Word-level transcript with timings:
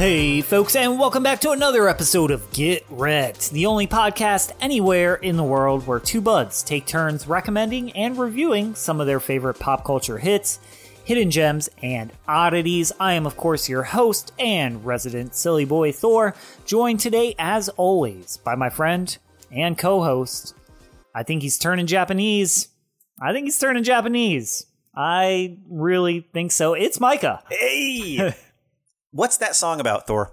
Hey, 0.00 0.40
folks, 0.40 0.76
and 0.76 0.98
welcome 0.98 1.22
back 1.22 1.42
to 1.42 1.50
another 1.50 1.86
episode 1.86 2.30
of 2.30 2.50
Get 2.52 2.86
Wrecked, 2.88 3.50
the 3.50 3.66
only 3.66 3.86
podcast 3.86 4.50
anywhere 4.58 5.16
in 5.16 5.36
the 5.36 5.44
world 5.44 5.86
where 5.86 6.00
two 6.00 6.22
buds 6.22 6.62
take 6.62 6.86
turns 6.86 7.26
recommending 7.26 7.92
and 7.92 8.16
reviewing 8.16 8.74
some 8.74 8.98
of 8.98 9.06
their 9.06 9.20
favorite 9.20 9.58
pop 9.58 9.84
culture 9.84 10.16
hits, 10.16 10.58
hidden 11.04 11.30
gems, 11.30 11.68
and 11.82 12.14
oddities. 12.26 12.92
I 12.98 13.12
am, 13.12 13.26
of 13.26 13.36
course, 13.36 13.68
your 13.68 13.82
host 13.82 14.32
and 14.38 14.86
resident 14.86 15.34
silly 15.34 15.66
boy 15.66 15.92
Thor, 15.92 16.34
joined 16.64 17.00
today, 17.00 17.34
as 17.38 17.68
always, 17.68 18.38
by 18.38 18.54
my 18.54 18.70
friend 18.70 19.18
and 19.52 19.76
co 19.76 20.02
host. 20.02 20.54
I 21.14 21.24
think 21.24 21.42
he's 21.42 21.58
turning 21.58 21.86
Japanese. 21.86 22.68
I 23.20 23.34
think 23.34 23.44
he's 23.44 23.58
turning 23.58 23.84
Japanese. 23.84 24.64
I 24.96 25.58
really 25.68 26.26
think 26.32 26.52
so. 26.52 26.72
It's 26.72 26.98
Micah. 26.98 27.42
Hey! 27.50 28.34
What's 29.12 29.36
that 29.38 29.56
song 29.56 29.80
about, 29.80 30.06
Thor? 30.06 30.32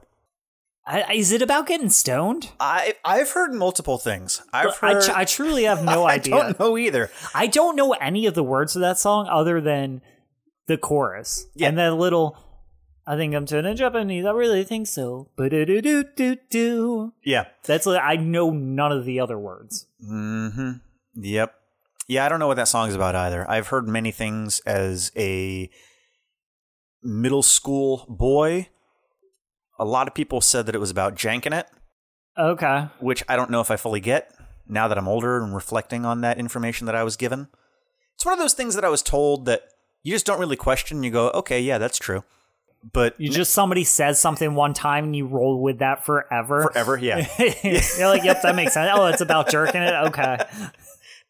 I, 0.86 1.14
is 1.14 1.32
it 1.34 1.42
about 1.42 1.68
getting 1.68 1.90
stoned? 1.90 2.52
I 2.62 2.96
I've 3.04 3.32
heard 3.32 3.54
multiple 3.54 3.98
things. 3.98 4.42
I've 4.54 4.78
I, 4.82 4.94
heard. 4.94 5.04
tr- 5.04 5.12
I 5.16 5.26
truly 5.26 5.64
have 5.66 5.84
no 5.84 6.04
I 6.06 6.14
idea. 6.14 6.36
I 6.36 6.40
don't 6.44 6.60
know 6.60 6.78
either. 6.78 7.12
I 7.36 7.48
don't 7.48 7.76
know 7.76 7.92
any 7.94 8.26
of 8.26 8.36
the 8.36 8.44
words 8.44 8.76
of 8.76 8.82
that 8.82 8.98
song 8.98 9.28
other 9.30 9.60
than 9.60 10.02
the 10.68 10.78
chorus 10.78 11.48
Yeah. 11.56 11.68
and 11.70 11.78
that 11.78 11.96
little. 11.96 12.38
I 13.10 13.16
think 13.16 13.34
I'm 13.36 13.46
turning 13.46 13.76
Japanese. 13.78 14.26
I 14.26 14.32
really 14.32 14.66
think 14.66 14.86
so. 14.88 15.30
Ba-do-do-do-do-do. 15.38 17.14
Yeah. 17.24 17.46
That's 17.64 17.86
like, 17.86 18.02
I 18.04 18.18
know 18.18 18.50
none 18.52 18.92
of 18.92 19.06
the 19.06 19.22
other 19.22 19.40
words. 19.40 19.88
Mm-hmm. 20.06 20.72
Yep. 21.16 21.54
Yeah, 22.10 22.26
I 22.26 22.30
don't 22.30 22.40
know 22.40 22.48
what 22.48 22.58
that 22.58 22.68
song 22.68 22.90
is 22.90 22.96
about 22.96 23.16
either. 23.16 23.50
I've 23.50 23.68
heard 23.68 23.88
many 23.88 24.12
things 24.12 24.60
as 24.66 25.12
a 25.16 25.70
middle 27.02 27.44
school 27.44 28.06
boy. 28.10 28.68
A 29.80 29.86
lot 29.86 30.08
of 30.08 30.14
people 30.14 30.42
said 30.42 30.66
that 30.66 30.76
it 30.76 30.80
was 30.80 30.92
about 30.92 31.16
janking 31.16 31.58
it, 31.58 31.68
Okay. 32.38 32.88
which 33.00 33.24
I 33.30 33.36
don't 33.36 33.50
know 33.52 33.62
if 33.62 33.70
I 33.72 33.76
fully 33.76 34.00
get 34.00 34.34
now 34.68 34.88
that 34.88 34.98
I'm 34.98 35.08
older 35.08 35.42
and 35.42 35.54
reflecting 35.56 36.06
on 36.06 36.22
that 36.22 36.38
information 36.40 36.86
that 36.88 36.96
I 36.96 37.04
was 37.04 37.16
given. 37.16 37.48
It's 38.16 38.26
one 38.26 38.34
of 38.34 38.40
those 38.40 38.54
things 38.54 38.76
that 38.76 38.84
I 38.86 38.90
was 38.90 39.02
told 39.04 39.46
that 39.46 39.64
you 40.04 40.12
just 40.14 40.26
don't 40.26 40.40
really 40.40 40.56
question. 40.56 41.04
You 41.04 41.12
go, 41.12 41.30
okay, 41.32 41.62
yeah, 41.62 41.78
that's 41.78 41.98
true. 41.98 42.24
But 42.94 43.20
You 43.20 43.30
just 43.30 43.54
somebody 43.54 43.84
says 43.84 44.20
something 44.20 44.56
one 44.56 44.74
time 44.74 45.06
and 45.06 45.16
you 45.16 45.26
roll 45.28 45.62
with 45.62 45.80
that 45.80 46.06
forever. 46.06 46.64
forever, 46.72 46.98
yeah. 46.98 47.28
You're 47.64 48.08
like, 48.08 48.24
yep, 48.24 48.42
that 48.44 48.56
makes 48.56 48.74
sense. 48.74 48.90
Oh, 48.94 49.06
it's 49.08 49.22
about 49.22 49.50
jerking 49.50 49.82
it. 49.82 49.94
Okay. 50.08 50.38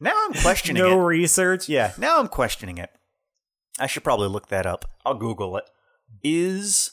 Now 0.00 0.12
I'm 0.14 0.32
questioning 0.32 0.80
No 0.80 0.92
it. 1.00 1.04
research. 1.06 1.68
Yeah, 1.68 1.92
now 1.98 2.20
I'm 2.20 2.28
questioning 2.28 2.78
it. 2.78 2.88
I 3.80 3.88
should 3.88 4.04
probably 4.04 4.28
look 4.28 4.46
that 4.46 4.64
up. 4.64 4.84
I'll 5.04 5.14
Google 5.16 5.56
it. 5.56 5.64
Is 6.22 6.92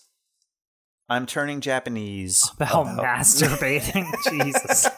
I'm 1.07 1.25
turning 1.25 1.61
Japanese 1.61 2.49
About 2.55 2.87
masturbating. 2.87 4.11
Jesus. 4.29 4.87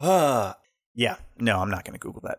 Uh, 0.00 0.52
yeah, 0.94 1.16
no, 1.38 1.58
I'm 1.60 1.70
not 1.70 1.84
going 1.84 1.94
to 1.94 1.98
Google 1.98 2.22
that. 2.24 2.38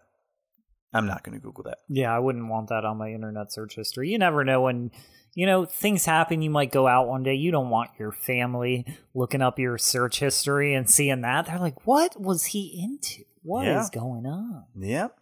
I'm 0.93 1.05
not 1.05 1.23
going 1.23 1.37
to 1.37 1.43
Google 1.43 1.65
that. 1.65 1.79
Yeah, 1.89 2.15
I 2.15 2.19
wouldn't 2.19 2.47
want 2.47 2.69
that 2.69 2.85
on 2.85 2.97
my 2.97 3.11
internet 3.11 3.51
search 3.51 3.75
history. 3.75 4.09
You 4.09 4.17
never 4.17 4.43
know 4.43 4.61
when, 4.61 4.91
you 5.35 5.45
know, 5.45 5.65
things 5.65 6.05
happen. 6.05 6.41
You 6.41 6.49
might 6.49 6.71
go 6.71 6.87
out 6.87 7.07
one 7.07 7.21
day. 7.23 7.35
You 7.35 7.51
don't 7.51 7.69
want 7.69 7.91
your 7.99 8.11
family 8.11 8.85
looking 9.13 9.41
up 9.41 9.59
your 9.59 9.77
search 9.77 10.19
history 10.19 10.73
and 10.73 10.89
seeing 10.89 11.21
that. 11.21 11.45
They're 11.47 11.59
like, 11.59 11.85
what 11.85 12.19
was 12.19 12.45
he 12.45 12.79
into? 12.81 13.23
What 13.43 13.67
is 13.67 13.89
Yeah. 13.93 13.99
going 13.99 14.25
on? 14.25 14.63
Yep. 14.75 15.15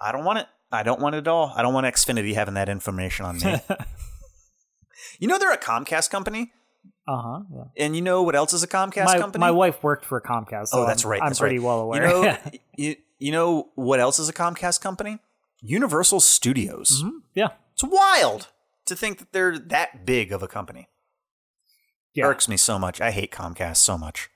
I 0.00 0.12
don't 0.12 0.24
want 0.24 0.40
it. 0.40 0.46
I 0.70 0.82
don't 0.82 1.00
want 1.00 1.14
it 1.14 1.18
at 1.18 1.28
all. 1.28 1.52
I 1.56 1.62
don't 1.62 1.72
want 1.74 1.86
Xfinity 1.86 2.34
having 2.34 2.54
that 2.54 2.68
information 2.68 3.24
on 3.26 3.38
me. 3.38 3.58
You 5.18 5.28
know 5.28 5.38
they're 5.38 5.52
a 5.52 5.58
Comcast 5.58 6.10
company, 6.10 6.52
Uh 7.06 7.16
huh. 7.20 7.40
Yeah. 7.54 7.84
and 7.84 7.94
you 7.96 8.02
know 8.02 8.22
what 8.22 8.34
else 8.34 8.52
is 8.52 8.62
a 8.62 8.68
Comcast 8.68 9.04
My, 9.06 9.18
company? 9.18 9.40
my 9.40 9.50
wife 9.50 9.82
worked 9.82 10.04
for 10.04 10.20
Comcast. 10.20 10.68
So 10.68 10.82
oh, 10.82 10.86
that's 10.86 11.04
I'm, 11.04 11.10
right. 11.10 11.22
I'm 11.22 11.34
pretty 11.34 11.58
right. 11.58 11.64
well 11.66 11.80
aware. 11.80 12.02
You 12.02 12.08
know, 12.08 12.22
yeah. 12.24 12.50
you, 12.76 12.96
you 13.18 13.32
know 13.32 13.68
what 13.74 14.00
else 14.00 14.18
is 14.18 14.28
a 14.28 14.32
Comcast 14.32 14.80
company? 14.80 15.18
Universal 15.60 16.20
Studios. 16.20 17.02
Mhm. 17.02 17.20
yeah. 17.34 17.48
It's 17.72 17.84
wild 17.84 18.48
to 18.86 18.94
think 18.94 19.18
that 19.18 19.32
they're 19.32 19.58
that 19.58 20.04
big 20.06 20.30
of 20.32 20.42
a 20.42 20.48
company. 20.48 20.88
Yeah. 22.14 22.26
Irks 22.26 22.48
me 22.48 22.56
so 22.56 22.78
much. 22.78 23.00
I 23.00 23.10
hate 23.10 23.32
Comcast 23.32 23.78
so 23.78 23.98
much. 23.98 24.30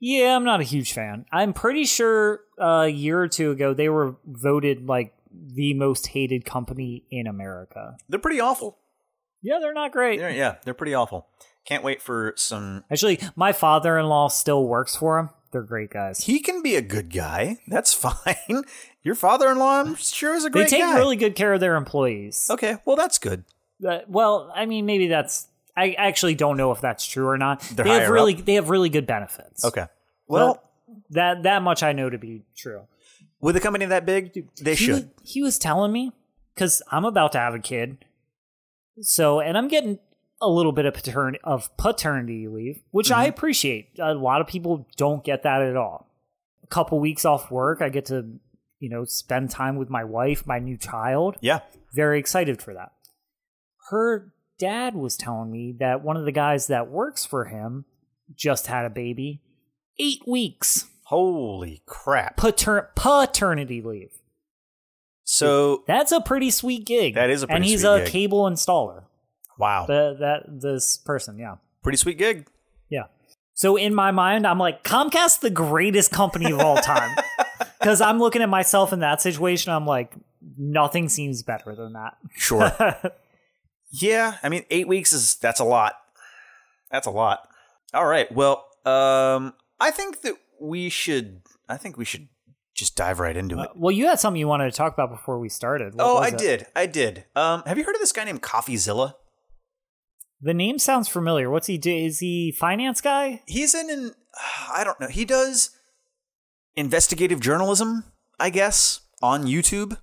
Yeah, 0.00 0.34
I'm 0.36 0.44
not 0.44 0.60
a 0.60 0.64
huge 0.64 0.92
fan. 0.92 1.26
I'm 1.32 1.52
pretty 1.52 1.84
sure 1.84 2.40
a 2.58 2.88
year 2.88 3.20
or 3.20 3.28
two 3.28 3.50
ago 3.50 3.72
they 3.74 3.88
were 3.88 4.16
voted 4.26 4.86
like 4.86 5.14
the 5.32 5.74
most 5.74 6.08
hated 6.08 6.44
company 6.44 7.04
in 7.10 7.26
America. 7.26 7.96
They're 8.08 8.18
pretty 8.18 8.40
awful. 8.40 8.78
Yeah, 9.42 9.58
they're 9.60 9.72
not 9.72 9.92
great. 9.92 10.18
They're, 10.18 10.30
yeah, 10.30 10.56
they're 10.64 10.74
pretty 10.74 10.94
awful. 10.94 11.26
Can't 11.64 11.84
wait 11.84 12.02
for 12.02 12.32
some. 12.36 12.84
Actually, 12.90 13.20
my 13.36 13.52
father-in-law 13.52 14.28
still 14.28 14.66
works 14.66 14.96
for 14.96 15.16
them. 15.16 15.30
They're 15.52 15.62
great 15.62 15.90
guys. 15.90 16.24
He 16.24 16.38
can 16.40 16.62
be 16.62 16.76
a 16.76 16.82
good 16.82 17.12
guy. 17.12 17.58
That's 17.66 17.92
fine. 17.94 18.64
Your 19.02 19.14
father-in-law, 19.14 19.80
I'm 19.80 19.94
sure, 19.96 20.34
is 20.34 20.44
a 20.44 20.50
great 20.50 20.70
guy. 20.70 20.76
They 20.76 20.82
take 20.82 20.92
guy. 20.92 20.98
really 20.98 21.16
good 21.16 21.34
care 21.34 21.52
of 21.52 21.60
their 21.60 21.76
employees. 21.76 22.48
okay. 22.50 22.76
Well, 22.84 22.96
that's 22.96 23.18
good. 23.18 23.44
Uh, 23.86 24.00
well, 24.08 24.52
I 24.54 24.66
mean, 24.66 24.86
maybe 24.86 25.08
that's. 25.08 25.48
I 25.76 25.92
actually 25.92 26.34
don't 26.34 26.56
know 26.56 26.72
if 26.72 26.80
that's 26.80 27.06
true 27.06 27.26
or 27.26 27.38
not. 27.38 27.60
They're 27.62 27.84
they 27.84 27.90
have 28.00 28.10
really, 28.10 28.34
they 28.34 28.54
have 28.54 28.68
really 28.68 28.90
good 28.90 29.06
benefits. 29.06 29.64
Okay. 29.64 29.86
Well, 30.26 30.62
that 31.10 31.44
that 31.44 31.62
much 31.62 31.82
I 31.82 31.92
know 31.92 32.10
to 32.10 32.18
be 32.18 32.42
true. 32.56 32.82
with 33.40 33.56
a 33.56 33.60
company 33.60 33.86
that 33.86 34.04
big, 34.04 34.48
they 34.60 34.74
he 34.74 34.76
should. 34.76 35.10
He 35.22 35.42
was 35.42 35.58
telling 35.58 35.92
me 35.92 36.12
because 36.54 36.82
I'm 36.90 37.04
about 37.04 37.32
to 37.32 37.38
have 37.38 37.54
a 37.54 37.58
kid, 37.58 38.04
so 39.02 39.40
and 39.40 39.56
I'm 39.58 39.68
getting 39.68 39.98
a 40.42 40.48
little 40.48 40.72
bit 40.72 40.86
of 40.86 40.94
paternity 40.94 41.38
of 41.44 41.74
paternity 41.76 42.48
leave, 42.48 42.80
which 42.90 43.10
I 43.10 43.24
Mm-hmm. 43.26 43.30
appreciate. 43.36 43.88
A 43.98 44.14
lot 44.14 44.40
of 44.40 44.46
people 44.46 44.86
don't 44.96 45.22
get 45.24 45.42
that 45.42 45.62
at 45.62 45.76
all. 45.76 46.06
A 46.62 46.66
couple 46.66 46.98
weeks 47.00 47.24
off 47.24 47.50
work, 47.50 47.82
I 47.82 47.88
get 47.88 48.06
to 48.06 48.38
you 48.78 48.88
know 48.88 49.04
spend 49.04 49.50
time 49.50 49.76
with 49.76 49.90
my 49.90 50.04
wife, 50.04 50.46
my 50.46 50.58
new 50.58 50.76
child. 50.76 51.36
Yeah. 51.40 51.60
Very 51.94 52.18
excited 52.18 52.62
for 52.62 52.72
that. 52.74 52.92
Her 53.90 54.32
dad 54.58 54.94
was 54.94 55.16
telling 55.16 55.50
me 55.50 55.74
that 55.80 56.02
one 56.04 56.16
of 56.16 56.24
the 56.24 56.32
guys 56.32 56.68
that 56.68 56.88
works 56.90 57.24
for 57.24 57.46
him 57.46 57.84
just 58.34 58.66
had 58.68 58.84
a 58.84 58.90
baby. 58.90 59.40
Eight 59.98 60.22
weeks 60.26 60.86
Holy 61.04 61.82
crap. 61.86 62.36
pater- 62.36 62.90
paternity 62.94 63.82
leave. 63.82 64.12
So, 65.32 65.84
That's 65.86 66.10
a 66.10 66.20
pretty 66.20 66.50
sweet 66.50 66.84
gig. 66.84 67.14
That 67.14 67.30
is 67.30 67.44
a 67.44 67.46
pretty 67.46 67.62
sweet 67.62 67.76
gig. 67.76 67.84
and 67.84 67.98
he's 67.98 68.02
a 68.02 68.04
gig. 68.04 68.08
cable 68.12 68.50
installer. 68.50 69.04
wow. 69.58 69.86
The, 69.86 70.16
that 70.18 70.60
this 70.60 70.96
person, 70.98 71.38
yeah, 71.38 71.56
Pretty 71.84 71.98
sweet 71.98 72.18
gig. 72.18 72.48
yeah. 72.88 73.04
So 73.54 73.76
in 73.76 73.94
my 73.94 74.10
mind, 74.10 74.44
I'm 74.44 74.58
like 74.58 74.82
Comcast, 74.82 75.38
the 75.38 75.50
greatest 75.50 76.10
company 76.10 76.50
of 76.50 76.58
all 76.58 76.78
time, 76.78 77.16
because 77.78 78.00
I'm 78.00 78.18
looking 78.18 78.42
at 78.42 78.48
myself 78.48 78.92
in 78.92 78.98
that 79.00 79.22
situation. 79.22 79.70
I'm 79.70 79.86
like, 79.86 80.14
nothing 80.58 81.08
seems 81.08 81.44
better 81.44 81.76
than 81.76 81.92
that. 81.92 82.16
Sure. 82.32 82.72
yeah. 83.92 84.36
I 84.42 84.48
mean, 84.48 84.64
eight 84.70 84.88
weeks 84.88 85.12
is, 85.12 85.36
that's 85.36 85.60
a 85.60 85.64
lot. 85.64 85.94
That's 86.90 87.06
a 87.06 87.12
lot. 87.12 87.48
All 87.94 88.06
right. 88.06 88.30
Well, 88.32 88.66
um, 88.84 89.54
I 89.78 89.92
think 89.92 90.22
that 90.22 90.34
we 90.60 90.88
should, 90.88 91.42
I 91.68 91.76
think 91.76 91.96
we 91.96 92.04
should 92.04 92.26
just 92.80 92.96
dive 92.96 93.20
right 93.20 93.36
into 93.36 93.60
it. 93.60 93.70
well, 93.76 93.92
you 93.92 94.06
had 94.06 94.18
something 94.18 94.40
you 94.40 94.48
wanted 94.48 94.70
to 94.70 94.76
talk 94.76 94.92
about 94.92 95.10
before 95.10 95.38
we 95.38 95.48
started. 95.48 95.94
What 95.94 96.04
oh, 96.04 96.16
I 96.16 96.28
it? 96.28 96.38
did. 96.38 96.66
I 96.74 96.86
did. 96.86 97.24
Um, 97.36 97.62
have 97.66 97.78
you 97.78 97.84
heard 97.84 97.94
of 97.94 98.00
this 98.00 98.10
guy 98.10 98.24
named 98.24 98.42
CoffeeZilla? 98.42 99.14
The 100.40 100.54
name 100.54 100.78
sounds 100.78 101.06
familiar. 101.06 101.50
What's 101.50 101.66
he 101.66 101.76
do? 101.78 101.94
Is 101.94 102.18
he 102.18 102.50
finance 102.50 103.00
guy? 103.00 103.42
He's 103.46 103.74
in 103.74 103.90
an, 103.90 104.12
I 104.72 104.82
don't 104.82 104.98
know. 104.98 105.08
He 105.08 105.24
does 105.24 105.70
investigative 106.74 107.40
journalism, 107.40 108.04
I 108.40 108.50
guess, 108.50 109.00
on 109.22 109.44
YouTube. 109.44 109.98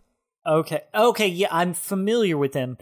Okay, 0.45 0.81
okay, 0.95 1.27
yeah, 1.27 1.47
I'm 1.51 1.73
familiar 1.73 2.37
with 2.37 2.53
him. 2.53 2.77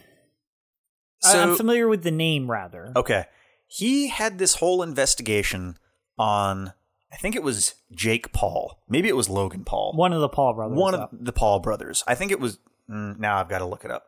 So, 1.21 1.41
I'm 1.41 1.55
familiar 1.55 1.87
with 1.87 2.03
the 2.03 2.11
name 2.11 2.51
rather. 2.51 2.91
okay. 2.95 3.25
He 3.67 4.09
had 4.09 4.37
this 4.37 4.55
whole 4.55 4.83
investigation 4.83 5.77
on, 6.19 6.73
I 7.13 7.17
think 7.17 7.35
it 7.35 7.43
was 7.43 7.75
Jake 7.93 8.33
Paul. 8.33 8.83
Maybe 8.89 9.07
it 9.07 9.15
was 9.15 9.29
Logan 9.29 9.63
Paul. 9.63 9.93
One 9.95 10.11
of 10.13 10.21
the 10.21 10.29
Paul 10.29 10.53
brothers. 10.53 10.77
One 10.77 10.95
of 10.95 11.09
the 11.11 11.31
Paul 11.31 11.59
brothers. 11.59 12.03
I 12.07 12.15
think 12.15 12.31
it 12.31 12.39
was, 12.39 12.59
mm, 12.89 13.17
now 13.19 13.37
I've 13.37 13.49
got 13.49 13.59
to 13.59 13.65
look 13.65 13.85
it 13.85 13.91
up. 13.91 14.05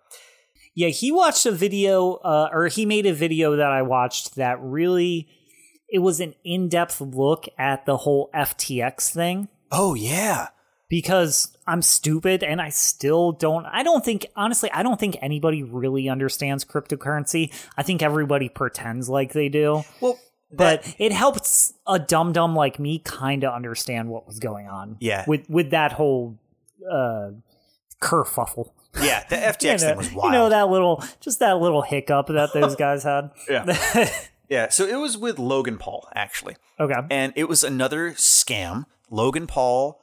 Yeah, 0.75 0.89
he 0.89 1.11
watched 1.11 1.45
a 1.45 1.51
video, 1.51 2.15
uh, 2.15 2.49
or 2.51 2.67
he 2.67 2.85
made 2.85 3.05
a 3.05 3.13
video 3.13 3.55
that 3.55 3.71
I 3.71 3.81
watched 3.81 4.35
that 4.35 4.61
really, 4.61 5.27
it 5.89 5.99
was 5.99 6.19
an 6.19 6.35
in 6.43 6.69
depth 6.69 6.99
look 7.01 7.47
at 7.57 7.85
the 7.85 7.97
whole 7.97 8.29
FTX 8.35 9.09
thing 9.11 9.47
Oh, 9.71 9.93
yeah. 9.95 10.49
because 10.89 11.55
I'm 11.65 11.81
stupid 11.81 12.43
and 12.43 12.61
I 12.61 12.69
still 12.69 13.31
don't, 13.31 13.65
I 13.65 13.83
don't 13.83 14.03
think, 14.05 14.25
honestly, 14.35 14.69
I 14.71 14.83
don't 14.83 14.99
think 14.99 15.17
anybody 15.21 15.63
really 15.63 16.09
understands 16.09 16.63
cryptocurrency. 16.63 17.51
I 17.77 17.83
think 17.83 18.01
everybody 18.01 18.47
pretends 18.49 19.09
like 19.09 19.33
they 19.33 19.49
do. 19.49 19.83
Well, 20.01 20.19
But 20.51 20.95
it 20.97 21.11
helps 21.11 21.73
a 21.85 21.99
dum 21.99 22.31
dum 22.31 22.55
like 22.55 22.79
me 22.79 22.99
kind 22.99 23.43
of 23.43 23.53
understand 23.53 24.09
what 24.09 24.25
was 24.25 24.39
going 24.39 24.67
on. 24.67 24.97
Yeah. 24.99 25.25
With 25.27 25.49
with 25.49 25.71
that 25.71 25.93
whole 25.93 26.37
uh, 26.89 27.31
kerfuffle. 28.01 28.71
Yeah, 29.01 29.23
the 29.29 29.35
FTX 29.35 29.61
you 29.63 29.71
know, 29.71 29.77
thing 29.77 29.97
was 29.97 30.13
wild. 30.13 30.25
You 30.25 30.39
know 30.39 30.49
that 30.49 30.69
little, 30.69 31.03
just 31.19 31.39
that 31.39 31.59
little 31.59 31.81
hiccup 31.81 32.27
that 32.27 32.53
those 32.53 32.75
guys 32.77 33.03
had. 33.03 33.31
Yeah. 33.49 34.09
yeah, 34.49 34.69
so 34.69 34.85
it 34.85 34.95
was 34.95 35.17
with 35.17 35.37
Logan 35.37 35.77
Paul 35.77 36.07
actually. 36.15 36.55
Okay. 36.79 36.99
and 37.09 37.33
it 37.35 37.49
was 37.49 37.63
another 37.63 38.11
scam. 38.11 38.85
Logan 39.09 39.47
Paul 39.47 40.01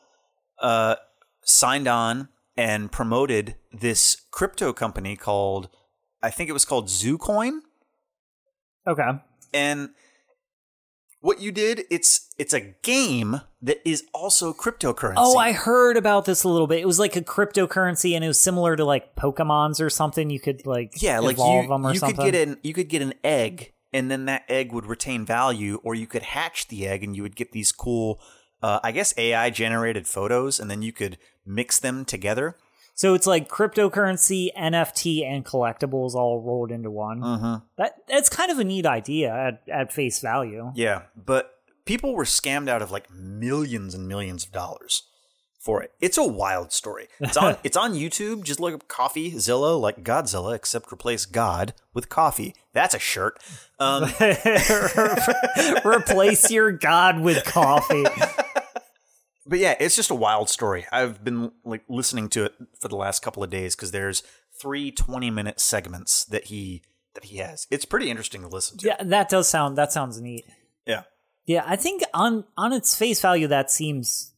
uh, 0.60 0.96
signed 1.44 1.88
on 1.88 2.28
and 2.56 2.90
promoted 2.90 3.56
this 3.72 4.22
crypto 4.30 4.72
company 4.72 5.16
called, 5.16 5.68
I 6.22 6.30
think 6.30 6.48
it 6.48 6.52
was 6.52 6.64
called 6.64 6.88
ZooCoin. 6.88 7.60
Okay. 8.86 9.10
And 9.52 9.90
what 11.24 11.40
you 11.40 11.50
did, 11.50 11.84
it's 11.90 12.28
it's 12.36 12.52
a 12.52 12.60
game 12.82 13.40
that 13.62 13.80
is 13.88 14.04
also 14.12 14.52
cryptocurrency. 14.52 15.14
Oh, 15.16 15.38
I 15.38 15.52
heard 15.52 15.96
about 15.96 16.26
this 16.26 16.44
a 16.44 16.48
little 16.50 16.66
bit. 16.66 16.80
It 16.80 16.86
was 16.86 16.98
like 16.98 17.16
a 17.16 17.22
cryptocurrency, 17.22 18.14
and 18.14 18.22
it 18.22 18.28
was 18.28 18.38
similar 18.38 18.76
to 18.76 18.84
like 18.84 19.16
Pokemon's 19.16 19.80
or 19.80 19.88
something. 19.88 20.28
You 20.28 20.38
could 20.38 20.66
like 20.66 21.00
yeah, 21.00 21.20
like 21.20 21.36
evolve 21.36 21.64
you, 21.64 21.68
them 21.70 21.86
or 21.86 21.94
you 21.94 21.98
something. 21.98 22.16
could 22.16 22.32
get 22.32 22.48
an 22.48 22.58
you 22.62 22.74
could 22.74 22.90
get 22.90 23.00
an 23.00 23.14
egg, 23.24 23.72
and 23.90 24.10
then 24.10 24.26
that 24.26 24.44
egg 24.50 24.72
would 24.72 24.84
retain 24.84 25.24
value, 25.24 25.80
or 25.82 25.94
you 25.94 26.06
could 26.06 26.22
hatch 26.22 26.68
the 26.68 26.86
egg, 26.86 27.02
and 27.02 27.16
you 27.16 27.22
would 27.22 27.36
get 27.36 27.52
these 27.52 27.72
cool, 27.72 28.20
uh, 28.62 28.80
I 28.84 28.92
guess 28.92 29.14
AI 29.16 29.48
generated 29.48 30.06
photos, 30.06 30.60
and 30.60 30.70
then 30.70 30.82
you 30.82 30.92
could 30.92 31.16
mix 31.46 31.78
them 31.78 32.04
together. 32.04 32.54
So 32.94 33.14
it's 33.14 33.26
like 33.26 33.48
cryptocurrency, 33.48 34.48
NFT, 34.56 35.24
and 35.24 35.44
collectibles 35.44 36.14
all 36.14 36.40
rolled 36.40 36.70
into 36.70 36.90
one. 36.90 37.20
Mm-hmm. 37.20 37.54
That 37.76 37.96
that's 38.08 38.28
kind 38.28 38.50
of 38.50 38.58
a 38.58 38.64
neat 38.64 38.86
idea 38.86 39.34
at, 39.34 39.62
at 39.68 39.92
face 39.92 40.20
value. 40.20 40.70
Yeah, 40.74 41.02
but 41.16 41.54
people 41.84 42.14
were 42.14 42.24
scammed 42.24 42.68
out 42.68 42.82
of 42.82 42.90
like 42.90 43.10
millions 43.10 43.94
and 43.94 44.06
millions 44.06 44.44
of 44.44 44.52
dollars 44.52 45.02
for 45.58 45.82
it. 45.82 45.92
It's 45.98 46.18
a 46.18 46.24
wild 46.24 46.72
story. 46.72 47.08
It's 47.20 47.36
on 47.36 47.56
it's 47.64 47.76
on 47.76 47.94
YouTube. 47.94 48.44
Just 48.44 48.60
look 48.60 48.74
up 48.74 48.86
Coffee 48.86 49.38
Zilla, 49.38 49.74
like 49.74 50.04
Godzilla, 50.04 50.54
except 50.54 50.92
replace 50.92 51.26
God 51.26 51.74
with 51.94 52.08
coffee. 52.08 52.54
That's 52.74 52.94
a 52.94 52.98
shirt. 52.98 53.42
Um, 53.78 54.04
Replace 55.84 56.50
your 56.50 56.70
god 56.70 57.20
with 57.20 57.44
coffee. 57.44 58.04
but 59.46 59.58
yeah, 59.58 59.74
it's 59.80 59.96
just 59.96 60.10
a 60.10 60.14
wild 60.14 60.48
story. 60.48 60.86
I've 60.92 61.22
been 61.24 61.52
like 61.64 61.82
listening 61.88 62.28
to 62.30 62.44
it 62.44 62.54
for 62.80 62.88
the 62.88 62.96
last 62.96 63.22
couple 63.22 63.42
of 63.44 63.50
days 63.50 63.74
because 63.76 63.90
there's 63.90 64.22
three 64.60 64.90
20 64.90 65.30
minute 65.30 65.60
segments 65.60 66.24
that 66.26 66.44
he 66.46 66.82
that 67.14 67.24
he 67.24 67.36
has. 67.38 67.66
It's 67.70 67.84
pretty 67.84 68.10
interesting 68.10 68.42
to 68.42 68.48
listen 68.48 68.78
to. 68.78 68.86
yeah, 68.86 69.02
that 69.02 69.28
does 69.28 69.48
sound 69.48 69.76
that 69.78 69.92
sounds 69.92 70.20
neat. 70.20 70.44
Yeah. 70.86 71.02
Yeah, 71.46 71.64
I 71.66 71.76
think 71.76 72.02
on 72.14 72.44
on 72.56 72.72
its 72.72 72.96
face 72.96 73.20
value, 73.20 73.46
that 73.48 73.70
seems 73.70 74.32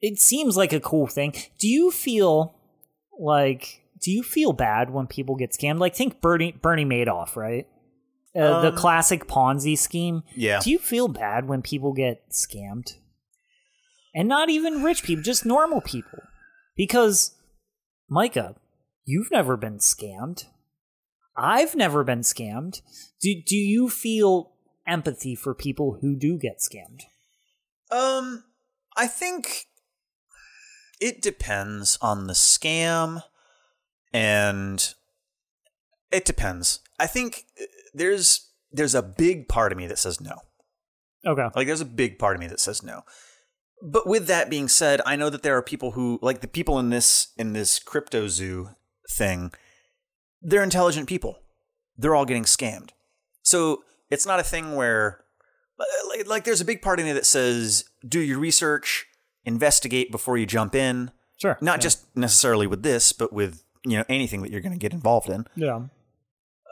it 0.00 0.18
seems 0.20 0.56
like 0.56 0.72
a 0.72 0.80
cool 0.80 1.06
thing. 1.06 1.32
Do 1.58 1.68
you 1.68 1.90
feel 1.90 2.54
like 3.18 3.82
do 4.02 4.10
you 4.10 4.22
feel 4.22 4.52
bad 4.52 4.90
when 4.90 5.06
people 5.06 5.36
get 5.36 5.52
scammed? 5.52 5.78
Like 5.78 5.94
think 5.94 6.20
Bernie 6.20 6.52
Bernie 6.52 6.84
Madoff, 6.84 7.34
right? 7.34 7.66
Uh, 8.34 8.60
the 8.60 8.68
Um, 8.68 8.76
classic 8.76 9.26
Ponzi 9.26 9.78
scheme. 9.78 10.22
Yeah. 10.34 10.60
Do 10.62 10.70
you 10.70 10.78
feel 10.78 11.08
bad 11.08 11.48
when 11.48 11.62
people 11.62 11.94
get 11.94 12.28
scammed? 12.30 12.96
And 14.16 14.28
not 14.28 14.48
even 14.48 14.82
rich 14.82 15.02
people, 15.02 15.22
just 15.22 15.44
normal 15.44 15.82
people. 15.82 16.20
Because 16.74 17.36
Micah, 18.08 18.56
you've 19.04 19.30
never 19.30 19.58
been 19.58 19.76
scammed. 19.76 20.44
I've 21.36 21.74
never 21.74 22.02
been 22.02 22.20
scammed. 22.20 22.80
Do 23.20 23.34
do 23.46 23.56
you 23.56 23.90
feel 23.90 24.52
empathy 24.86 25.34
for 25.34 25.54
people 25.54 25.98
who 26.00 26.16
do 26.16 26.38
get 26.38 26.60
scammed? 26.60 27.02
Um, 27.90 28.44
I 28.96 29.06
think 29.06 29.66
it 30.98 31.20
depends 31.20 31.98
on 32.00 32.26
the 32.26 32.32
scam, 32.32 33.22
and 34.14 34.94
it 36.10 36.24
depends. 36.24 36.80
I 36.98 37.06
think 37.06 37.44
uh, 37.60 37.64
there's 37.92 38.50
there's 38.72 38.94
a 38.94 39.02
big 39.02 39.46
part 39.46 39.72
of 39.72 39.78
me 39.78 39.86
that 39.88 39.98
says 39.98 40.22
no. 40.22 40.38
Okay. 41.26 41.48
Like 41.54 41.66
there's 41.66 41.82
a 41.82 41.84
big 41.84 42.18
part 42.18 42.36
of 42.36 42.40
me 42.40 42.46
that 42.46 42.60
says 42.60 42.82
no. 42.82 43.02
But 43.82 44.06
with 44.06 44.26
that 44.26 44.48
being 44.50 44.68
said, 44.68 45.00
I 45.04 45.16
know 45.16 45.28
that 45.30 45.42
there 45.42 45.56
are 45.56 45.62
people 45.62 45.92
who 45.92 46.18
like 46.22 46.40
the 46.40 46.48
people 46.48 46.78
in 46.78 46.90
this 46.90 47.28
in 47.36 47.52
this 47.52 47.78
crypto 47.78 48.26
zoo 48.28 48.70
thing. 49.10 49.52
They're 50.42 50.62
intelligent 50.62 51.08
people. 51.08 51.38
They're 51.96 52.14
all 52.14 52.24
getting 52.24 52.44
scammed. 52.44 52.90
So 53.42 53.82
it's 54.10 54.26
not 54.26 54.40
a 54.40 54.42
thing 54.44 54.76
where 54.76 55.20
like, 56.08 56.26
like 56.26 56.44
there's 56.44 56.60
a 56.60 56.64
big 56.64 56.80
part 56.82 56.98
of 57.00 57.06
me 57.06 57.12
that 57.12 57.26
says 57.26 57.84
do 58.06 58.20
your 58.20 58.38
research, 58.38 59.06
investigate 59.44 60.10
before 60.10 60.38
you 60.38 60.46
jump 60.46 60.74
in. 60.74 61.10
Sure. 61.36 61.58
Not 61.60 61.78
Yeah. 61.78 61.82
just 61.82 62.16
necessarily 62.16 62.66
with 62.66 62.82
this, 62.82 63.12
but 63.12 63.32
with 63.32 63.62
you 63.84 63.98
know 63.98 64.04
anything 64.08 64.40
that 64.42 64.50
you're 64.50 64.62
going 64.62 64.72
to 64.72 64.78
get 64.78 64.92
involved 64.94 65.28
in. 65.28 65.46
Yeah. 65.54 65.82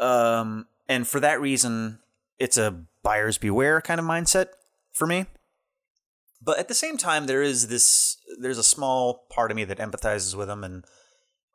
Um, 0.00 0.66
and 0.88 1.06
for 1.06 1.20
that 1.20 1.40
reason, 1.40 1.98
it's 2.38 2.56
a 2.56 2.82
buyer's 3.02 3.38
beware 3.38 3.80
kind 3.80 4.00
of 4.00 4.06
mindset 4.06 4.46
for 4.92 5.06
me. 5.06 5.26
But 6.44 6.58
at 6.58 6.69
the 6.69 6.75
same 6.75 6.96
time, 6.99 7.26
there 7.26 7.43
is 7.43 7.69
this, 7.69 8.19
there's 8.38 8.58
a 8.58 8.62
small 8.62 9.26
part 9.31 9.50
of 9.50 9.56
me 9.56 9.64
that 9.64 9.79
empathizes 9.79 10.35
with 10.35 10.49
them. 10.49 10.62
And 10.62 10.85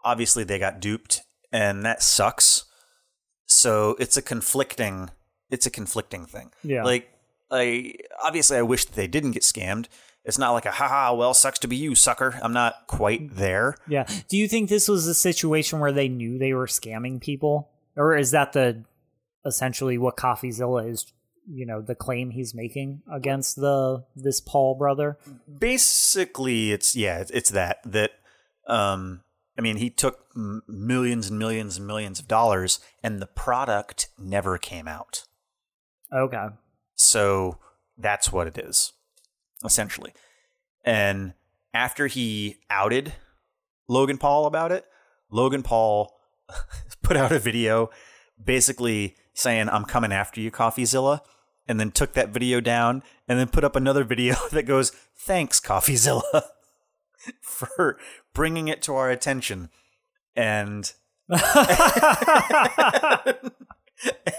obviously, 0.03 0.43
they 0.43 0.57
got 0.57 0.79
duped, 0.79 1.21
and 1.51 1.85
that 1.85 2.01
sucks. 2.01 2.65
So 3.45 3.95
it's 3.99 4.17
a 4.17 4.21
conflicting, 4.21 5.11
it's 5.49 5.65
a 5.65 5.71
conflicting 5.71 6.25
thing. 6.25 6.51
Yeah. 6.63 6.83
Like, 6.83 7.09
I 7.51 7.95
obviously, 8.23 8.57
I 8.57 8.61
wish 8.61 8.85
that 8.85 8.95
they 8.95 9.07
didn't 9.07 9.31
get 9.31 9.43
scammed. 9.43 9.87
It's 10.25 10.37
not 10.37 10.51
like 10.51 10.65
a 10.65 10.71
haha, 10.71 11.13
well, 11.13 11.33
sucks 11.33 11.59
to 11.59 11.67
be 11.67 11.75
you, 11.75 11.95
sucker. 11.95 12.39
I'm 12.43 12.53
not 12.53 12.87
quite 12.87 13.21
mm-hmm. 13.21 13.39
there. 13.39 13.75
Yeah. 13.87 14.05
Do 14.27 14.37
you 14.37 14.47
think 14.47 14.69
this 14.69 14.87
was 14.87 15.07
a 15.07 15.15
situation 15.15 15.79
where 15.79 15.91
they 15.91 16.09
knew 16.09 16.37
they 16.37 16.53
were 16.53 16.67
scamming 16.67 17.21
people? 17.21 17.69
Or 17.95 18.15
is 18.15 18.31
that 18.31 18.53
the 18.53 18.83
essentially 19.45 19.97
what 19.97 20.17
CoffeeZilla 20.17 20.89
is, 20.89 21.11
you 21.51 21.65
know, 21.65 21.81
the 21.81 21.95
claim 21.95 22.29
he's 22.29 22.53
making 22.53 23.01
against 23.11 23.55
the 23.55 24.03
this 24.15 24.39
Paul 24.39 24.75
brother? 24.75 25.17
basically 25.59 26.71
it's 26.71 26.95
yeah 26.95 27.23
it's, 27.29 27.49
that 27.51 27.79
that 27.85 28.11
um 28.67 29.21
i 29.57 29.61
mean 29.61 29.77
he 29.77 29.89
took 29.89 30.25
m- 30.35 30.61
millions 30.67 31.29
and 31.29 31.39
millions 31.39 31.77
and 31.77 31.87
millions 31.87 32.19
of 32.19 32.27
dollars 32.27 32.79
and 33.03 33.19
the 33.21 33.25
product 33.27 34.07
never 34.17 34.57
came 34.57 34.87
out 34.87 35.23
Okay. 36.13 36.47
so 36.95 37.57
that's 37.97 38.31
what 38.31 38.47
it 38.47 38.57
is 38.57 38.93
essentially 39.63 40.13
and 40.83 41.33
after 41.73 42.07
he 42.07 42.57
outed 42.69 43.13
logan 43.87 44.17
paul 44.17 44.45
about 44.45 44.71
it 44.71 44.85
logan 45.31 45.63
paul 45.63 46.19
put 47.03 47.15
out 47.17 47.31
a 47.31 47.39
video 47.39 47.89
basically 48.43 49.15
saying 49.33 49.69
i'm 49.69 49.85
coming 49.85 50.11
after 50.11 50.41
you 50.41 50.51
coffeezilla 50.51 51.21
and 51.69 51.79
then 51.79 51.91
took 51.91 52.13
that 52.13 52.29
video 52.29 52.59
down 52.59 53.03
and 53.27 53.37
then 53.39 53.47
put 53.47 53.63
up 53.63 53.75
another 53.75 54.03
video 54.03 54.35
that 54.51 54.63
goes 54.63 54.91
thanks 55.15 55.61
coffeezilla 55.61 56.43
for 57.41 57.97
bringing 58.33 58.67
it 58.67 58.81
to 58.81 58.95
our 58.95 59.11
attention. 59.11 59.69
And 60.35 60.91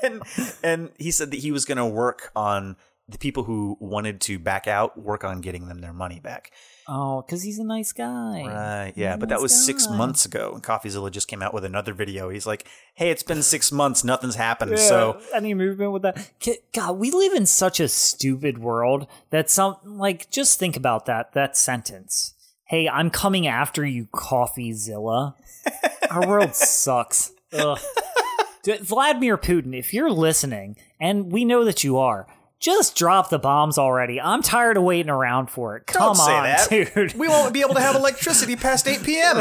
and 0.03 0.23
and 0.63 0.91
he 0.99 1.11
said 1.13 1.31
that 1.31 1.39
he 1.39 1.53
was 1.53 1.65
going 1.65 1.79
to 1.79 1.87
work 1.87 2.33
on 2.35 2.77
the 3.11 3.19
people 3.19 3.45
who 3.45 3.77
wanted 3.81 4.21
to 4.23 4.39
back 4.39 4.67
out 4.67 4.99
work 5.01 5.25
on 5.25 5.41
getting 5.41 5.69
them 5.69 5.81
their 5.81 5.93
money 5.93 6.21
back. 6.21 6.53
Oh, 6.89 7.23
because 7.23 7.43
he's 7.43 7.59
a 7.59 7.65
nice 7.65 7.93
guy. 7.93 8.43
right 8.45 8.93
yeah 8.97 9.13
He's 9.13 9.21
but 9.21 9.29
that 9.29 9.37
nice 9.37 9.43
was 9.43 9.65
six 9.67 9.89
months 9.89 10.25
ago 10.25 10.53
and 10.55 10.63
coffeezilla 10.63 11.11
just 11.11 11.29
came 11.29 11.43
out 11.43 11.55
with 11.55 11.65
another 11.65 11.93
video. 11.93 12.31
He's 12.31 12.47
like 12.47 12.67
hey 12.95 13.11
it's 13.11 13.23
been 13.23 13.43
six 13.43 13.71
months 13.71 14.03
nothing's 14.05 14.35
happened 14.37 14.73
Yeah, 14.73 14.77
so 14.77 15.21
any 15.35 15.55
movement 15.55 15.93
with 15.93 16.03
that? 16.03 16.31
God 16.73 16.99
we 16.99 17.11
live 17.11 17.33
in 17.35 17.47
such 17.47 17.79
a 17.81 17.89
stupid 17.89 18.59
world 18.59 19.07
that 19.31 19.51
some 19.51 19.77
like 19.85 20.31
just 20.31 20.59
think 20.59 20.77
about 20.77 21.07
that 21.07 21.33
that 21.33 21.57
sentence. 21.57 22.35
Hey 22.65 22.89
i'm 22.89 23.11
coming 23.11 23.47
after 23.47 23.85
you 23.85 24.07
coffeezilla. 24.07 25.35
Our 26.11 26.27
world 26.27 26.55
sucks. 26.57 27.31
Ugh. 27.53 27.79
Vladimir 28.83 29.39
putin 29.39 29.75
if 29.79 29.95
you're 29.95 30.11
listening 30.11 30.77
and 31.01 31.33
we 31.33 31.45
know 31.45 31.65
that 31.65 31.83
you 31.83 31.97
are 31.99 32.27
just 32.61 32.95
drop 32.95 33.31
the 33.31 33.39
bombs 33.39 33.79
already 33.79 34.21
i'm 34.21 34.43
tired 34.43 34.77
of 34.77 34.83
waiting 34.83 35.11
around 35.11 35.51
for 35.51 35.77
it 35.77 35.87
come 35.87 36.21
on 36.21 36.45
that. 36.45 36.69
dude 36.69 37.15
we 37.15 37.27
won't 37.27 37.53
be 37.53 37.61
able 37.63 37.75
to 37.75 37.81
have 37.81 37.97
electricity 38.01 38.55
past 38.57 38.87
8 38.87 39.03
p.m 39.03 39.37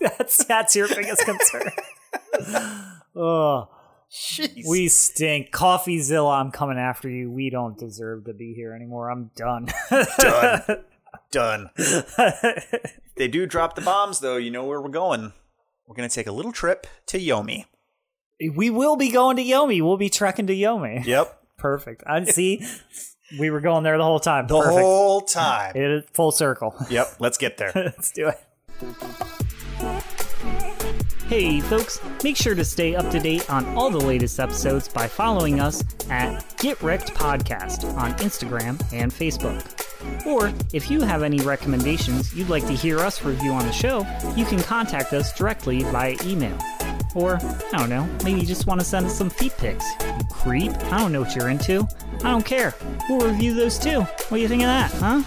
that's 0.00 0.44
that's 0.44 0.76
your 0.76 0.88
biggest 0.88 1.24
concern 1.24 1.70
Ugh. 3.14 3.68
Jeez. 4.10 4.68
We 4.68 4.88
stink. 4.88 5.52
CoffeeZilla, 5.52 6.38
I'm 6.38 6.50
coming 6.50 6.78
after 6.78 7.08
you. 7.08 7.30
We 7.30 7.48
don't 7.48 7.78
deserve 7.78 8.26
to 8.26 8.34
be 8.34 8.52
here 8.52 8.74
anymore. 8.74 9.10
I'm 9.10 9.30
done. 9.36 9.68
done 10.18 10.62
done 11.30 11.70
they 13.16 13.26
do 13.26 13.46
drop 13.46 13.74
the 13.74 13.80
bombs 13.80 14.20
though 14.20 14.36
you 14.36 14.50
know 14.50 14.64
where 14.64 14.80
we're 14.80 14.88
going 14.88 15.32
we're 15.86 15.94
going 15.94 16.08
to 16.08 16.14
take 16.14 16.26
a 16.26 16.32
little 16.32 16.52
trip 16.52 16.86
to 17.06 17.18
yomi 17.18 17.64
we 18.54 18.70
will 18.70 18.96
be 18.96 19.10
going 19.10 19.36
to 19.36 19.44
Yomi. 19.44 19.80
We'll 19.82 19.96
be 19.96 20.08
trekking 20.10 20.46
to 20.48 20.54
Yomi. 20.54 21.04
yep 21.04 21.41
Perfect. 21.62 22.02
I 22.06 22.24
see. 22.38 22.66
We 23.38 23.48
were 23.50 23.60
going 23.60 23.82
there 23.84 23.96
the 23.96 24.04
whole 24.04 24.20
time. 24.20 24.46
the 24.46 24.58
Perfect. 24.60 24.80
whole 24.82 25.20
time 25.22 25.72
It 25.74 25.90
is 25.90 26.04
full 26.12 26.32
circle. 26.32 26.74
yep 26.90 27.06
let's 27.18 27.38
get 27.38 27.56
there 27.56 27.72
Let's 27.74 28.10
do 28.10 28.28
it. 28.28 28.38
Hey, 31.28 31.60
folks, 31.60 31.98
make 32.22 32.36
sure 32.36 32.54
to 32.54 32.64
stay 32.64 32.94
up 32.94 33.10
to 33.10 33.18
date 33.18 33.48
on 33.48 33.64
all 33.74 33.88
the 33.90 33.98
latest 34.00 34.38
episodes 34.38 34.86
by 34.86 35.08
following 35.08 35.60
us 35.60 35.82
at 36.10 36.44
Get 36.58 36.82
Wrecked 36.82 37.14
Podcast 37.14 37.90
on 37.96 38.12
Instagram 38.14 38.78
and 38.92 39.10
Facebook. 39.10 39.64
Or 40.26 40.52
if 40.74 40.90
you 40.90 41.00
have 41.00 41.22
any 41.22 41.38
recommendations 41.40 42.34
you'd 42.34 42.50
like 42.50 42.66
to 42.66 42.74
hear 42.74 42.98
us 42.98 43.24
review 43.24 43.52
on 43.52 43.64
the 43.64 43.72
show, 43.72 44.00
you 44.36 44.44
can 44.44 44.60
contact 44.64 45.14
us 45.14 45.32
directly 45.32 45.84
via 45.84 46.16
email. 46.24 46.58
Or, 47.14 47.36
I 47.36 47.78
don't 47.78 47.90
know, 47.90 48.08
maybe 48.24 48.40
you 48.40 48.46
just 48.46 48.66
want 48.66 48.80
to 48.80 48.86
send 48.86 49.06
us 49.06 49.16
some 49.16 49.30
feet 49.30 49.56
pics. 49.58 49.84
You 50.00 50.24
creep. 50.30 50.72
I 50.92 50.98
don't 50.98 51.12
know 51.12 51.20
what 51.20 51.34
you're 51.36 51.48
into. 51.48 51.86
I 52.24 52.30
don't 52.30 52.44
care. 52.44 52.74
We'll 53.08 53.26
review 53.26 53.54
those 53.54 53.78
too. 53.78 54.00
What 54.00 54.30
do 54.30 54.38
you 54.38 54.48
think 54.48 54.62
of 54.62 54.68
that, 54.68 54.90
huh? 54.92 55.22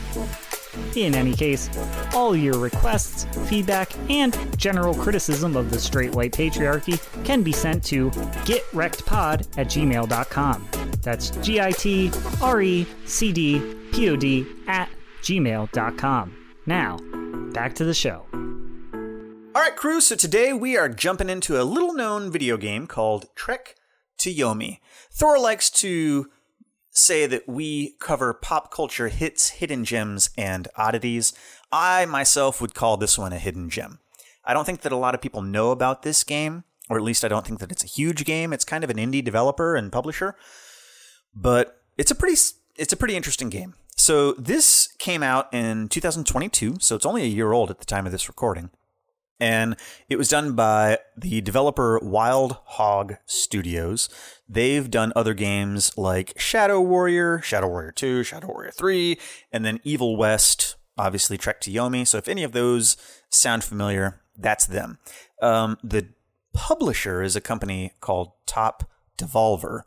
In 0.95 1.15
any 1.15 1.33
case, 1.33 1.69
all 2.13 2.35
your 2.35 2.57
requests, 2.57 3.25
feedback, 3.47 3.91
and 4.09 4.37
general 4.57 4.93
criticism 4.93 5.55
of 5.55 5.69
the 5.69 5.79
straight 5.79 6.13
white 6.13 6.33
patriarchy 6.33 6.99
can 7.23 7.43
be 7.43 7.51
sent 7.51 7.83
to 7.85 8.09
getrectpod 8.11 9.47
at 9.57 9.67
gmail.com. 9.67 10.67
That's 11.01 11.29
G 11.29 11.61
I 11.61 11.71
T 11.71 12.11
R 12.41 12.61
E 12.61 12.85
C 13.05 13.31
D 13.31 13.75
P 13.91 14.09
O 14.09 14.15
D 14.15 14.45
at 14.67 14.89
gmail.com. 15.21 16.35
Now, 16.65 16.97
back 17.53 17.75
to 17.75 17.85
the 17.85 17.93
show. 17.93 18.25
All 19.55 19.61
right, 19.61 19.73
crew. 19.73 20.01
So 20.01 20.17
today 20.17 20.51
we 20.51 20.75
are 20.75 20.89
jumping 20.89 21.29
into 21.29 21.57
a 21.57 21.63
little 21.63 21.93
known 21.93 22.29
video 22.29 22.57
game 22.57 22.87
called 22.87 23.33
Trek 23.35 23.75
to 24.17 24.29
Yomi. 24.29 24.79
Thor 25.09 25.39
likes 25.39 25.69
to 25.69 26.29
say 26.89 27.25
that 27.25 27.47
we 27.47 27.95
cover 28.01 28.33
pop 28.33 28.69
culture 28.69 29.07
hits, 29.07 29.51
hidden 29.51 29.85
gems, 29.85 30.29
and 30.37 30.67
oddities. 30.75 31.31
I 31.71 32.05
myself 32.05 32.59
would 32.59 32.75
call 32.75 32.97
this 32.97 33.17
one 33.17 33.31
a 33.31 33.39
hidden 33.39 33.69
gem. 33.69 33.99
I 34.43 34.53
don't 34.53 34.65
think 34.65 34.81
that 34.81 34.91
a 34.91 34.97
lot 34.97 35.15
of 35.15 35.21
people 35.21 35.41
know 35.41 35.71
about 35.71 36.01
this 36.01 36.25
game, 36.25 36.65
or 36.89 36.97
at 36.97 37.03
least 37.03 37.23
I 37.23 37.29
don't 37.29 37.47
think 37.47 37.61
that 37.61 37.71
it's 37.71 37.85
a 37.85 37.87
huge 37.87 38.25
game. 38.25 38.51
It's 38.51 38.65
kind 38.65 38.83
of 38.83 38.89
an 38.89 38.97
indie 38.97 39.23
developer 39.23 39.77
and 39.77 39.89
publisher, 39.89 40.35
but 41.33 41.81
it's 41.97 42.11
a 42.11 42.15
pretty 42.15 42.35
it's 42.75 42.91
a 42.91 42.97
pretty 42.97 43.15
interesting 43.15 43.47
game. 43.47 43.75
So 43.95 44.33
this 44.33 44.89
came 44.99 45.23
out 45.23 45.47
in 45.53 45.87
2022, 45.87 46.79
so 46.81 46.97
it's 46.97 47.05
only 47.05 47.23
a 47.23 47.27
year 47.27 47.53
old 47.53 47.71
at 47.71 47.79
the 47.79 47.85
time 47.85 48.05
of 48.05 48.11
this 48.11 48.27
recording. 48.27 48.69
And 49.39 49.75
it 50.07 50.17
was 50.17 50.29
done 50.29 50.53
by 50.53 50.99
the 51.17 51.41
developer 51.41 51.99
Wild 52.01 52.57
Hog 52.63 53.15
Studios. 53.25 54.07
They've 54.47 54.89
done 54.89 55.11
other 55.15 55.33
games 55.33 55.97
like 55.97 56.39
Shadow 56.39 56.79
Warrior, 56.79 57.41
Shadow 57.41 57.67
Warrior 57.67 57.91
2, 57.91 58.23
Shadow 58.23 58.47
Warrior 58.47 58.71
3, 58.71 59.17
and 59.51 59.65
then 59.65 59.81
Evil 59.83 60.15
West, 60.15 60.75
obviously 60.97 61.37
Trek 61.37 61.59
to 61.61 61.71
Yomi. 61.71 62.07
So 62.07 62.17
if 62.17 62.29
any 62.29 62.43
of 62.43 62.53
those 62.53 62.95
sound 63.29 63.63
familiar, 63.63 64.21
that's 64.37 64.65
them. 64.65 64.99
Um, 65.41 65.77
the 65.83 66.07
publisher 66.53 67.21
is 67.21 67.35
a 67.35 67.41
company 67.41 67.91
called 67.99 68.31
Top 68.45 68.89
Devolver, 69.17 69.81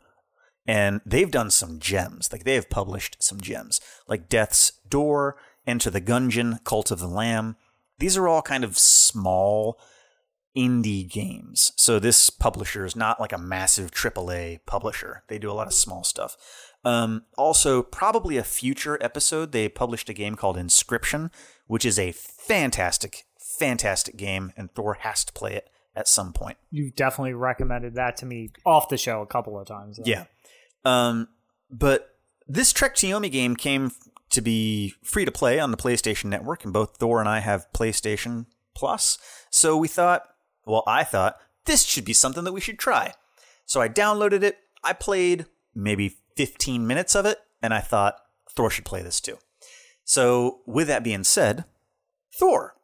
and 0.67 1.01
they've 1.05 1.31
done 1.31 1.49
some 1.49 1.79
gems. 1.79 2.31
Like 2.31 2.43
they 2.43 2.55
have 2.55 2.69
published 2.69 3.17
some 3.21 3.41
gems, 3.41 3.81
like 4.07 4.29
Death's 4.29 4.73
Door, 4.87 5.37
Enter 5.65 5.89
the 5.89 6.01
Gungeon, 6.01 6.63
Cult 6.63 6.89
of 6.91 6.99
the 6.99 7.07
Lamb. 7.07 7.55
These 7.99 8.17
are 8.17 8.27
all 8.27 8.41
kind 8.41 8.63
of 8.63 8.77
small 8.77 9.79
indie 10.57 11.09
games. 11.09 11.71
So 11.75 11.99
this 11.99 12.29
publisher 12.29 12.85
is 12.85 12.95
not 12.95 13.19
like 13.19 13.31
a 13.31 13.37
massive 13.37 13.91
AAA 13.91 14.59
publisher. 14.65 15.23
They 15.27 15.37
do 15.37 15.51
a 15.51 15.53
lot 15.53 15.67
of 15.67 15.73
small 15.73 16.03
stuff. 16.03 16.37
Um, 16.83 17.25
also, 17.37 17.83
probably 17.83 18.37
a 18.37 18.43
future 18.43 18.97
episode, 19.01 19.51
they 19.51 19.69
published 19.69 20.09
a 20.09 20.13
game 20.13 20.35
called 20.35 20.57
Inscryption, 20.57 21.29
which 21.67 21.85
is 21.85 21.99
a 21.99 22.13
fantastic, 22.13 23.25
fantastic 23.37 24.15
game, 24.17 24.53
and 24.55 24.71
Thor 24.71 24.95
has 25.01 25.25
to 25.25 25.33
play 25.33 25.55
it 25.55 25.69
at 25.95 26.07
some 26.07 26.31
point. 26.31 26.57
You've 26.71 26.95
definitely 26.95 27.33
recommended 27.33 27.95
that 27.95 28.17
to 28.17 28.25
me 28.25 28.51
off 28.65 28.89
the 28.89 28.97
show 28.97 29.21
a 29.21 29.27
couple 29.27 29.59
of 29.59 29.67
times. 29.67 29.97
though. 29.97 30.03
Yeah. 30.05 30.25
Um, 30.85 31.27
but 31.69 32.15
this 32.47 32.71
Trek 32.71 32.95
to 32.95 33.07
Yomi 33.07 33.31
game 33.31 33.55
came 33.55 33.91
to 34.31 34.41
be 34.41 34.93
free 35.03 35.25
to 35.25 35.31
play 35.31 35.59
on 35.59 35.71
the 35.71 35.77
PlayStation 35.77 36.25
Network, 36.25 36.63
and 36.63 36.73
both 36.73 36.97
Thor 36.97 37.19
and 37.19 37.29
I 37.29 37.39
have 37.39 37.67
PlayStation 37.73 38.45
Plus. 38.75 39.17
So 39.49 39.77
we 39.77 39.87
thought, 39.87 40.23
well, 40.65 40.83
I 40.87 41.03
thought 41.03 41.37
this 41.65 41.83
should 41.83 42.05
be 42.05 42.13
something 42.13 42.43
that 42.43 42.53
we 42.53 42.61
should 42.61 42.79
try. 42.79 43.13
So 43.65 43.81
I 43.81 43.89
downloaded 43.89 44.43
it. 44.43 44.57
I 44.83 44.93
played 44.93 45.45
maybe 45.75 46.17
15 46.37 46.85
minutes 46.87 47.15
of 47.15 47.25
it, 47.25 47.39
and 47.61 47.73
I 47.73 47.79
thought 47.79 48.15
Thor 48.51 48.69
should 48.69 48.85
play 48.85 49.01
this 49.01 49.19
too. 49.19 49.37
So 50.03 50.61
with 50.65 50.87
that 50.87 51.03
being 51.03 51.23
said, 51.23 51.65
Thor, 52.33 52.75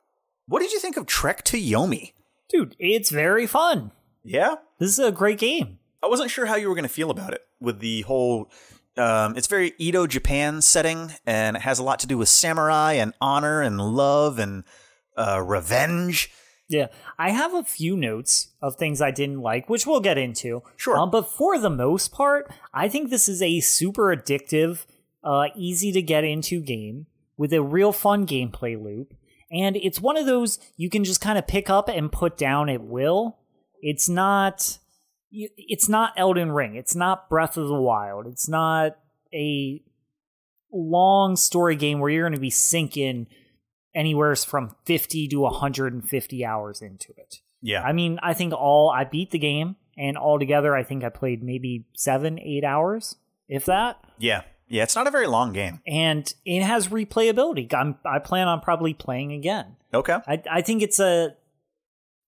what 0.47 0.59
did 0.59 0.71
you 0.71 0.79
think 0.79 0.97
of 0.97 1.05
Trek 1.05 1.43
to 1.45 1.57
Yomi? 1.57 2.13
Dude, 2.49 2.75
it's 2.77 3.09
very 3.09 3.47
fun. 3.47 3.91
Yeah? 4.23 4.55
This 4.79 4.91
is 4.91 4.99
a 4.99 5.11
great 5.11 5.39
game. 5.39 5.79
I 6.03 6.07
wasn't 6.07 6.29
sure 6.29 6.45
how 6.45 6.55
you 6.55 6.69
were 6.69 6.75
going 6.75 6.83
to 6.83 6.89
feel 6.89 7.09
about 7.09 7.33
it 7.33 7.41
with 7.59 7.79
the 7.79 8.01
whole. 8.01 8.51
Um, 8.97 9.35
it's 9.35 9.47
very 9.47 9.73
Edo 9.77 10.07
Japan 10.07 10.61
setting, 10.61 11.11
and 11.25 11.57
it 11.57 11.61
has 11.63 11.79
a 11.79 11.83
lot 11.83 11.99
to 11.99 12.07
do 12.07 12.17
with 12.17 12.29
samurai 12.29 12.93
and 12.93 13.13
honor 13.19 13.61
and 13.61 13.79
love 13.79 14.39
and 14.39 14.63
uh, 15.17 15.41
revenge. 15.45 16.31
Yeah, 16.67 16.87
I 17.19 17.29
have 17.29 17.53
a 17.53 17.63
few 17.63 17.95
notes 17.95 18.53
of 18.61 18.75
things 18.75 19.01
I 19.01 19.11
didn't 19.11 19.41
like, 19.41 19.69
which 19.69 19.85
we'll 19.85 19.99
get 19.99 20.17
into. 20.17 20.63
Sure. 20.77 20.97
Um, 20.97 21.11
but 21.11 21.31
for 21.31 21.59
the 21.59 21.69
most 21.69 22.11
part, 22.11 22.51
I 22.73 22.89
think 22.89 23.09
this 23.09 23.29
is 23.29 23.41
a 23.41 23.59
super 23.59 24.15
addictive, 24.15 24.85
uh, 25.23 25.49
easy 25.55 25.91
to 25.91 26.01
get 26.01 26.23
into 26.23 26.61
game 26.61 27.05
with 27.37 27.53
a 27.53 27.61
real 27.61 27.91
fun 27.91 28.25
gameplay 28.25 28.81
loop. 28.81 29.13
And 29.51 29.75
it's 29.75 30.01
one 30.01 30.17
of 30.17 30.25
those 30.25 30.57
you 30.75 30.89
can 30.89 31.03
just 31.03 31.21
kind 31.21 31.37
of 31.37 31.45
pick 31.45 31.69
up 31.69 31.87
and 31.87 32.11
put 32.11 32.37
down 32.37 32.69
at 32.69 32.81
will. 32.81 33.37
It's 33.81 34.09
not. 34.09 34.79
It's 35.57 35.89
not 35.89 36.13
Elden 36.17 36.51
Ring. 36.51 36.75
It's 36.75 36.95
not 36.95 37.29
Breath 37.29 37.57
of 37.57 37.67
the 37.67 37.79
Wild. 37.79 38.27
It's 38.27 38.47
not 38.47 38.97
a 39.33 39.81
long 40.71 41.35
story 41.35 41.75
game 41.75 41.99
where 41.99 42.09
you're 42.09 42.23
going 42.23 42.33
to 42.33 42.39
be 42.39 42.49
sinking 42.49 43.27
anywhere 43.93 44.35
from 44.35 44.75
50 44.85 45.27
to 45.29 45.39
150 45.41 46.45
hours 46.45 46.81
into 46.81 47.13
it. 47.17 47.41
Yeah. 47.61 47.81
I 47.81 47.93
mean, 47.93 48.19
I 48.21 48.33
think 48.33 48.53
all 48.53 48.91
I 48.91 49.05
beat 49.05 49.31
the 49.31 49.39
game, 49.39 49.75
and 49.97 50.17
altogether, 50.17 50.75
I 50.75 50.83
think 50.83 51.03
I 51.03 51.09
played 51.09 51.41
maybe 51.41 51.85
seven, 51.95 52.39
eight 52.39 52.63
hours, 52.63 53.15
if 53.47 53.65
that. 53.65 53.97
yeah. 54.17 54.41
Yeah. 54.67 54.81
It's 54.81 54.95
not 54.95 55.05
a 55.05 55.11
very 55.11 55.27
long 55.27 55.53
game. 55.53 55.79
And 55.85 56.33
it 56.43 56.63
has 56.63 56.87
replayability. 56.87 57.71
I'm, 57.73 57.99
I 58.03 58.17
plan 58.17 58.47
on 58.47 58.61
probably 58.61 58.95
playing 58.95 59.31
again. 59.31 59.75
Okay. 59.93 60.17
I, 60.27 60.41
I 60.51 60.61
think 60.61 60.81
it's 60.81 60.99
a 60.99 61.35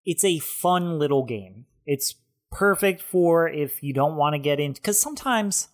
it's 0.06 0.24
a 0.24 0.38
fun 0.38 0.98
little 0.98 1.24
game. 1.24 1.66
It's 1.84 2.14
perfect 2.50 3.02
for 3.02 3.48
if 3.48 3.82
you 3.82 3.92
don't 3.92 4.16
want 4.16 4.34
to 4.34 4.38
get 4.38 4.60
in 4.60 4.72
because 4.72 5.00
sometimes 5.00 5.68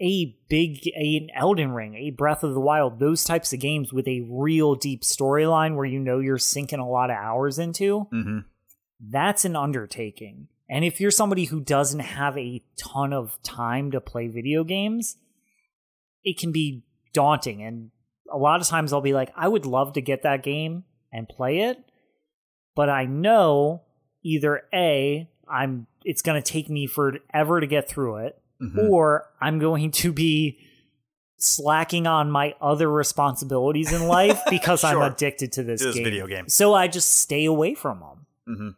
a 0.00 0.36
big 0.48 0.86
a, 0.88 1.16
an 1.16 1.28
Elden 1.34 1.72
Ring, 1.72 1.94
a 1.94 2.10
Breath 2.10 2.42
of 2.44 2.52
the 2.54 2.60
Wild, 2.60 2.98
those 2.98 3.24
types 3.24 3.52
of 3.52 3.60
games 3.60 3.92
with 3.92 4.06
a 4.06 4.26
real 4.30 4.74
deep 4.74 5.02
storyline 5.02 5.74
where 5.76 5.86
you 5.86 5.98
know 5.98 6.18
you're 6.18 6.36
sinking 6.38 6.78
a 6.80 6.88
lot 6.88 7.10
of 7.10 7.16
hours 7.16 7.58
into, 7.58 8.06
Mm-hmm. 8.12 8.38
that's 9.10 9.44
an 9.44 9.56
undertaking. 9.56 10.48
And 10.68 10.84
if 10.84 11.00
you're 11.00 11.10
somebody 11.12 11.44
who 11.44 11.60
doesn't 11.60 12.00
have 12.00 12.36
a 12.36 12.62
ton 12.76 13.12
of 13.12 13.38
time 13.42 13.92
to 13.92 14.00
play 14.00 14.26
video 14.28 14.64
games, 14.64 15.16
it 16.24 16.38
can 16.38 16.50
be 16.52 16.84
daunting. 17.14 17.62
And 17.62 17.90
a 18.30 18.36
lot 18.36 18.60
of 18.60 18.66
times 18.66 18.92
I'll 18.92 19.00
be 19.00 19.14
like, 19.14 19.30
I 19.36 19.46
would 19.48 19.64
love 19.64 19.92
to 19.94 20.00
get 20.00 20.24
that 20.24 20.42
game 20.42 20.82
and 21.12 21.28
play 21.28 21.60
it, 21.60 21.78
but 22.74 22.90
I 22.90 23.04
know 23.04 23.82
either 24.24 24.62
A, 24.74 25.30
I'm 25.50 25.86
it's 26.04 26.22
going 26.22 26.40
to 26.40 26.52
take 26.52 26.68
me 26.70 26.86
forever 26.86 27.60
to 27.60 27.66
get 27.66 27.88
through 27.88 28.16
it, 28.18 28.40
Mhm. 28.62 28.88
or 28.90 29.28
I'm 29.40 29.58
going 29.58 29.90
to 29.92 30.12
be 30.12 30.58
slacking 31.38 32.06
on 32.06 32.30
my 32.30 32.54
other 32.60 32.90
responsibilities 32.90 33.92
in 33.92 34.06
life 34.06 34.40
because 34.50 34.82
I'm 34.84 35.00
addicted 35.02 35.52
to 35.52 35.62
this, 35.62 35.80
To 35.80 35.86
this 35.88 35.94
game. 35.96 36.04
video 36.04 36.26
game. 36.26 36.48
So 36.48 36.72
I 36.74 36.88
just 36.88 37.10
stay 37.20 37.44
away 37.44 37.74
from 37.74 38.00
them 38.00 38.26
Mm-hmm. 38.48 38.68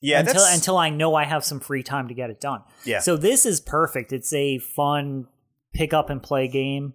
Yeah. 0.00 0.20
until 0.20 0.34
that's, 0.34 0.54
until 0.54 0.76
I 0.78 0.90
know 0.90 1.14
I 1.14 1.24
have 1.24 1.44
some 1.44 1.58
free 1.60 1.82
time 1.82 2.08
to 2.08 2.14
get 2.14 2.30
it 2.30 2.40
done. 2.40 2.62
yeah. 2.84 3.00
So 3.00 3.16
this 3.16 3.44
is 3.46 3.60
perfect. 3.60 4.12
It's 4.12 4.32
a 4.32 4.58
fun 4.58 5.26
pick 5.72 5.92
up 5.92 6.10
and 6.10 6.22
play 6.22 6.46
game. 6.48 6.94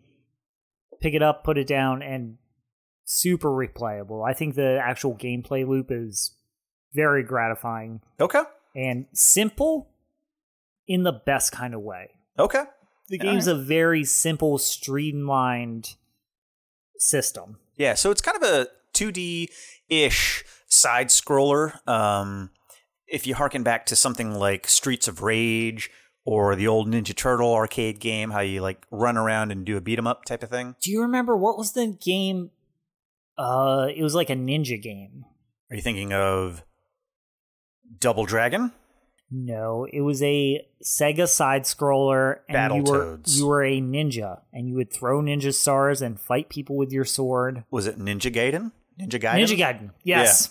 Pick 1.01 1.13
it 1.15 1.23
up, 1.23 1.43
put 1.43 1.57
it 1.57 1.65
down, 1.67 2.01
and 2.03 2.37
super 3.05 3.49
replayable. 3.49 4.25
I 4.27 4.33
think 4.33 4.53
the 4.55 4.79
actual 4.81 5.15
gameplay 5.15 5.67
loop 5.67 5.87
is 5.89 6.35
very 6.93 7.23
gratifying 7.23 8.01
okay. 8.19 8.43
And 8.75 9.05
simple 9.13 9.89
in 10.87 11.03
the 11.03 11.11
best 11.11 11.51
kind 11.51 11.73
of 11.73 11.81
way. 11.81 12.11
Okay. 12.37 12.63
The 13.09 13.17
game's 13.17 13.47
a 13.47 13.55
very 13.55 14.05
simple, 14.05 14.57
streamlined 14.57 15.95
system. 16.97 17.57
Yeah, 17.75 17.93
so 17.95 18.09
it's 18.09 18.21
kind 18.21 18.37
of 18.37 18.43
a 18.43 18.67
2D 18.93 19.47
ish 19.89 20.45
side 20.67 21.09
scroller. 21.09 21.85
Um, 21.87 22.51
if 23.07 23.27
you 23.27 23.35
harken 23.35 23.63
back 23.63 23.85
to 23.87 23.95
something 23.95 24.33
like 24.33 24.67
Streets 24.67 25.09
of 25.09 25.21
Rage 25.21 25.89
or 26.23 26.55
the 26.55 26.67
old 26.67 26.87
Ninja 26.87 27.15
Turtle 27.15 27.53
arcade 27.53 27.99
game, 27.99 28.31
how 28.31 28.39
you 28.39 28.61
like 28.61 28.85
run 28.91 29.17
around 29.17 29.51
and 29.51 29.65
do 29.65 29.75
a 29.75 29.81
beat 29.81 29.99
'em 29.99 30.07
up 30.07 30.23
type 30.23 30.43
of 30.43 30.49
thing. 30.49 30.75
Do 30.81 30.89
you 30.89 31.01
remember 31.01 31.35
what 31.35 31.57
was 31.57 31.73
the 31.73 31.87
game? 31.87 32.51
Uh, 33.37 33.87
it 33.93 34.03
was 34.03 34.15
like 34.15 34.29
a 34.29 34.35
ninja 34.35 34.81
game. 34.81 35.25
Are 35.69 35.75
you 35.75 35.81
thinking 35.81 36.13
of 36.13 36.63
Double 37.99 38.25
Dragon. 38.25 38.71
No, 39.33 39.87
it 39.91 40.01
was 40.01 40.21
a 40.21 40.65
Sega 40.83 41.27
side 41.27 41.63
scroller, 41.63 42.39
and 42.49 42.75
you 42.75 42.83
were 42.91 43.17
Battletoads. 43.17 43.37
you 43.37 43.47
were 43.47 43.63
a 43.63 43.79
ninja, 43.79 44.41
and 44.51 44.67
you 44.67 44.75
would 44.75 44.91
throw 44.91 45.21
ninja 45.21 45.53
stars 45.53 46.01
and 46.01 46.19
fight 46.19 46.49
people 46.49 46.75
with 46.75 46.91
your 46.91 47.05
sword. 47.05 47.63
Was 47.71 47.87
it 47.87 47.97
Ninja 47.97 48.33
Gaiden? 48.33 48.71
Ninja 48.99 49.21
Gaiden. 49.21 49.43
Ninja 49.45 49.57
Gaiden, 49.57 49.91
yes. 50.03 50.49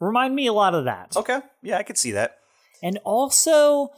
Remind 0.00 0.34
me 0.34 0.46
a 0.46 0.52
lot 0.52 0.74
of 0.74 0.84
that. 0.84 1.16
Okay, 1.16 1.40
yeah, 1.62 1.78
I 1.78 1.82
could 1.82 1.96
see 1.96 2.10
that. 2.12 2.38
And 2.82 2.98
also, 3.04 3.88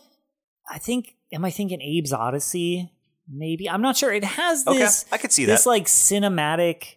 I 0.71 0.79
think, 0.79 1.17
am 1.33 1.45
I 1.45 1.51
thinking 1.51 1.81
Abe's 1.81 2.13
Oddysee? 2.13 2.91
Maybe 3.29 3.69
I'm 3.69 3.83
not 3.83 3.97
sure. 3.97 4.13
It 4.13 4.25
has 4.25 4.65
Okay, 4.67 4.79
this. 4.79 5.05
I 5.11 5.17
could 5.19 5.33
see 5.33 5.45
this 5.47 5.65
that. 5.65 5.71
like 5.71 5.87
cinematic, 5.87 6.97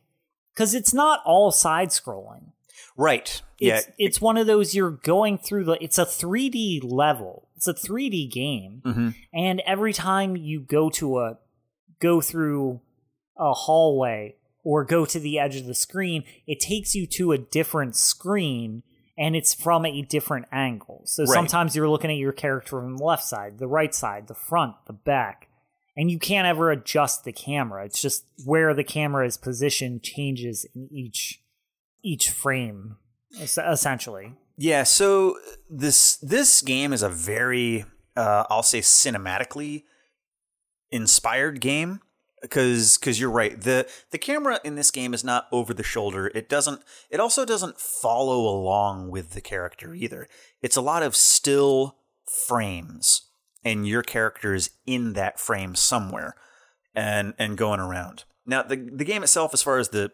because 0.54 0.76
it's 0.76 0.94
not 0.94 1.22
all 1.26 1.52
side 1.52 1.90
scrolling. 1.90 2.52
Right. 2.98 3.42
Yeah. 3.60 3.78
It's, 3.78 3.88
it's 3.98 4.22
one 4.22 4.38
of 4.38 4.48
those 4.48 4.74
you're 4.74 4.92
going 4.92 5.38
through 5.38 5.66
the. 5.66 5.84
It's 5.84 5.98
a 5.98 6.06
3D 6.06 6.82
level. 6.84 7.48
It's 7.56 7.68
a 7.68 7.74
3D 7.74 8.32
game, 8.32 8.82
hmm 8.84 9.10
and 9.34 9.62
every 9.66 9.94
time 9.94 10.36
you 10.36 10.60
go 10.60 10.90
to 10.92 11.20
a 11.20 11.38
go 12.00 12.22
through 12.22 12.82
a 13.38 13.54
hallway 13.54 14.36
or 14.64 14.84
go 14.84 15.06
to 15.06 15.20
the 15.20 15.40
edge 15.40 15.56
of 15.56 15.66
the 15.66 15.76
screen, 15.76 16.24
it 16.48 16.60
takes 16.60 16.96
you 16.96 17.06
to 17.08 17.32
a 17.32 17.38
different 17.38 17.96
screen 17.96 18.84
and 19.18 19.36
it's 19.36 19.54
from 19.54 19.86
a 19.86 20.02
different 20.02 20.46
angle. 20.52 21.02
So 21.06 21.24
Right. 21.24 21.34
sometimes 21.34 21.76
you're 21.76 21.88
looking 21.90 22.12
at 22.12 22.18
your 22.18 22.34
character 22.34 22.82
from 22.82 22.98
the 22.98 23.04
left 23.04 23.24
side, 23.24 23.58
the 23.60 23.68
right 23.68 23.96
side, 23.96 24.28
the 24.28 24.34
front, 24.36 24.76
the 24.88 24.94
back, 24.94 25.48
and 25.96 26.12
you 26.12 26.20
can't 26.20 26.46
ever 26.48 26.70
adjust 26.72 27.24
the 27.24 27.32
camera. 27.32 27.86
It's 27.86 28.02
just 28.02 28.26
where 28.44 28.74
the 28.74 28.84
camera 28.84 29.26
is 29.26 29.38
positioned 29.38 30.04
changes 30.04 30.66
in 30.76 30.90
each 30.92 31.42
each 32.06 32.30
frame 32.30 32.98
essentially. 33.42 34.36
Yeah, 34.58 34.84
so 34.84 35.38
this 35.70 36.16
this 36.18 36.62
game 36.62 36.94
is 36.94 37.04
a 37.04 37.10
very 37.10 37.84
uh, 38.16 38.46
I'll 38.50 38.64
say 38.64 38.80
cinematically 38.80 39.84
inspired 40.92 41.60
game 41.60 42.00
because 42.42 42.98
because 42.98 43.20
you're 43.20 43.32
right. 43.32 43.60
The 43.60 43.88
the 44.12 44.18
camera 44.18 44.60
in 44.64 44.76
this 44.76 44.92
game 44.92 45.14
is 45.14 45.24
not 45.24 45.48
over 45.52 45.74
the 45.74 45.84
shoulder. 45.84 46.32
It 46.34 46.48
doesn't 46.48 46.82
it 47.10 47.20
also 47.20 47.44
doesn't 47.44 47.80
follow 47.80 48.48
along 48.48 49.10
with 49.10 49.32
the 49.32 49.42
character 49.42 49.94
either. 49.94 50.28
It's 50.62 50.78
a 50.78 50.82
lot 50.82 51.04
of 51.04 51.16
still 51.16 51.98
frames 52.48 53.24
and 53.64 53.88
your 53.88 54.04
character 54.04 54.54
is 54.54 54.70
in 54.86 55.14
that 55.14 55.40
frame 55.40 55.76
somewhere 55.76 56.36
and 56.96 57.34
and 57.38 57.58
going 57.58 57.80
around. 57.80 58.24
Now 58.46 58.64
the 58.64 58.78
the 58.78 59.06
game 59.06 59.24
itself 59.24 59.54
as 59.54 59.62
far 59.62 59.80
as 59.80 59.90
the 59.90 60.12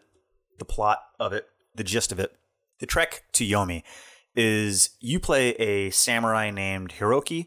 the 0.58 0.64
plot 0.64 0.98
of 1.20 1.32
it 1.32 1.46
the 1.74 1.84
gist 1.84 2.12
of 2.12 2.18
it 2.18 2.36
the 2.80 2.86
trek 2.86 3.24
to 3.32 3.44
yomi 3.46 3.82
is 4.34 4.90
you 5.00 5.20
play 5.20 5.50
a 5.52 5.90
samurai 5.90 6.50
named 6.50 6.94
hiroki 6.98 7.46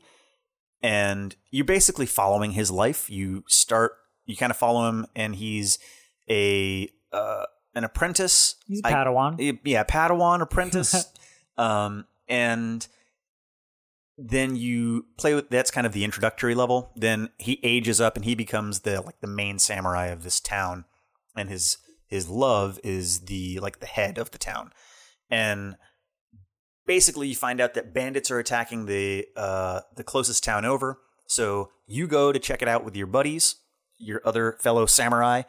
and 0.85 1.35
you're 1.49 1.65
basically 1.65 2.05
following 2.05 2.51
his 2.51 2.69
life. 2.69 3.09
You 3.09 3.43
start, 3.47 3.93
you 4.25 4.37
kind 4.37 4.51
of 4.51 4.57
follow 4.57 4.87
him, 4.87 5.07
and 5.15 5.35
he's 5.35 5.79
a 6.29 6.89
uh, 7.11 7.45
an 7.73 7.83
apprentice. 7.83 8.55
He's 8.67 8.81
a 8.83 8.87
I- 8.89 8.93
Padawan. 8.93 9.59
yeah, 9.63 9.83
Padawan 9.83 10.41
apprentice. 10.41 11.11
um, 11.57 12.05
and 12.27 12.87
then 14.19 14.55
you 14.55 15.07
play 15.17 15.33
with 15.33 15.49
that's 15.49 15.71
kind 15.71 15.87
of 15.87 15.93
the 15.93 16.03
introductory 16.03 16.53
level. 16.53 16.91
Then 16.95 17.29
he 17.39 17.59
ages 17.63 17.99
up 17.99 18.15
and 18.15 18.23
he 18.23 18.35
becomes 18.35 18.81
the 18.81 19.01
like 19.01 19.19
the 19.21 19.27
main 19.27 19.57
samurai 19.57 20.07
of 20.07 20.23
this 20.23 20.39
town, 20.39 20.85
and 21.35 21.49
his 21.49 21.77
his 22.07 22.29
love 22.29 22.79
is 22.83 23.21
the 23.21 23.59
like 23.59 23.79
the 23.79 23.85
head 23.85 24.17
of 24.17 24.31
the 24.31 24.37
town, 24.37 24.71
and 25.29 25.75
basically 26.85 27.27
you 27.27 27.35
find 27.35 27.59
out 27.59 27.73
that 27.73 27.93
bandits 27.93 28.31
are 28.31 28.39
attacking 28.39 28.85
the 28.85 29.27
uh, 29.35 29.81
the 29.95 30.03
closest 30.03 30.43
town 30.43 30.65
over. 30.65 30.99
So 31.27 31.71
you 31.87 32.07
go 32.07 32.31
to 32.31 32.39
check 32.39 32.61
it 32.61 32.67
out 32.67 32.85
with 32.85 32.95
your 32.95 33.07
buddies, 33.07 33.55
your 33.97 34.21
other 34.23 34.57
fellow 34.59 34.85
samurai, 34.85 35.43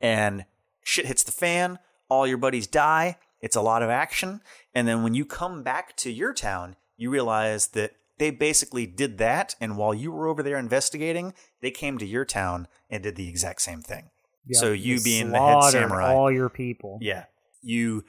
and 0.00 0.44
shit 0.82 1.06
hits 1.06 1.22
the 1.22 1.32
fan. 1.32 1.78
All 2.08 2.26
your 2.26 2.38
buddies 2.38 2.66
die. 2.66 3.16
It's 3.40 3.56
a 3.56 3.62
lot 3.62 3.82
of 3.82 3.90
action, 3.90 4.40
and 4.74 4.86
then 4.86 5.02
when 5.02 5.14
you 5.14 5.24
come 5.24 5.62
back 5.62 5.96
to 5.96 6.12
your 6.12 6.32
town, 6.32 6.76
you 6.96 7.10
realize 7.10 7.68
that 7.68 7.96
they 8.18 8.30
basically 8.30 8.86
did 8.86 9.18
that. 9.18 9.56
And 9.60 9.76
while 9.76 9.92
you 9.92 10.12
were 10.12 10.28
over 10.28 10.44
there 10.44 10.56
investigating, 10.56 11.34
they 11.60 11.72
came 11.72 11.98
to 11.98 12.06
your 12.06 12.24
town 12.24 12.68
and 12.88 13.02
did 13.02 13.16
the 13.16 13.28
exact 13.28 13.62
same 13.62 13.82
thing. 13.82 14.10
Yeah, 14.46 14.58
so 14.60 14.72
you 14.72 14.98
they 14.98 15.04
being 15.04 15.30
the 15.30 15.38
head 15.38 15.64
samurai, 15.70 16.12
all 16.14 16.30
your 16.30 16.48
people. 16.48 16.98
yeah, 17.00 17.24
you 17.62 18.04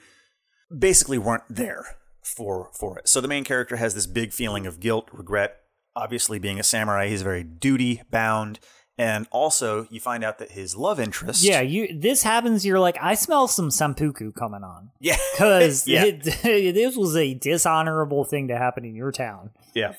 basically 0.76 1.17
weren't 1.17 1.43
there 1.50 1.86
for 2.24 2.69
for 2.74 2.98
it. 3.00 3.08
So 3.08 3.22
the 3.22 3.28
main 3.28 3.43
character 3.43 3.76
has 3.76 3.93
this 3.93 4.08
big 4.08 4.34
feeling 4.34 4.65
of 4.65 4.80
guilt, 4.80 5.10
regret. 5.12 5.58
Obviously, 5.96 6.39
being 6.39 6.60
a 6.60 6.63
samurai, 6.63 7.08
he's 7.08 7.22
very 7.22 7.43
duty 7.43 8.02
bound, 8.10 8.60
and 8.98 9.28
also 9.30 9.86
you 9.91 10.00
find 10.00 10.24
out 10.24 10.39
that 10.39 10.52
his 10.54 10.76
love 10.76 11.00
interest, 11.00 11.43
Yeah, 11.43 11.62
you. 11.62 11.88
This 12.00 12.24
happens. 12.24 12.65
You're 12.65 12.80
like, 12.80 12.98
I 13.00 13.13
smell 13.13 13.48
some 13.48 13.69
sampuku 13.69 14.34
coming 14.34 14.63
on 14.63 14.89
yeah, 15.00 15.17
because 15.36 15.88
Yeah. 15.88 16.06
this 16.24 16.96
was 16.98 17.15
a 17.15 17.36
dishonorable 17.36 18.24
thing 18.24 18.48
to 18.48 18.58
happen 18.58 18.86
in 18.86 18.96
your 18.96 19.12
town. 19.12 19.52
yeah. 19.76 19.93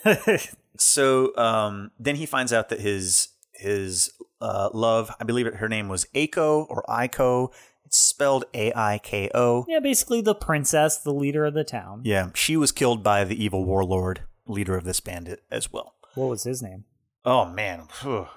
So 0.77 1.37
um, 1.37 1.93
then 2.01 2.17
he 2.17 2.27
finds 2.27 2.53
out 2.53 2.69
that 2.71 2.81
his 2.81 3.29
his 3.53 4.11
uh, 4.45 4.69
love, 4.75 5.11
I 5.19 5.25
believe 5.25 5.47
it, 5.47 5.55
her 5.57 5.69
name 5.69 5.89
was 5.89 6.05
Aiko 6.15 6.67
or 6.69 6.85
Aiko. 6.89 7.51
It's 7.87 7.97
spelled 7.97 8.45
A 8.53 8.73
I 8.75 8.99
K 8.99 9.31
O. 9.35 9.65
yeah, 9.69 9.81
basically 9.81 10.21
the 10.21 10.35
princess, 10.35 10.99
the 10.99 11.13
leader 11.13 11.45
of 11.47 11.55
the 11.55 11.65
town. 11.65 12.03
Yeah, 12.05 12.31
she 12.35 12.57
was 12.57 12.71
killed 12.73 13.03
by 13.03 13.25
the 13.25 13.43
evil 13.43 13.65
warlord, 13.65 14.23
leader 14.47 14.77
of 14.77 14.85
this 14.85 15.01
bandit 15.01 15.43
as 15.51 15.73
well. 15.73 15.95
What 16.15 16.27
was 16.29 16.45
his 16.45 16.63
name? 16.63 16.85
Oh 17.25 17.47
man, 17.47 17.89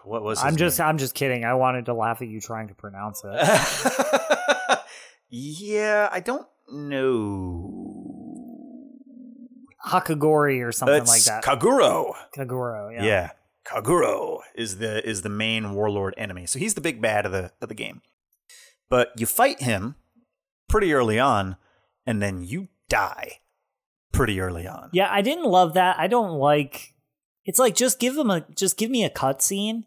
what 0.03 0.23
was? 0.23 0.41
I'm 0.41 0.55
just, 0.55 0.79
name? 0.79 0.87
I'm 0.87 0.97
just 0.97 1.13
kidding. 1.13 1.43
I 1.43 1.55
wanted 1.55 1.85
to 1.87 1.93
laugh 1.93 2.21
at 2.21 2.29
you 2.29 2.39
trying 2.39 2.69
to 2.69 2.73
pronounce 2.73 3.21
it. 3.25 4.79
yeah, 5.29 6.07
I 6.09 6.21
don't 6.21 6.47
know. 6.71 7.83
Hakagori 9.85 10.65
or 10.65 10.71
something 10.71 11.01
It's 11.01 11.09
like 11.09 11.23
that. 11.23 11.43
Kaguro. 11.43 12.13
Kaguro. 12.35 12.93
Yeah. 12.93 13.03
Yeah. 13.03 13.29
Kaguro 13.67 14.39
is 14.56 14.77
the 14.77 15.08
is 15.08 15.21
the 15.23 15.30
main 15.30 15.73
warlord 15.73 16.13
enemy. 16.17 16.45
So 16.45 16.58
he's 16.60 16.73
the 16.73 16.82
big 16.82 17.01
bad 17.01 17.25
of 17.25 17.32
the 17.32 17.51
of 17.62 17.69
the 17.69 17.75
game. 17.75 18.01
But 18.89 19.10
you 19.17 19.25
fight 19.25 19.62
him 19.62 19.95
pretty 20.69 20.93
early 20.93 21.19
on, 21.19 21.58
and 22.06 22.21
then 22.21 22.43
you 22.43 22.69
die 22.89 23.39
pretty 24.13 24.39
early 24.39 24.65
on. 24.67 24.89
Yeah, 24.93 25.10
I 25.12 25.21
didn't 25.21 25.45
love 25.45 25.73
that. 25.73 25.99
I 25.99 26.08
don't 26.08 26.38
like. 26.39 26.93
It's 27.45 27.60
like 27.60 27.75
just 27.75 27.99
give 27.99 28.17
him 28.17 28.30
a, 28.30 28.41
just 28.56 28.77
give 28.77 28.89
me 28.89 29.03
a 29.03 29.10
cutscene. 29.10 29.84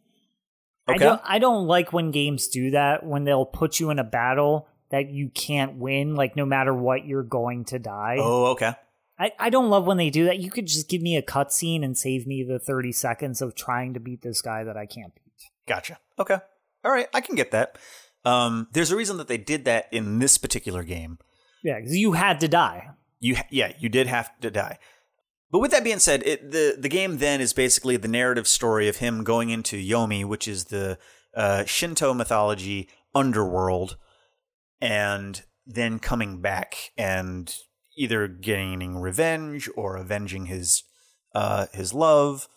I 0.89 0.93
Okay. 0.93 1.05
don't 1.05 1.21
I 1.25 1.39
don't 1.39 1.67
like 1.67 1.93
when 1.93 2.11
games 2.11 2.49
do 2.49 2.71
that 2.73 3.05
when 3.07 3.25
they'll 3.25 3.45
put 3.47 3.81
you 3.81 3.91
in 3.91 3.99
a 3.99 4.05
battle 4.05 4.67
that 4.91 5.09
you 5.11 5.29
can't 5.31 5.77
win 5.77 6.15
like 6.17 6.37
no 6.37 6.45
matter 6.45 6.75
what 6.75 7.07
you're 7.07 7.23
going 7.23 7.65
to 7.67 7.79
die. 7.79 8.17
Oh, 8.19 8.47
okay. 8.53 8.75
I, 9.21 9.33
I 9.39 9.51
don't 9.51 9.69
love 9.69 9.87
when 9.87 9.99
they 9.99 10.09
do 10.09 10.25
that. 10.25 10.39
You 10.39 10.51
could 10.51 10.67
just 10.67 10.89
give 10.89 11.03
me 11.03 11.15
a 11.15 11.23
cutscene 11.23 11.85
and 11.85 11.97
save 11.97 12.27
me 12.27 12.43
the 12.43 12.59
30 12.59 12.91
seconds 12.93 13.43
of 13.43 13.55
trying 13.55 13.93
to 13.93 14.01
beat 14.01 14.23
this 14.23 14.41
guy 14.41 14.65
that 14.65 14.79
I 14.79 14.87
can't 14.87 15.15
beat. 15.15 15.51
Gotcha. 15.69 15.99
Okay. 16.19 16.39
All 16.83 16.91
right, 16.91 17.09
I 17.13 17.21
can 17.21 17.35
get 17.35 17.51
that. 17.51 17.77
Um, 18.25 18.69
there's 18.73 18.91
a 18.91 18.97
reason 18.97 19.19
that 19.19 19.29
they 19.29 19.37
did 19.37 19.67
that 19.67 19.89
in 19.93 20.19
this 20.19 20.39
particular 20.39 20.83
game. 20.83 21.19
Yeah, 21.63 21.81
you 21.85 22.13
had 22.13 22.41
to 22.41 22.49
die. 22.49 22.89
You 23.19 23.37
ha- 23.37 23.47
yeah, 23.51 23.73
you 23.79 23.91
did 23.91 24.07
have 24.07 24.31
to 24.41 24.51
die. 24.51 24.79
But 25.51 25.59
with 25.59 25.71
that 25.73 25.85
being 25.85 25.99
said, 25.99 26.23
it, 26.25 26.51
the 26.51 26.77
the 26.79 26.89
game 26.89 27.19
then 27.19 27.43
is 27.43 27.53
basically 27.53 27.99
the 27.99 28.09
narrative 28.09 28.49
story 28.49 28.89
of 28.89 28.97
him 28.97 29.25
going 29.25 29.51
into 29.51 29.77
Yomi, 29.77 30.25
which 30.25 30.49
is 30.49 30.67
the 30.67 30.99
uh, 31.35 31.65
Shinto 31.67 32.15
mythology 32.15 32.89
underworld, 33.15 33.99
and 34.81 35.43
then 35.67 35.99
coming 35.99 36.41
back 36.41 36.93
and 36.97 37.55
either 38.01 38.27
gaining 38.27 38.97
revenge 38.99 39.69
or 39.77 39.97
avenging 39.97 40.47
his 40.47 40.83
uh, 41.35 41.67
his 41.73 41.93
love. 41.93 42.49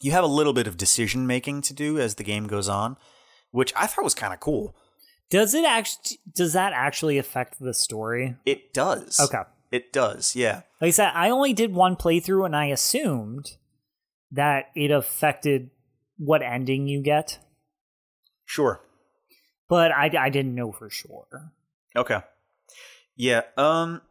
You 0.00 0.12
have 0.12 0.24
a 0.24 0.28
little 0.28 0.52
bit 0.52 0.66
of 0.66 0.76
decision 0.76 1.26
making 1.26 1.62
to 1.62 1.74
do 1.74 1.98
as 1.98 2.14
the 2.14 2.22
game 2.24 2.46
goes 2.46 2.68
on, 2.68 2.96
which 3.50 3.72
I 3.76 3.86
thought 3.86 4.04
was 4.04 4.14
kind 4.14 4.32
of 4.32 4.40
cool. 4.40 4.76
Does 5.28 5.54
it 5.54 5.64
actually 5.64 6.18
does 6.34 6.52
that 6.52 6.72
actually 6.72 7.18
affect 7.18 7.58
the 7.58 7.74
story? 7.74 8.36
It 8.46 8.72
does. 8.72 9.18
Okay. 9.18 9.42
It 9.72 9.92
does. 9.92 10.36
Yeah. 10.36 10.62
Like 10.80 10.88
I 10.88 10.90
said, 10.90 11.10
I 11.14 11.30
only 11.30 11.52
did 11.52 11.74
one 11.74 11.96
playthrough 11.96 12.46
and 12.46 12.54
I 12.54 12.66
assumed 12.66 13.56
that 14.30 14.66
it 14.76 14.90
affected 14.92 15.70
what 16.18 16.42
ending 16.42 16.86
you 16.86 17.02
get, 17.02 17.38
Sure. 18.44 18.80
but 19.68 19.90
I, 19.90 20.10
I 20.18 20.30
didn't 20.30 20.54
know 20.54 20.70
for 20.72 20.88
sure. 20.88 21.26
Okay. 21.96 22.20
Yeah. 23.16 23.42
Um. 23.56 24.02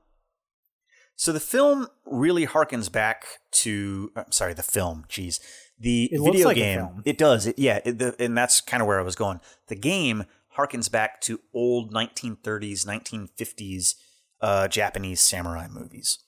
So 1.15 1.31
the 1.31 1.39
film 1.39 1.87
really 2.05 2.45
harkens 2.45 2.91
back 2.91 3.25
to. 3.51 4.11
I'm 4.15 4.31
sorry, 4.31 4.53
the 4.53 4.63
film. 4.63 5.05
Jeez, 5.09 5.39
the 5.79 6.09
It 6.11 6.21
video 6.21 6.47
like 6.47 6.57
game. 6.57 7.01
It 7.05 7.17
does. 7.17 7.47
It, 7.47 7.57
yeah. 7.57 7.79
It, 7.85 7.99
the, 7.99 8.15
and 8.19 8.37
that's 8.37 8.61
kind 8.61 8.81
of 8.81 8.87
where 8.87 8.99
I 8.99 9.03
was 9.03 9.15
going. 9.15 9.39
The 9.67 9.75
game 9.75 10.25
harkens 10.57 10.91
back 10.91 11.21
to 11.21 11.39
old 11.53 11.93
1930s, 11.93 12.85
1950s 12.85 13.95
uh, 14.41 14.67
Japanese 14.67 15.21
samurai 15.21 15.67
movies. 15.69 16.19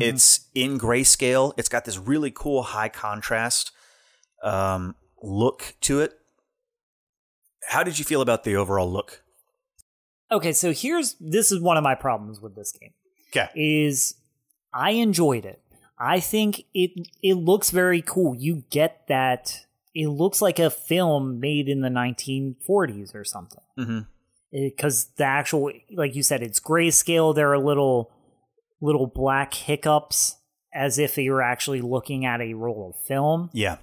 It's 0.00 0.48
in 0.54 0.78
grayscale. 0.78 1.52
It's 1.56 1.68
got 1.68 1.84
this 1.84 1.98
really 1.98 2.30
cool 2.30 2.62
high 2.64 2.88
contrast 2.88 3.70
um, 4.42 4.96
look 5.22 5.74
to 5.82 6.00
it. 6.00 6.18
How 7.68 7.82
did 7.82 7.98
you 7.98 8.04
feel 8.04 8.20
about 8.20 8.44
the 8.44 8.56
overall 8.56 8.90
look? 8.90 9.22
Okay, 10.30 10.52
so 10.52 10.72
here's 10.72 11.14
this 11.20 11.52
is 11.52 11.60
one 11.60 11.76
of 11.76 11.84
my 11.84 11.94
problems 11.94 12.40
with 12.40 12.56
this 12.56 12.72
game. 12.72 12.92
Okay. 13.30 13.48
Is 13.54 14.14
I 14.74 14.90
enjoyed 14.90 15.46
it. 15.46 15.62
I 15.98 16.20
think 16.20 16.64
it 16.74 17.08
it 17.22 17.34
looks 17.34 17.70
very 17.70 18.02
cool. 18.02 18.34
You 18.34 18.64
get 18.70 19.06
that 19.08 19.66
it 19.94 20.08
looks 20.08 20.42
like 20.42 20.58
a 20.58 20.70
film 20.70 21.38
made 21.38 21.68
in 21.68 21.80
the 21.80 21.88
1940s 21.88 23.14
or 23.14 23.24
something. 23.24 23.62
Mm-hmm. 23.78 23.98
Because 24.50 25.06
the 25.16 25.24
actual, 25.24 25.72
like 25.92 26.14
you 26.14 26.22
said, 26.22 26.42
it's 26.42 26.60
grayscale. 26.60 27.34
There 27.34 27.52
are 27.52 27.58
little 27.58 28.12
little 28.80 29.06
black 29.06 29.54
hiccups 29.54 30.36
as 30.72 30.98
if 30.98 31.16
you're 31.16 31.42
actually 31.42 31.80
looking 31.80 32.26
at 32.26 32.40
a 32.40 32.54
roll 32.54 32.90
of 32.90 33.06
film. 33.06 33.50
Yeah. 33.52 33.76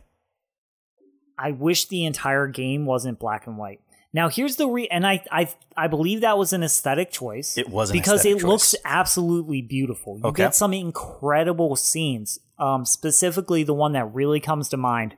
I 1.37 1.51
wish 1.51 1.85
the 1.87 2.05
entire 2.05 2.47
game 2.47 2.85
wasn't 2.85 3.17
black 3.19 3.47
and 3.47 3.57
white. 3.57 3.79
Now 4.13 4.27
here's 4.29 4.57
the 4.57 4.67
re 4.67 4.87
and 4.89 5.07
I 5.07 5.23
I 5.31 5.49
I 5.77 5.87
believe 5.87 6.21
that 6.21 6.37
was 6.37 6.51
an 6.53 6.63
aesthetic 6.63 7.11
choice. 7.11 7.57
It 7.57 7.69
was 7.69 7.91
because 7.91 8.25
it 8.25 8.43
looks 8.43 8.75
absolutely 8.83 9.61
beautiful. 9.61 10.17
You 10.17 10.25
Okay. 10.25 10.43
get 10.43 10.55
some 10.55 10.73
incredible 10.73 11.75
scenes. 11.75 12.39
Um, 12.59 12.85
specifically, 12.85 13.63
the 13.63 13.73
one 13.73 13.93
that 13.93 14.13
really 14.13 14.39
comes 14.39 14.69
to 14.69 14.77
mind 14.77 15.15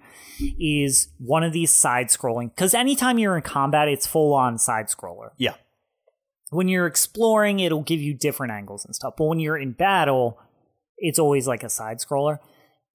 is 0.60 1.10
one 1.18 1.44
of 1.44 1.52
these 1.52 1.74
side 1.74 2.08
scrolling. 2.08 2.50
Because 2.56 2.74
anytime 2.74 3.18
you're 3.20 3.36
in 3.36 3.42
combat, 3.42 3.88
it's 3.90 4.08
full 4.08 4.34
on 4.34 4.58
side 4.58 4.88
scroller. 4.88 5.32
Yeah. 5.38 5.56
When 6.52 6.68
you're 6.68 6.86
exploring, 6.88 7.60
it'll 7.60 7.82
give 7.82 8.00
you 8.00 8.14
different 8.14 8.54
angles 8.54 8.86
and 8.86 8.96
stuff. 8.96 9.16
But 9.18 9.26
when 9.26 9.40
you're 9.40 9.58
in 9.58 9.72
battle, 9.74 10.40
it's 10.98 11.20
always 11.20 11.48
like 11.48 11.64
a 11.64 11.70
side 11.70 11.98
scroller. 11.98 12.38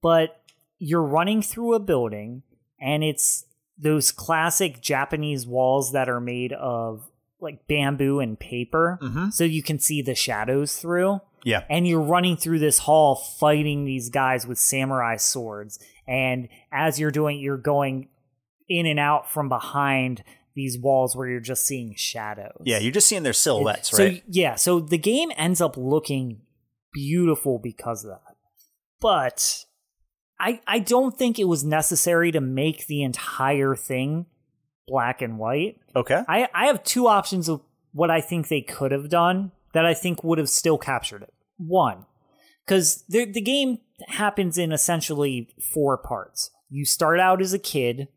But 0.01 0.41
you're 0.79 1.03
running 1.03 1.41
through 1.41 1.73
a 1.75 1.79
building, 1.79 2.41
and 2.81 3.03
it's 3.03 3.45
those 3.81 4.11
classic 4.11 4.81
Japanese 4.81 5.47
walls 5.47 5.91
that 5.93 6.09
are 6.09 6.19
made 6.19 6.51
of 6.53 7.09
like 7.41 7.65
bamboo 7.67 8.19
and 8.19 8.37
paper, 8.37 8.99
Mhm. 9.01 9.31
so 9.31 9.45
you 9.45 9.63
can 9.63 9.79
see 9.79 10.01
the 10.01 10.13
shadows 10.15 10.75
through. 10.77 11.21
Yeah. 11.45 11.63
And 11.69 11.87
you're 11.87 12.01
running 12.01 12.35
through 12.35 12.59
this 12.59 12.79
hall 12.79 13.15
fighting 13.15 13.85
these 13.85 14.09
guys 14.09 14.45
with 14.45 14.59
samurai 14.59 15.15
swords. 15.15 15.79
And 16.05 16.49
as 16.71 16.99
you're 16.99 17.11
doing, 17.11 17.39
you're 17.39 17.55
going 17.57 18.09
in 18.67 18.85
and 18.85 18.99
out 18.99 19.31
from 19.31 19.47
behind 19.47 20.21
these 20.53 20.77
walls 20.77 21.15
where 21.15 21.29
you're 21.29 21.39
just 21.39 21.65
seeing 21.65 21.93
shadows. 21.95 22.61
Yeah. 22.65 22.79
You're 22.79 22.91
just 22.91 23.07
seeing 23.07 23.23
their 23.23 23.31
silhouettes, 23.31 23.91
So 23.91 24.03
right? 24.03 24.23
yeah, 24.27 24.55
so 24.55 24.81
the 24.81 24.97
game 24.97 25.31
ends 25.37 25.61
up 25.61 25.77
looking 25.77 26.41
beautiful 26.91 27.57
because 27.57 28.03
of 28.03 28.09
that. 28.11 28.35
But 28.99 29.63
I 30.39 30.61
I 30.67 30.79
don't 30.79 31.17
think 31.17 31.37
it 31.39 31.47
was 31.47 31.63
necessary 31.63 32.31
to 32.31 32.41
make 32.41 32.87
the 32.87 33.03
entire 33.03 33.75
thing 33.75 34.25
black 34.87 35.21
and 35.21 35.37
white. 35.37 35.77
okay. 35.95 36.23
I 36.27 36.47
I 36.53 36.67
have 36.67 36.83
two 36.83 37.07
options 37.07 37.49
of 37.49 37.61
what 37.91 38.09
I 38.11 38.21
think 38.21 38.47
they 38.47 38.61
could 38.61 38.91
have 38.91 39.09
done 39.09 39.51
that 39.73 39.85
I 39.85 39.93
think 39.93 40.23
would 40.23 40.37
have 40.37 40.49
still 40.49 40.77
captured 40.77 41.21
it. 41.23 41.33
One, 41.57 42.05
because 42.65 43.03
the 43.09 43.25
the 43.25 43.41
game 43.41 43.79
happens 44.07 44.57
in 44.57 44.71
essentially 44.71 45.49
four 45.73 45.97
parts. 45.97 46.51
You 46.69 46.85
start 46.85 47.19
out 47.19 47.41
as 47.41 47.51
a 47.53 47.59
kid, 47.59 48.07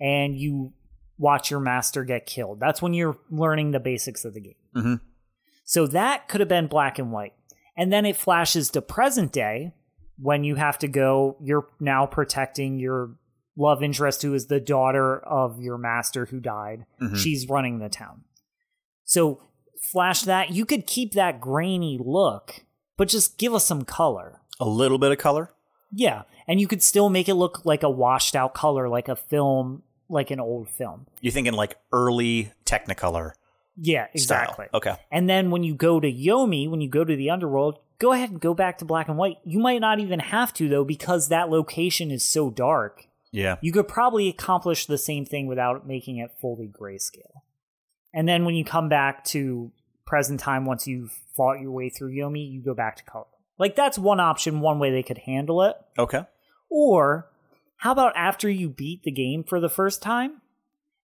and 0.00 0.36
you 0.36 0.72
watch 1.18 1.50
your 1.50 1.60
master 1.60 2.04
get 2.04 2.26
killed. 2.26 2.58
That's 2.60 2.82
when 2.82 2.94
you're 2.94 3.16
learning 3.30 3.70
the 3.70 3.80
basics 3.80 4.24
of 4.24 4.34
the 4.34 4.40
game. 4.40 4.54
Mhm. 4.76 5.00
So 5.64 5.86
that 5.86 6.28
could 6.28 6.40
have 6.40 6.48
been 6.48 6.66
black 6.66 6.98
and 6.98 7.12
white, 7.12 7.32
and 7.76 7.92
then 7.92 8.04
it 8.04 8.16
flashes 8.16 8.70
to 8.70 8.82
present 8.82 9.32
day 9.32 9.72
when 10.18 10.44
you 10.44 10.54
have 10.56 10.78
to 10.78 10.88
go. 10.88 11.36
You're 11.42 11.66
now 11.80 12.06
protecting 12.06 12.78
your 12.78 13.16
love 13.56 13.82
interest, 13.82 14.22
who 14.22 14.32
is 14.34 14.46
the 14.46 14.60
daughter 14.60 15.18
of 15.18 15.60
your 15.60 15.76
master 15.78 16.26
who 16.26 16.40
died. 16.40 16.86
Mhm. 17.00 17.16
She's 17.16 17.48
running 17.48 17.78
the 17.78 17.88
town. 17.88 18.24
So 19.04 19.42
flash 19.80 20.22
that. 20.22 20.50
You 20.50 20.64
could 20.64 20.86
keep 20.86 21.12
that 21.12 21.40
grainy 21.40 21.98
look, 22.02 22.64
but 22.96 23.08
just 23.08 23.36
give 23.38 23.52
us 23.54 23.66
some 23.66 23.82
color. 23.84 24.40
A 24.60 24.68
little 24.68 24.98
bit 24.98 25.12
of 25.12 25.18
color. 25.18 25.50
Yeah, 25.94 26.22
and 26.48 26.60
you 26.60 26.66
could 26.68 26.82
still 26.82 27.10
make 27.10 27.28
it 27.28 27.34
look 27.34 27.64
like 27.66 27.82
a 27.82 27.90
washed 27.90 28.34
out 28.34 28.54
color, 28.54 28.88
like 28.88 29.08
a 29.08 29.16
film, 29.16 29.82
like 30.08 30.30
an 30.30 30.40
old 30.40 30.70
film. 30.70 31.06
You're 31.20 31.32
thinking 31.32 31.52
like 31.52 31.76
early 31.92 32.52
Technicolor 32.64 33.32
Yeah, 33.76 34.06
style. 34.16 34.42
exactly. 34.44 34.66
Okay. 34.72 34.94
And 35.10 35.28
then 35.28 35.50
when 35.50 35.62
you 35.64 35.74
go 35.74 36.00
to 36.00 36.10
Yomi, 36.10 36.70
when 36.70 36.80
you 36.80 36.88
go 36.88 37.04
to 37.04 37.14
the 37.16 37.28
underworld, 37.28 37.78
go 38.02 38.12
ahead 38.12 38.30
and 38.30 38.40
go 38.40 38.52
back 38.52 38.78
to 38.78 38.84
black 38.84 39.08
and 39.08 39.16
white. 39.16 39.36
You 39.44 39.60
might 39.60 39.80
not 39.80 40.00
even 40.00 40.18
have 40.18 40.52
to 40.54 40.68
though, 40.68 40.84
because 40.84 41.28
that 41.28 41.48
location 41.48 42.10
is 42.10 42.24
so 42.24 42.50
dark. 42.50 43.06
Yeah. 43.30 43.56
You 43.62 43.72
could 43.72 43.86
probably 43.86 44.28
accomplish 44.28 44.86
the 44.86 44.98
same 44.98 45.24
thing 45.24 45.46
without 45.46 45.86
making 45.86 46.18
it 46.18 46.32
fully 46.40 46.68
grayscale. 46.68 47.42
And 48.12 48.28
then 48.28 48.44
when 48.44 48.56
you 48.56 48.64
come 48.64 48.88
back 48.88 49.24
to 49.26 49.70
present 50.04 50.40
time, 50.40 50.66
once 50.66 50.86
you've 50.86 51.12
fought 51.34 51.60
your 51.60 51.70
way 51.70 51.88
through 51.88 52.12
Yomi, 52.12 52.50
you 52.50 52.60
go 52.60 52.74
back 52.74 52.96
to 52.96 53.04
color. 53.04 53.24
Like 53.56 53.76
that's 53.76 53.98
one 53.98 54.18
option, 54.18 54.60
one 54.60 54.80
way 54.80 54.90
they 54.90 55.04
could 55.04 55.18
handle 55.18 55.62
it. 55.62 55.76
Okay. 55.96 56.24
Or 56.68 57.30
how 57.76 57.92
about 57.92 58.16
after 58.16 58.50
you 58.50 58.68
beat 58.68 59.04
the 59.04 59.12
game 59.12 59.44
for 59.44 59.60
the 59.60 59.70
first 59.70 60.02
time? 60.02 60.42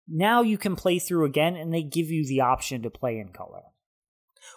Now 0.08 0.42
you 0.42 0.58
can 0.58 0.74
play 0.74 0.98
through 0.98 1.26
again 1.26 1.54
and 1.54 1.72
they 1.72 1.82
give 1.82 2.10
you 2.10 2.26
the 2.26 2.40
option 2.40 2.82
to 2.82 2.90
play 2.90 3.18
in 3.18 3.28
color. 3.28 3.62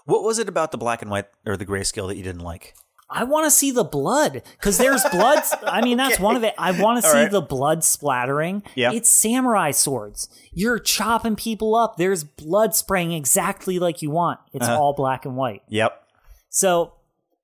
What 0.06 0.24
was 0.24 0.40
it 0.40 0.50
about 0.50 0.72
the 0.72 0.78
black 0.78 1.02
and 1.02 1.12
white 1.12 1.28
or 1.46 1.58
the 1.58 1.66
grayscale 1.66 2.08
that 2.08 2.18
you 2.18 2.24
didn't 2.24 2.42
like? 2.42 2.74
I 3.14 3.26
want 3.26 3.46
to 3.46 3.52
see 3.52 3.72
the 3.72 3.84
blood 3.84 4.42
because 4.58 4.78
there's 4.78 5.04
blood. 5.12 5.44
I 5.64 5.82
mean, 5.82 5.98
that's 5.98 6.18
one 6.20 6.38
of 6.38 6.44
it. 6.44 6.54
I 6.58 6.72
want 6.82 7.04
to 7.04 7.10
see 7.10 7.18
right. 7.24 7.32
the 7.32 7.42
blood 7.42 7.84
splattering. 7.84 8.64
Yeah. 8.74 8.94
It's 8.94 9.10
samurai 9.10 9.72
swords. 9.72 10.30
You're 10.54 10.80
chopping 10.80 11.36
people 11.36 11.76
up. 11.76 11.98
There's 11.98 12.24
blood 12.24 12.74
spraying 12.74 13.12
exactly 13.12 13.80
like 13.80 14.02
you 14.02 14.12
want. 14.12 14.40
It's 14.54 14.66
Uh-huh. 14.66 14.80
all 14.82 14.94
black 14.94 15.26
and 15.26 15.36
white. 15.36 15.62
Yep. 15.68 16.02
So 16.50 16.94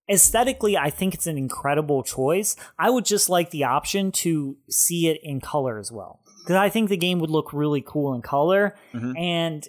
aesthetically, 0.09 0.77
I 0.77 0.89
think 0.89 1.13
it's 1.13 1.27
an 1.27 1.37
incredible 1.37 2.01
choice. 2.01 2.55
I 2.79 2.89
would 2.89 3.03
just 3.03 3.29
like 3.29 3.49
the 3.51 3.65
option 3.65 4.11
to 4.13 4.55
see 4.69 5.07
it 5.09 5.19
in 5.21 5.41
color 5.41 5.77
as 5.77 5.91
well. 5.91 6.21
Because 6.43 6.55
I 6.55 6.69
think 6.69 6.87
the 6.89 6.95
game 6.97 7.19
would 7.19 7.29
look 7.29 7.51
really 7.51 7.83
cool 7.85 8.13
in 8.13 8.21
color. 8.21 8.73
Mhm. 8.93 9.19
And 9.19 9.67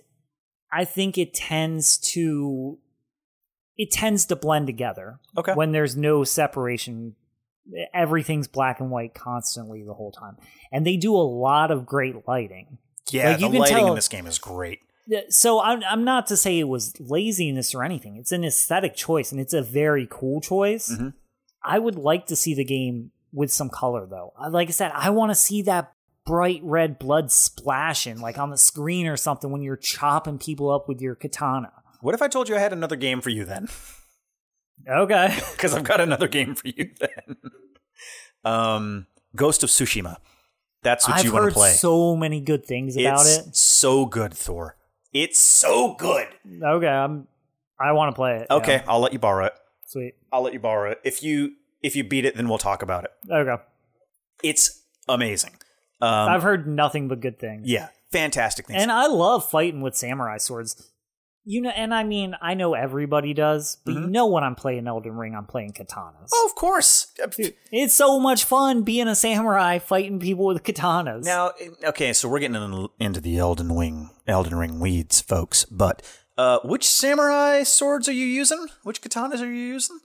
I 0.73 0.85
think 0.85 1.17
it 1.19 1.35
tends 1.35 1.99
to 2.13 2.79
it 3.77 3.91
tends 3.93 4.27
to 4.27 4.37
blend 4.37 4.67
together 4.67 5.21
Okay. 5.37 5.55
when 5.55 5.73
there's 5.73 5.97
no 5.97 6.25
separation. 6.25 7.15
Everything's 7.95 8.49
black 8.49 8.81
and 8.81 8.91
white 8.91 9.15
constantly 9.15 9.85
the 9.85 9.95
whole 9.95 10.11
time. 10.11 10.37
And 10.73 10.87
they 10.87 10.97
do 10.97 11.15
a 11.15 11.19
lot 11.23 11.71
of 11.71 11.87
great 11.87 12.27
lighting. 12.27 12.79
yeah, 13.11 13.31
like, 13.33 13.41
you 13.41 13.47
the 13.49 13.53
can 13.53 13.61
lighting 13.61 13.77
tell- 13.77 13.89
in 13.91 13.95
this 13.95 14.09
game 14.09 14.27
is 14.27 14.39
great. 14.39 14.81
So 15.31 15.61
I'm 15.63 15.83
I'm 15.85 16.05
not 16.05 16.27
to 16.27 16.37
say 16.37 16.59
it 16.59 16.69
was 16.69 16.93
laziness 17.01 17.75
or 17.75 17.83
anything. 17.83 18.17
It's 18.19 18.33
an 18.33 18.45
aesthetic 18.45 18.95
choice 18.95 19.33
and 19.33 19.41
it's 19.41 19.55
a 19.55 19.63
very 19.63 20.07
cool 20.11 20.41
choice. 20.43 20.91
Mhm. 20.91 21.15
I 21.63 21.79
would 21.79 21.95
like 21.97 22.27
to 22.27 22.37
see 22.37 22.55
the 22.55 22.65
game 22.65 23.13
with 23.33 23.51
some 23.53 23.71
color 23.71 24.07
though. 24.07 24.33
Like 24.51 24.69
I 24.69 24.73
said, 24.73 24.93
I 24.95 25.09
want 25.11 25.31
to 25.31 25.35
see 25.35 25.63
that 25.63 25.93
bright 26.29 26.61
red 26.62 26.99
blood 26.99 27.33
splashing 27.33 28.21
like 28.21 28.37
on 28.38 28.51
the 28.51 28.59
screen 28.59 29.07
or 29.07 29.17
something 29.17 29.51
when 29.51 29.62
you're 29.62 29.77
chopping 29.77 30.38
people 30.38 30.71
up 30.71 30.87
with 30.87 31.01
your 31.01 31.14
katana. 31.14 31.73
What 32.03 32.14
if 32.14 32.21
I 32.21 32.29
told 32.29 32.51
you 32.51 32.55
I 32.55 32.59
had 32.59 32.75
another 32.75 32.97
game 32.97 33.23
for 33.23 33.31
you 33.31 33.47
then? 33.47 33.69
Okay. 34.87 35.37
Because 35.53 35.75
I've 35.75 35.85
got 35.85 36.01
another 36.01 36.29
game 36.29 36.55
for 36.55 36.69
you 36.69 36.91
then. 37.01 37.37
um, 38.45 39.07
Ghost 39.35 39.62
of 39.64 39.71
Tsushima. 39.71 40.19
That's 40.83 41.09
what 41.09 41.19
I've 41.19 41.25
you 41.25 41.33
want 41.33 41.49
to 41.49 41.55
play. 41.55 41.73
so 41.73 42.14
many 42.14 42.41
good 42.43 42.64
things 42.64 42.97
about 42.97 43.21
it's 43.23 43.38
it. 43.49 43.57
so 43.57 44.05
good, 44.07 44.33
Thor. 44.35 44.77
It's 45.12 45.38
so 45.38 45.95
good. 45.95 46.29
Okay, 46.62 46.87
I'm 46.87 47.27
I 47.81 47.93
want 47.93 48.12
to 48.12 48.17
play 48.17 48.37
it. 48.37 48.47
Okay, 48.51 48.75
yeah. 48.77 48.85
I'll 48.87 49.01
let 49.01 49.12
you 49.12 49.19
borrow 49.19 49.47
it. 49.47 49.55
Sweet. 49.87 50.14
I'll 50.31 50.43
let 50.43 50.53
you 50.53 50.61
borrow 50.61 50.91
it. 50.93 51.01
If 51.05 51.23
you 51.23 51.55
if 51.83 51.97
you 51.97 52.05
beat 52.05 52.25
it, 52.27 52.37
then 52.37 52.49
we'll 52.49 52.59
talk 52.59 52.83
about 52.83 53.05
it. 53.05 53.11
Okay. 53.31 53.61
It's 54.45 54.83
amazing. 55.09 55.55
Um, 56.01 56.29
I've 56.29 56.43
heard 56.43 56.67
nothing 56.67 57.09
but 57.09 57.21
good 57.21 57.39
things. 57.39 57.69
yeah, 57.69 57.89
fantastic 58.13 58.67
things. 58.67 58.81
And 58.83 58.93
I 58.93 59.07
love 59.07 59.49
fighting 59.51 59.81
with 59.81 59.97
samurai 59.97 60.39
swords. 60.39 60.91
You 61.51 61.63
know, 61.63 61.71
and 61.71 61.95
I 61.95 62.05
mean, 62.05 62.37
I 62.43 62.53
know 62.53 62.75
everybody 62.75 63.33
does, 63.33 63.79
but 63.87 63.95
you 63.95 64.01
know 64.07 64.27
when 64.27 64.45
I'm 64.45 64.55
playing 64.55 64.87
Elden 64.87 65.17
Ring, 65.17 65.35
I'm 65.35 65.47
playing 65.47 65.73
katanas. 65.73 66.15
Mm-hmm. 66.15 66.35
oh, 66.35 66.47
of 66.51 66.55
course. 66.55 67.07
It's 67.73 67.95
so 67.95 68.21
much 68.21 68.45
fun 68.45 68.83
being 68.83 69.09
a 69.09 69.15
samurai 69.15 69.79
fighting 69.79 70.21
people 70.21 70.45
with 70.45 70.63
katanas. 70.63 71.25
Now, 71.25 71.53
okay, 71.85 72.13
so 72.13 72.29
we're 72.29 72.41
getting 72.41 72.89
into 73.01 73.21
the 73.23 73.39
Elden 73.39 73.73
Ring, 73.75 74.11
Elden 74.27 74.57
Ring 74.57 74.79
weeds, 74.79 75.23
folks. 75.23 75.65
But 75.65 76.03
uh, 76.37 76.59
which 76.65 76.87
samurai 76.87 77.63
swords 77.63 78.11
are 78.11 78.13
you 78.13 78.27
using? 78.27 78.67
Which 78.83 79.01
katanas 79.01 79.41
are 79.41 79.47
you 79.51 79.53
using? 79.73 80.01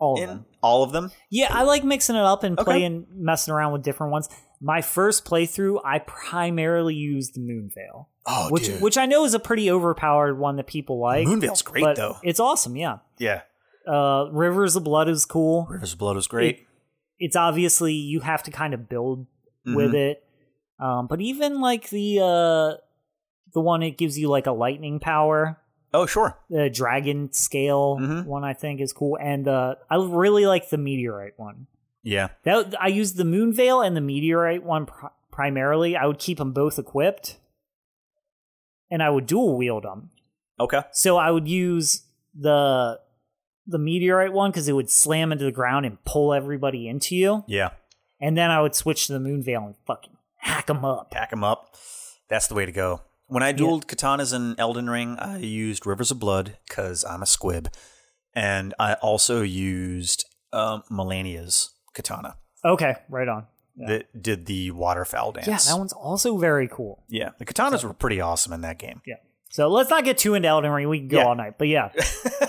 all 0.00 0.16
of 0.16 0.22
In 0.22 0.28
them. 0.28 0.46
all 0.62 0.82
of 0.82 0.90
them. 0.92 1.12
Yeah, 1.30 1.48
I 1.50 1.62
like 1.62 1.84
mixing 1.84 2.16
it 2.16 2.22
up 2.22 2.42
and 2.42 2.58
Okay. 2.58 2.64
playing, 2.64 3.06
messing 3.12 3.52
around 3.54 3.72
with 3.74 3.82
different 3.84 4.10
ones. 4.12 4.28
My 4.60 4.82
first 4.82 5.24
playthrough, 5.24 5.80
I 5.84 6.00
primarily 6.00 6.94
used 6.94 7.36
Moonveil, 7.38 8.08
Oh, 8.26 8.48
which 8.50 8.64
dude. 8.66 8.80
which 8.82 8.98
I 8.98 9.06
know 9.06 9.24
is 9.24 9.32
a 9.32 9.38
pretty 9.40 9.70
overpowered 9.70 10.38
one 10.38 10.56
that 10.56 10.66
people 10.66 10.98
like. 11.00 11.26
Moonveil's 11.26 11.62
great 11.62 11.96
though. 11.96 12.18
It's 12.22 12.40
awesome, 12.40 12.76
yeah. 12.76 12.98
Yeah. 13.18 13.42
Uh, 13.88 14.28
Rivers 14.32 14.76
of 14.76 14.84
Blood 14.84 15.08
is 15.08 15.24
cool. 15.24 15.66
Rivers 15.70 15.94
of 15.94 15.98
Blood 15.98 16.16
is 16.18 16.26
great. 16.26 16.66
It's 17.18 17.36
obviously 17.36 17.94
you 17.94 18.20
have 18.20 18.42
to 18.44 18.50
kind 18.50 18.74
of 18.74 18.88
build 18.88 19.26
with 19.64 19.92
Mhm. 19.92 20.10
it. 20.10 20.24
Um, 20.78 21.06
but 21.06 21.20
even 21.20 21.60
like 21.60 21.88
the 21.90 22.20
uh, 22.20 22.80
the 23.54 23.60
one 23.60 23.82
it 23.82 23.96
gives 23.98 24.18
you 24.18 24.28
like 24.28 24.46
a 24.46 24.52
lightning 24.52 25.00
power, 25.00 25.58
oh, 25.94 26.04
sure. 26.06 26.38
the 26.50 26.68
dragon 26.70 27.32
scale 27.32 27.98
Mhm. 28.00 28.26
one 28.26 28.44
I 28.44 28.52
think 28.54 28.80
is 28.80 28.92
cool, 28.92 29.18
and 29.20 29.48
uh, 29.48 29.74
I 29.90 29.96
really 29.96 30.46
like 30.46 30.68
the 30.70 30.78
meteorite 30.78 31.34
one. 31.38 31.66
Yeah. 32.02 32.28
That 32.44 32.74
I 32.80 32.88
used 32.88 33.16
the 33.16 33.24
Moonveil 33.24 33.80
and 33.82 33.96
the 33.96 34.00
meteorite 34.00 34.62
one 34.62 34.86
pr- 34.86 35.06
primarily. 35.30 35.96
I 35.96 36.06
would 36.06 36.18
keep 36.18 36.38
them 36.38 36.52
both 36.52 36.78
equipped, 36.78 37.38
and 38.90 39.02
I 39.02 39.10
would 39.10 39.26
dual 39.26 39.56
wield 39.56 39.84
them. 39.84 40.10
Okay. 40.58 40.82
So 40.92 41.16
I 41.16 41.30
would 41.30 41.48
use 41.48 42.02
the 42.34 43.00
the 43.66 43.78
meteorite 43.78 44.32
one 44.32 44.50
because 44.50 44.68
it 44.68 44.72
would 44.72 44.90
slam 44.90 45.30
into 45.32 45.44
the 45.44 45.52
ground 45.52 45.86
and 45.86 46.02
pull 46.04 46.34
everybody 46.34 46.88
into 46.88 47.14
you, 47.14 47.44
Yeah. 47.46 47.70
and 48.20 48.36
then 48.36 48.50
I 48.50 48.60
would 48.60 48.74
switch 48.74 49.06
to 49.06 49.12
the 49.12 49.20
Moonveil 49.20 49.64
and 49.64 49.74
fucking 49.86 50.16
hack 50.36 50.66
them 50.66 50.84
up. 50.84 51.10
Pack 51.10 51.30
them 51.30 51.44
up. 51.44 51.76
That's 52.28 52.48
the 52.48 52.54
way 52.54 52.66
to 52.66 52.72
go. 52.72 53.02
When 53.26 53.44
I 53.44 53.52
dueled 53.52 53.84
katanas 53.86 54.34
in 54.34 54.58
Elden 54.58 54.90
Ring, 54.90 55.16
I 55.20 55.38
used 55.38 55.86
Rivers 55.86 56.10
of 56.10 56.18
Blood 56.18 56.56
because 56.68 57.04
I'm 57.04 57.22
a 57.22 57.26
squib. 57.26 57.68
And 58.34 58.74
I 58.78 58.94
also 58.94 59.42
used 59.42 60.24
um, 60.52 60.82
Melania's 60.90 61.70
katana 61.94 62.36
Okay, 62.64 62.94
right 63.08 63.28
on. 63.28 63.46
that 63.76 64.22
did 64.22 64.46
the 64.46 64.70
waterfowl 64.72 65.32
dance. 65.32 65.46
Yeah, 65.46 65.58
that 65.72 65.78
one's 65.78 65.92
also 65.92 66.36
very 66.36 66.68
cool. 66.68 67.02
Yeah, 67.08 67.30
the 67.38 67.44
katanas 67.46 67.82
were 67.84 67.94
pretty 67.94 68.20
awesome 68.20 68.52
in 68.52 68.60
that 68.62 68.78
game. 68.78 69.00
Yeah. 69.06 69.16
So 69.50 69.68
let's 69.68 69.90
not 69.90 70.04
get 70.04 70.18
too 70.18 70.34
into 70.34 70.48
Elden 70.48 70.70
Ring. 70.70 70.88
We 70.88 70.98
can 71.00 71.08
go 71.08 71.18
Yeah. 71.18 71.24
all 71.24 71.34
night, 71.34 71.54
but 71.58 71.68
yeah. 71.68 71.90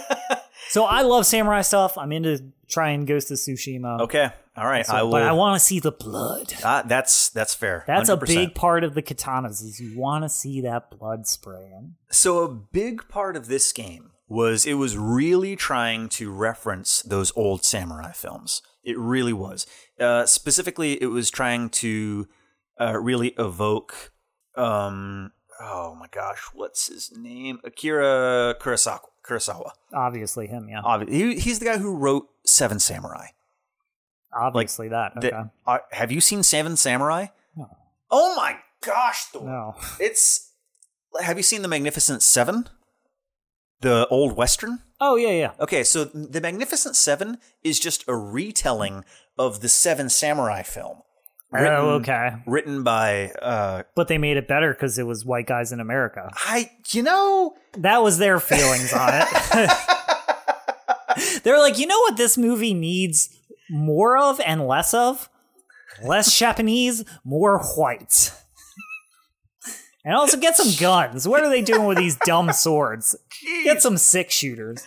so 0.70 0.84
I 0.86 1.02
love 1.02 1.26
samurai 1.26 1.62
stuff. 1.62 1.98
I'm 1.98 2.12
into 2.12 2.52
trying 2.70 3.06
Ghost 3.06 3.32
of 3.32 3.38
Tsushima. 3.38 4.02
Okay, 4.02 4.30
all 4.56 4.66
right. 4.68 4.86
So- 4.86 4.94
I 4.96 5.04
will. 5.04 5.12
But 5.12 5.24
I 5.24 5.32
want 5.32 5.60
to 5.60 5.66
see 5.66 5.80
the 5.80 5.92
blood. 5.92 6.54
Ah, 6.64 6.84
that's 6.86 7.30
that's 7.30 7.54
fair. 7.56 7.84
That's 7.88 8.10
a 8.10 8.18
100%. 8.18 8.26
big 8.28 8.56
part 8.56 8.84
of 8.84 8.94
the 8.94 9.02
katanas 9.02 9.62
is 9.64 9.80
you 9.80 9.98
want 10.00 10.24
to 10.24 10.30
see 10.30 10.62
that 10.62 10.92
blood 10.92 11.28
spraying. 11.28 11.96
So 12.10 12.40
a 12.44 12.50
big 12.50 13.08
part 13.10 13.36
of 13.36 13.48
this 13.48 13.72
game 13.72 14.12
was 14.28 14.66
it 14.66 14.76
was 14.76 14.96
really 14.98 15.56
trying 15.56 16.08
to 16.10 16.32
reference 16.32 17.02
those 17.02 17.32
old 17.36 17.66
samurai 17.66 18.12
films. 18.14 18.62
It 18.84 18.98
really 18.98 19.34
was. 19.34 19.68
Uh, 20.00 20.26
specifically, 20.26 21.02
it 21.02 21.08
was 21.08 21.30
trying 21.30 21.70
to 21.70 22.28
uh, 22.80 22.98
really 23.00 23.30
evoke. 23.38 24.12
Um, 24.56 25.32
oh 25.60 25.96
my 25.96 26.08
gosh, 26.12 26.40
what's 26.54 26.88
his 26.88 27.12
name? 27.16 27.60
Akira 27.64 28.56
Kurosawa. 28.60 29.02
Kurosawa. 29.24 29.72
Obviously 29.94 30.48
him, 30.48 30.68
yeah. 30.68 30.82
Obvi- 30.82 31.10
He, 31.12 31.40
he's 31.40 31.60
the 31.60 31.66
guy 31.66 31.78
who 31.78 31.96
wrote 31.96 32.28
Seven 32.46 32.80
Samurai. 32.80 33.28
Obviously 34.34 34.88
that. 34.90 35.14
Okay. 35.18 35.30
The- 35.30 35.50
uh, 35.68 35.78
have 35.92 36.12
you 36.12 36.22
seen 36.22 36.42
Seven 36.44 36.76
Samurai? 36.76 37.28
No. 37.56 37.70
Oh 38.10 38.36
my 38.36 38.58
gosh, 38.84 39.26
Thor. 39.26 39.46
no. 39.46 39.76
It's. 40.00 40.50
Have 41.22 41.38
you 41.38 41.44
seen 41.44 41.62
The 41.62 41.68
Magnificent 41.68 42.24
Seven? 42.24 42.68
The 43.82 44.08
old 44.10 44.36
western? 44.38 44.80
Oh 45.00 45.16
yeah, 45.16 45.30
yeah. 45.32 45.52
Okay, 45.60 45.84
so 45.84 46.04
The 46.06 46.40
Magnificent 46.42 46.96
Seven 46.96 47.38
is 47.64 47.80
just 47.80 48.04
a 48.08 48.16
retelling 48.16 49.04
of 49.38 49.62
the 49.62 49.70
Seven 49.70 50.10
Samurai 50.10 50.62
film. 50.64 50.98
Written, 51.52 51.74
Oh, 51.74 51.90
okay. 51.96 52.32
Written 52.46 52.84
by, 52.84 53.32
uh, 53.42 53.84
But 53.96 54.08
they 54.08 54.18
made 54.18 54.38
it 54.38 54.48
better 54.48 54.74
because 54.74 54.98
it 54.98 55.06
was 55.06 55.26
white 55.26 55.48
guys 55.48 55.72
in 55.72 55.80
America. 55.80 56.30
I, 56.34 56.72
you 56.92 57.04
know, 57.04 57.56
That 57.78 58.04
was 58.04 58.20
their 58.20 58.40
feelings 58.40 58.94
on 58.94 59.10
it. 59.14 59.72
They're 61.44 61.60
like, 61.60 61.78
you 61.78 61.88
know 61.88 62.00
what 62.00 62.16
this 62.18 62.38
movie 62.38 62.74
needs 62.74 63.38
more 63.70 64.18
of 64.18 64.40
and 64.42 64.66
less 64.68 64.94
of? 64.94 65.30
Less 66.04 66.38
Japanese, 66.38 67.04
more 67.26 67.60
white. 67.76 68.32
And 70.04 70.16
also 70.16 70.38
get 70.38 70.56
some 70.58 70.72
guns. 70.80 71.28
What 71.28 71.44
are 71.44 71.50
they 71.50 71.62
doing 71.62 71.86
with 71.86 71.98
these 71.98 72.18
dumb 72.26 72.52
swords? 72.54 73.16
Get 73.64 73.82
some 73.82 73.98
six 73.98 74.34
shooters. 74.34 74.84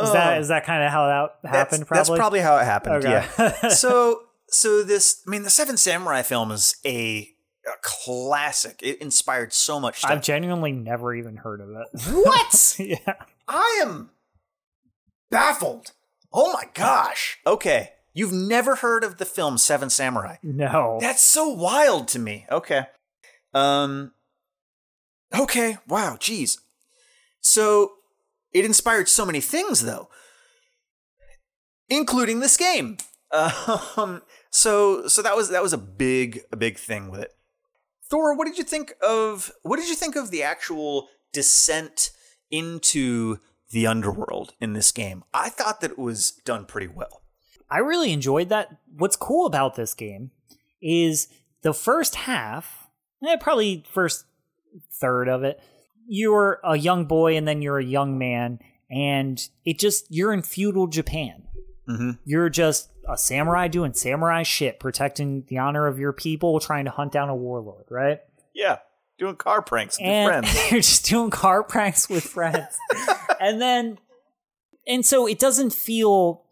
Is 0.00 0.12
that 0.12 0.40
is 0.40 0.48
that 0.48 0.64
kind 0.64 0.84
of 0.84 0.90
how 0.92 1.06
that 1.06 1.14
Oh. 1.14 1.28
that's, 1.42 1.56
happened? 1.56 1.80
that's 1.90 2.08
Probably. 2.08 2.18
probably 2.18 2.40
how 2.40 2.56
it 2.58 2.64
happened. 2.64 3.04
Okay. 3.04 3.26
Yeah. 3.38 3.68
so, 3.68 4.20
so 4.48 4.82
this, 4.84 5.20
I 5.26 5.30
mean, 5.30 5.42
the 5.42 5.50
Seven 5.50 5.76
Samurai 5.76 6.22
film 6.22 6.52
is 6.52 6.76
a, 6.86 7.28
a 7.66 7.72
classic. 7.82 8.78
It 8.82 8.98
inspired 9.02 9.52
so 9.52 9.80
much 9.80 9.98
stuff. 9.98 10.12
I've 10.12 10.22
genuinely 10.22 10.70
never 10.72 11.12
even 11.14 11.38
heard 11.38 11.60
of 11.60 11.70
it. 11.70 12.02
what? 12.14 12.76
yeah. 12.78 13.14
I 13.48 13.80
am 13.82 14.10
baffled. 15.30 15.92
Oh 16.32 16.52
my 16.52 16.64
gosh. 16.74 17.38
Okay. 17.46 17.90
You've 18.14 18.32
never 18.32 18.76
heard 18.76 19.02
of 19.04 19.18
the 19.18 19.24
film 19.24 19.58
Seven 19.58 19.90
Samurai. 19.90 20.36
No. 20.42 20.98
That's 21.00 21.22
so 21.22 21.48
wild 21.48 22.08
to 22.08 22.18
me. 22.18 22.46
Okay. 22.50 22.82
Um 23.54 24.12
Okay. 25.34 25.78
Wow, 25.86 26.16
geez. 26.18 26.58
So 27.40 27.92
it 28.52 28.64
inspired 28.64 29.08
so 29.08 29.24
many 29.24 29.40
things 29.40 29.82
though. 29.82 30.08
Including 31.88 32.40
this 32.40 32.56
game. 32.56 32.98
Um 33.96 34.22
so 34.50 35.06
so 35.06 35.22
that 35.22 35.36
was 35.36 35.50
that 35.50 35.62
was 35.62 35.72
a 35.72 35.78
big 35.78 36.40
a 36.50 36.56
big 36.56 36.78
thing 36.78 37.08
with 37.10 37.20
it. 37.20 37.32
Thor, 38.10 38.36
what 38.36 38.46
did 38.46 38.58
you 38.58 38.64
think 38.64 38.92
of 39.06 39.52
what 39.62 39.78
did 39.78 39.88
you 39.88 39.94
think 39.94 40.16
of 40.16 40.32
the 40.32 40.42
actual 40.42 41.08
descent 41.32 42.10
into 42.50 43.38
the 43.70 43.86
underworld 43.86 44.54
in 44.60 44.72
this 44.72 44.90
game? 44.90 45.22
I 45.32 45.48
thought 45.48 45.80
that 45.80 45.92
it 45.92 45.98
was 45.98 46.32
done 46.44 46.64
pretty 46.64 46.88
well. 46.88 47.22
I 47.70 47.78
really 47.78 48.12
enjoyed 48.12 48.48
that. 48.48 48.78
What's 48.96 49.14
cool 49.14 49.46
about 49.46 49.76
this 49.76 49.94
game 49.94 50.32
is 50.82 51.28
the 51.62 51.72
first 51.72 52.16
half, 52.16 52.88
eh, 53.24 53.36
probably 53.36 53.84
first 53.88 54.24
third 54.92 55.28
of 55.28 55.42
it, 55.42 55.60
you're 56.06 56.60
a 56.64 56.76
young 56.76 57.04
boy 57.06 57.36
and 57.36 57.46
then 57.46 57.62
you're 57.62 57.78
a 57.78 57.84
young 57.84 58.18
man, 58.18 58.58
and 58.90 59.40
it 59.64 59.78
just, 59.78 60.06
you're 60.10 60.32
in 60.32 60.42
feudal 60.42 60.86
Japan. 60.86 61.44
Mm-hmm. 61.88 62.10
You're 62.24 62.48
just 62.48 62.90
a 63.08 63.16
samurai 63.16 63.68
doing 63.68 63.94
samurai 63.94 64.42
shit, 64.42 64.78
protecting 64.78 65.44
the 65.48 65.58
honor 65.58 65.86
of 65.86 65.98
your 65.98 66.12
people, 66.12 66.60
trying 66.60 66.84
to 66.84 66.90
hunt 66.90 67.12
down 67.12 67.28
a 67.28 67.34
warlord, 67.34 67.86
right? 67.90 68.20
Yeah. 68.54 68.78
Doing 69.18 69.36
car 69.36 69.60
pranks 69.62 69.98
with 69.98 70.06
and 70.06 70.46
friends. 70.46 70.70
you're 70.70 70.80
just 70.80 71.04
doing 71.06 71.30
car 71.30 71.62
pranks 71.62 72.08
with 72.08 72.24
friends 72.24 72.78
and 73.40 73.60
then 73.60 73.98
and 74.86 75.04
so 75.04 75.26
it 75.26 75.38
doesn't 75.38 75.74
feel 75.74 76.44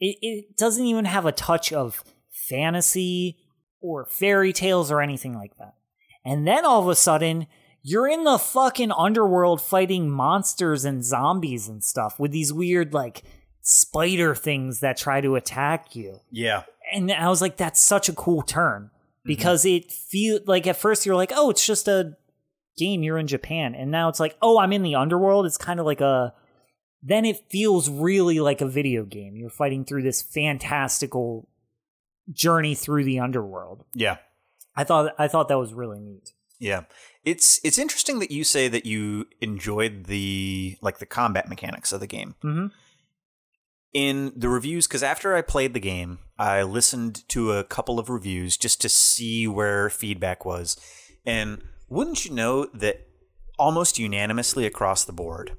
it, 0.00 0.16
it 0.20 0.56
doesn't 0.56 0.84
even 0.84 1.04
have 1.04 1.26
a 1.26 1.32
touch 1.32 1.72
of 1.72 2.02
fantasy 2.30 3.38
or 3.80 4.04
fairy 4.06 4.52
tales 4.52 4.90
or 4.90 5.00
anything 5.00 5.34
like 5.34 5.56
that 5.58 5.74
and 6.30 6.46
then 6.46 6.64
all 6.64 6.80
of 6.80 6.88
a 6.88 6.94
sudden 6.94 7.46
you're 7.82 8.08
in 8.08 8.24
the 8.24 8.38
fucking 8.38 8.92
underworld 8.92 9.60
fighting 9.60 10.10
monsters 10.10 10.84
and 10.84 11.04
zombies 11.04 11.68
and 11.68 11.82
stuff 11.82 12.18
with 12.18 12.30
these 12.30 12.52
weird 12.52 12.92
like 12.94 13.22
spider 13.62 14.34
things 14.34 14.80
that 14.80 14.96
try 14.96 15.20
to 15.20 15.34
attack 15.36 15.94
you 15.96 16.20
Yeah. 16.30 16.62
and 16.92 17.10
I 17.10 17.28
was 17.28 17.40
like, 17.40 17.56
that's 17.56 17.80
such 17.80 18.08
a 18.08 18.12
cool 18.12 18.42
turn 18.42 18.84
mm-hmm. 18.84 19.28
because 19.28 19.64
it 19.64 19.90
feel 19.92 20.40
like 20.46 20.66
at 20.66 20.76
first 20.76 21.06
you're 21.06 21.16
like, 21.16 21.32
oh, 21.34 21.50
it's 21.50 21.66
just 21.66 21.88
a 21.88 22.16
game. 22.76 23.02
You're 23.02 23.18
in 23.18 23.26
Japan, 23.26 23.74
and 23.74 23.90
now 23.90 24.08
it's 24.08 24.20
like, 24.20 24.36
oh, 24.42 24.58
I'm 24.58 24.72
in 24.72 24.82
the 24.82 24.96
underworld. 24.96 25.46
It's 25.46 25.58
kind 25.58 25.78
of 25.78 25.86
like 25.86 26.00
a. 26.00 26.34
Then 27.02 27.24
it 27.24 27.44
feels 27.48 27.88
really 27.88 28.40
like 28.40 28.60
a 28.60 28.68
video 28.68 29.04
game. 29.04 29.36
You're 29.36 29.50
fighting 29.50 29.84
through 29.84 30.02
this 30.02 30.20
fantastical 30.20 31.48
journey 32.30 32.74
through 32.74 33.04
the 33.04 33.20
underworld. 33.20 33.84
Yeah. 33.94 34.18
I 34.80 34.84
thought 34.84 35.14
I 35.18 35.28
thought 35.28 35.48
that 35.48 35.58
was 35.58 35.74
really 35.74 36.00
neat. 36.00 36.32
Yeah. 36.58 36.84
It's 37.22 37.60
it's 37.62 37.76
interesting 37.76 38.18
that 38.20 38.30
you 38.30 38.44
say 38.44 38.66
that 38.68 38.86
you 38.86 39.26
enjoyed 39.42 40.04
the 40.04 40.78
like 40.80 41.00
the 41.00 41.06
combat 41.06 41.50
mechanics 41.50 41.92
of 41.92 42.00
the 42.00 42.06
game. 42.06 42.34
Mm-hmm. 42.42 42.66
In 43.92 44.32
the 44.34 44.48
reviews 44.48 44.86
cuz 44.86 45.02
after 45.02 45.36
I 45.36 45.42
played 45.42 45.74
the 45.74 45.80
game, 45.80 46.20
I 46.38 46.62
listened 46.62 47.28
to 47.28 47.52
a 47.52 47.62
couple 47.62 47.98
of 47.98 48.08
reviews 48.08 48.56
just 48.56 48.80
to 48.80 48.88
see 48.88 49.46
where 49.46 49.90
feedback 49.90 50.46
was. 50.46 50.78
And 51.26 51.62
wouldn't 51.90 52.24
you 52.24 52.32
know 52.32 52.64
that 52.72 53.06
almost 53.58 53.98
unanimously 53.98 54.64
across 54.64 55.04
the 55.04 55.12
board, 55.12 55.58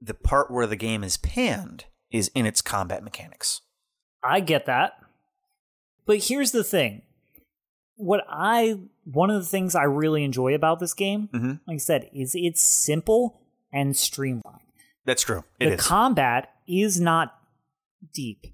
the 0.00 0.14
part 0.14 0.50
where 0.50 0.66
the 0.66 0.76
game 0.76 1.04
is 1.04 1.18
panned 1.18 1.84
is 2.10 2.30
in 2.34 2.46
its 2.46 2.62
combat 2.62 3.04
mechanics. 3.04 3.60
I 4.24 4.40
get 4.40 4.64
that. 4.64 4.94
But 6.06 6.24
here's 6.24 6.52
the 6.52 6.64
thing. 6.64 7.02
What 8.00 8.24
I 8.28 8.78
one 9.04 9.30
of 9.30 9.40
the 9.40 9.46
things 9.48 9.74
I 9.74 9.82
really 9.84 10.24
enjoy 10.24 10.54
about 10.54 10.78
this 10.80 10.94
game, 10.94 11.28
Mhm. 11.32 11.60
like 11.66 11.74
I 11.74 11.78
said, 11.78 12.08
is 12.12 12.34
it's 12.34 12.60
simple 12.62 13.40
and 13.72 13.96
streamlined. 13.96 14.60
That's 15.04 15.22
true. 15.22 15.44
It 15.58 15.66
the 15.66 15.74
is. 15.74 15.80
combat 15.86 16.50
is 16.68 17.00
not 17.00 17.34
deep. 18.12 18.46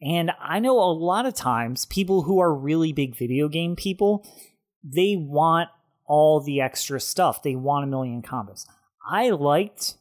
And 0.00 0.30
I 0.40 0.58
know 0.60 0.78
a 0.78 0.92
lot 0.92 1.26
of 1.26 1.34
times 1.34 1.86
people 1.86 2.22
who 2.22 2.38
are 2.38 2.54
really 2.54 2.92
big 2.92 3.16
video 3.16 3.48
game 3.48 3.74
people, 3.74 4.24
they 4.82 5.16
want 5.16 5.68
all 6.06 6.40
the 6.40 6.60
extra 6.60 7.00
stuff. 7.00 7.42
They 7.42 7.56
want 7.56 7.84
a 7.84 7.86
million 7.86 8.22
combos. 8.22 8.66
I 9.08 9.30
liked 9.30 9.96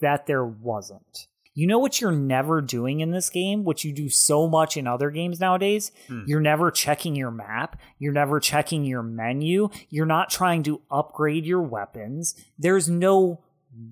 that 0.00 0.26
there 0.26 0.44
wasn't. 0.44 1.28
You 1.58 1.66
know 1.66 1.80
what 1.80 2.00
you're 2.00 2.12
never 2.12 2.60
doing 2.60 3.00
in 3.00 3.10
this 3.10 3.30
game, 3.30 3.64
which 3.64 3.84
you 3.84 3.92
do 3.92 4.08
so 4.08 4.46
much 4.46 4.76
in 4.76 4.86
other 4.86 5.10
games 5.10 5.40
nowadays? 5.40 5.90
Hmm. 6.06 6.22
You're 6.24 6.38
never 6.38 6.70
checking 6.70 7.16
your 7.16 7.32
map. 7.32 7.80
You're 7.98 8.12
never 8.12 8.38
checking 8.38 8.84
your 8.84 9.02
menu. 9.02 9.68
You're 9.90 10.06
not 10.06 10.30
trying 10.30 10.62
to 10.62 10.80
upgrade 10.88 11.44
your 11.44 11.62
weapons. 11.62 12.36
There's 12.60 12.88
no 12.88 13.42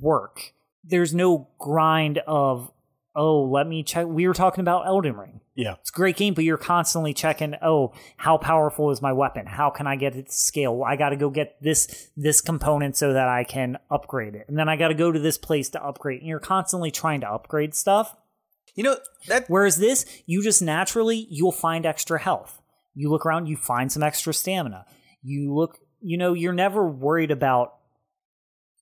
work. 0.01 0.53
There's 0.85 1.13
no 1.13 1.49
grind 1.59 2.19
of, 2.19 2.71
oh, 3.17 3.45
let 3.45 3.67
me 3.67 3.83
check. 3.83 4.07
We 4.07 4.29
were 4.29 4.35
talking 4.35 4.61
about 4.61 4.87
Elden 4.87 5.17
Ring. 5.17 5.41
Yeah. 5.55 5.77
It's 5.81 5.91
a 5.91 5.93
great 5.93 6.17
game, 6.17 6.35
but 6.35 6.45
you're 6.45 6.59
constantly 6.59 7.15
checking, 7.15 7.55
oh, 7.63 7.95
how 8.19 8.37
powerful 8.37 8.91
is 8.91 9.01
my 9.01 9.15
weapon? 9.15 9.47
How 9.47 9.71
can 9.71 9.87
I 9.87 9.97
get 9.97 10.15
it 10.15 10.27
to 10.27 10.33
scale? 10.33 10.85
I 10.87 10.97
got 10.97 11.09
to 11.09 11.17
go 11.17 11.31
get 11.31 11.57
this 11.63 12.11
this 12.15 12.43
component 12.43 12.95
so 12.95 13.15
that 13.15 13.27
I 13.27 13.43
can 13.43 13.79
upgrade 13.91 14.35
it. 14.35 14.45
And 14.49 14.59
then 14.59 14.69
I 14.69 14.77
got 14.77 14.89
to 14.89 14.95
go 14.95 15.11
to 15.11 15.19
this 15.19 15.39
place 15.39 15.71
to 15.71 15.83
upgrade. 15.83 16.21
And 16.21 16.29
you're 16.29 16.39
constantly 16.39 16.91
trying 16.91 17.23
to 17.23 17.31
upgrade 17.31 17.75
stuff. 17.75 18.15
You 18.75 18.85
know, 18.85 18.99
that 19.29 19.47
Whereas 19.49 19.79
this, 19.79 20.05
you 20.27 20.43
just 20.43 20.61
naturally 20.61 21.27
you'll 21.31 21.53
find 21.53 21.87
extra 21.87 22.21
health. 22.21 22.61
You 22.95 23.11
look 23.11 23.25
around, 23.25 23.47
you 23.47 23.57
find 23.57 23.91
some 23.91 24.03
extra 24.03 24.35
stamina. 24.35 24.85
You 25.23 25.55
look, 25.55 25.79
you 26.03 26.19
know, 26.19 26.35
you're 26.35 26.53
never 26.53 26.87
worried 26.87 27.31
about 27.31 27.73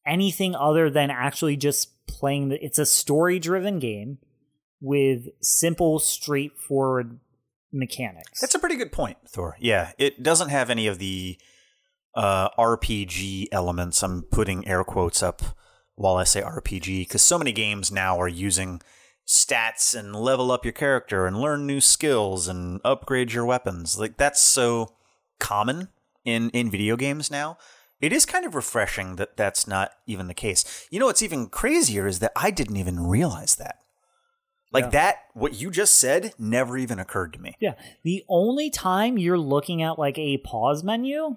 anything 0.04 0.56
other 0.56 0.90
than 0.90 1.10
actually 1.10 1.56
just 1.56 2.06
playing 2.06 2.48
the 2.48 2.62
it's 2.62 2.78
a 2.78 2.84
story-driven 2.84 3.78
game 3.78 4.18
with 4.84 5.28
simple, 5.40 5.98
straightforward 5.98 7.18
mechanics. 7.72 8.38
That's 8.38 8.54
a 8.54 8.58
pretty 8.58 8.76
good 8.76 8.92
point, 8.92 9.16
Thor. 9.26 9.56
Yeah, 9.58 9.92
it 9.96 10.22
doesn't 10.22 10.50
have 10.50 10.68
any 10.68 10.86
of 10.86 10.98
the 10.98 11.38
uh, 12.14 12.50
RPG 12.50 13.48
elements. 13.50 14.02
I'm 14.02 14.22
putting 14.22 14.68
air 14.68 14.84
quotes 14.84 15.22
up 15.22 15.40
while 15.94 16.16
I 16.16 16.24
say 16.24 16.42
RPG 16.42 17.00
because 17.02 17.22
so 17.22 17.38
many 17.38 17.50
games 17.50 17.90
now 17.90 18.20
are 18.20 18.28
using 18.28 18.82
stats 19.26 19.98
and 19.98 20.14
level 20.14 20.52
up 20.52 20.66
your 20.66 20.72
character 20.72 21.26
and 21.26 21.40
learn 21.40 21.66
new 21.66 21.80
skills 21.80 22.46
and 22.46 22.78
upgrade 22.84 23.32
your 23.32 23.46
weapons. 23.46 23.98
Like 23.98 24.18
that's 24.18 24.40
so 24.40 24.92
common 25.40 25.88
in 26.26 26.50
in 26.50 26.70
video 26.70 26.96
games 26.96 27.30
now. 27.30 27.56
It 28.02 28.12
is 28.12 28.26
kind 28.26 28.44
of 28.44 28.54
refreshing 28.54 29.16
that 29.16 29.38
that's 29.38 29.66
not 29.66 29.92
even 30.06 30.28
the 30.28 30.34
case. 30.34 30.86
You 30.90 31.00
know 31.00 31.06
what's 31.06 31.22
even 31.22 31.46
crazier 31.46 32.06
is 32.06 32.18
that 32.18 32.32
I 32.36 32.50
didn't 32.50 32.76
even 32.76 33.06
realize 33.06 33.56
that. 33.56 33.78
Like 34.74 34.84
Yeah. 34.86 34.90
that 34.90 35.16
what 35.34 35.58
you 35.60 35.70
just 35.70 35.94
said 35.94 36.34
never 36.38 36.76
even 36.76 36.98
occurred 36.98 37.32
to 37.34 37.40
me. 37.40 37.54
Yeah. 37.60 37.74
The 38.02 38.24
only 38.28 38.68
time 38.70 39.16
you're 39.16 39.38
looking 39.38 39.82
at 39.82 39.98
like 39.98 40.18
a 40.18 40.38
pause 40.38 40.82
menu 40.84 41.36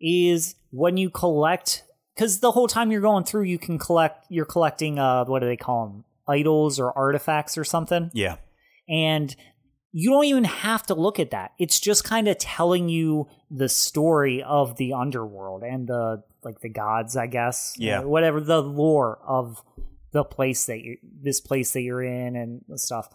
is 0.00 0.56
when 0.70 0.96
you 0.96 1.10
collect 1.10 1.84
because 2.14 2.40
the 2.40 2.50
whole 2.50 2.66
time 2.68 2.90
you're 2.90 3.00
going 3.00 3.24
through 3.24 3.42
you 3.42 3.58
can 3.58 3.78
collect 3.78 4.24
you're 4.30 4.44
collecting 4.46 4.98
uh 4.98 5.24
what 5.26 5.40
do 5.40 5.46
they 5.46 5.56
call 5.56 5.86
them 5.86 6.04
idols 6.28 6.78
or 6.80 6.96
artifacts 6.96 7.58
or 7.58 7.64
something 7.64 8.10
Yeah. 8.14 8.36
and 8.88 9.34
you 9.92 10.10
don't 10.10 10.24
even 10.24 10.44
have 10.44 10.84
to 10.86 10.94
look 10.94 11.18
at 11.20 11.30
that 11.32 11.52
it's 11.58 11.78
just 11.80 12.02
kind 12.04 12.28
of 12.28 12.38
telling 12.38 12.88
you 12.88 13.28
the 13.50 13.68
story 13.68 14.42
of 14.42 14.76
the 14.76 14.92
underworld 14.94 15.62
and 15.64 15.86
the 15.88 16.22
like 16.42 16.60
the 16.60 16.68
gods 16.70 17.14
i 17.16 17.26
guess 17.26 17.74
Yeah. 17.78 18.00
whatever 18.04 18.40
the 18.40 18.62
lore 18.62 19.18
of 19.26 19.62
the 20.12 20.24
place 20.24 20.66
that 20.66 20.80
you 20.80 20.96
this 21.22 21.40
place 21.40 21.72
that 21.72 21.82
you're 21.82 22.02
in 22.02 22.36
and 22.36 22.62
stuff 22.80 23.08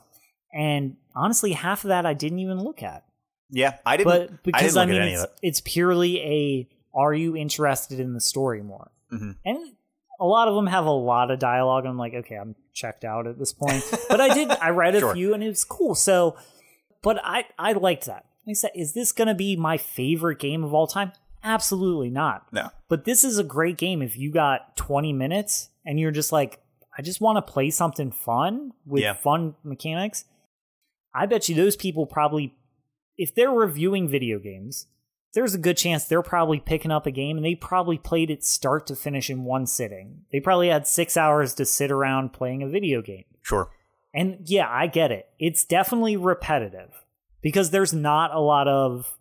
and 0.54 0.96
honestly 1.16 1.54
half 1.54 1.84
of 1.84 1.90
that 1.90 2.06
i 2.06 2.14
didn't 2.14 2.40
even 2.40 2.60
look 2.64 2.82
at 2.84 3.04
Yeah, 3.50 3.78
I 3.86 3.98
didn't. 3.98 4.12
but 4.12 4.30
I 4.32 4.38
because 4.44 4.74
didn't 4.74 4.78
I, 4.78 4.86
mean, 4.86 4.96
at 4.96 5.02
any 5.02 5.14
of 5.16 5.24
it's, 5.24 5.34
it. 5.34 5.40
it's 5.48 5.62
purely 5.62 6.22
a 6.22 6.70
are 6.94 7.14
you 7.14 7.36
interested 7.36 8.00
in 8.00 8.14
the 8.14 8.22
story 8.22 8.64
more? 8.64 8.90
Mhm. 9.12 9.36
And 9.46 9.74
a 10.20 10.26
lot 10.26 10.48
of 10.48 10.56
them 10.56 10.68
have 10.68 10.86
a 10.86 10.92
lot 10.92 11.30
of 11.30 11.40
dialogue. 11.40 11.84
And 11.84 11.92
I'm 11.92 11.98
like, 11.98 12.14
okay, 12.14 12.36
I'm 12.36 12.56
checked 12.74 13.04
out 13.04 13.28
at 13.28 13.38
this 13.38 13.52
point. 13.52 13.84
but 14.10 14.22
I 14.22 14.34
did, 14.34 14.50
I 14.50 14.70
read 14.70 14.96
a 14.96 15.00
Sure. 15.02 15.14
few 15.14 15.34
and 15.34 15.44
it 15.44 15.50
was 15.50 15.66
cool. 15.66 15.94
So, 15.94 16.38
but 17.04 17.20
I, 17.22 17.44
I 17.60 17.74
liked 17.74 18.06
that. 18.06 18.24
I 18.48 18.54
said, 18.54 18.72
is 18.76 18.94
this 18.94 19.12
going 19.12 19.28
to 19.28 19.36
be 19.36 19.58
my 19.58 19.76
favorite 19.78 20.40
game 20.40 20.64
of 20.64 20.74
all 20.74 20.88
time? 20.88 21.12
Absolutely 21.44 22.10
not. 22.10 22.48
No. 22.54 22.70
But 22.88 23.04
this 23.04 23.24
is 23.26 23.38
a 23.38 23.44
great 23.44 23.78
game 23.78 24.02
if 24.02 24.18
you 24.18 24.32
got 24.32 24.78
20 24.78 25.12
minutes 25.12 25.70
and 25.86 26.00
you're 26.00 26.12
just 26.12 26.32
like, 26.32 26.60
I 26.98 27.02
just 27.02 27.22
want 27.22 27.38
to 27.38 27.52
play 27.52 27.70
something 27.70 28.12
fun 28.12 28.72
with 28.86 29.04
Yeah. 29.04 29.14
fun 29.14 29.56
mechanics. 29.64 30.26
I 31.14 31.26
bet 31.26 31.48
you 31.50 31.56
those 31.56 31.76
people 31.76 32.06
probably, 32.06 32.56
if 33.18 33.34
they're 33.36 33.52
reviewing 33.52 34.08
video 34.08 34.40
games, 34.40 34.88
there's 35.34 35.54
a 35.54 35.58
good 35.60 35.76
chance 35.78 36.06
they're 36.06 36.22
probably 36.22 36.60
picking 36.60 36.92
up 36.92 37.06
a 37.06 37.12
game 37.12 37.36
and 37.38 37.46
they 37.46 37.56
probably 37.56 37.98
played 37.98 38.30
it 38.32 38.44
start 38.46 38.88
to 38.88 38.96
finish 38.96 39.30
in 39.30 39.44
one 39.44 39.66
sitting. 39.66 40.22
They 40.32 40.40
probably 40.40 40.70
had 40.70 40.88
six 40.88 41.18
hours 41.18 41.54
to 41.56 41.66
sit 41.66 41.92
around 41.92 42.32
playing 42.32 42.64
a 42.64 42.70
video 42.70 43.02
game. 43.02 43.26
Sure. 43.42 43.70
And 44.14 44.40
yeah, 44.46 44.68
I 44.70 44.88
get 44.88 45.12
it. 45.12 45.28
It's 45.38 45.66
definitely 45.66 46.16
repetitive 46.16 47.04
because 47.42 47.72
there's 47.72 47.94
not 47.94 48.34
a 48.34 48.40
lot 48.40 48.70
of 48.70 49.18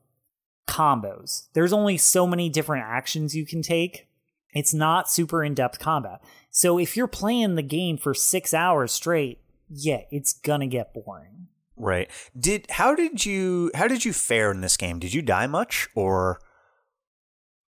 combos. 0.69 1.49
There's 1.53 1.73
only 1.73 1.97
so 1.99 2.27
many 2.27 2.49
different 2.49 2.85
actions 2.87 3.35
you 3.35 3.45
can 3.45 3.61
take. 3.61 4.07
It's 4.55 4.73
not 4.73 5.11
super 5.11 5.43
in 5.43 5.55
depth 5.55 5.79
combat. 5.79 6.23
So 6.51 6.79
if 6.79 6.97
you're 6.97 7.09
playing 7.09 7.57
the 7.57 7.62
game 7.62 7.97
for 7.97 8.14
six 8.14 8.55
hours 8.55 8.93
straight, 8.93 9.40
yeah, 9.69 10.03
it's 10.11 10.33
gonna 10.33 10.69
get 10.69 10.95
boring. 10.95 11.49
Right. 11.77 12.09
Did 12.38 12.67
how 12.71 12.95
did 12.95 13.27
you 13.27 13.73
how 13.75 13.88
did 13.88 14.05
you 14.05 14.12
fare 14.12 14.53
in 14.53 14.61
this 14.61 14.77
game? 14.77 15.01
Did 15.01 15.12
you 15.12 15.23
die 15.23 15.49
much 15.49 15.88
or 15.95 16.40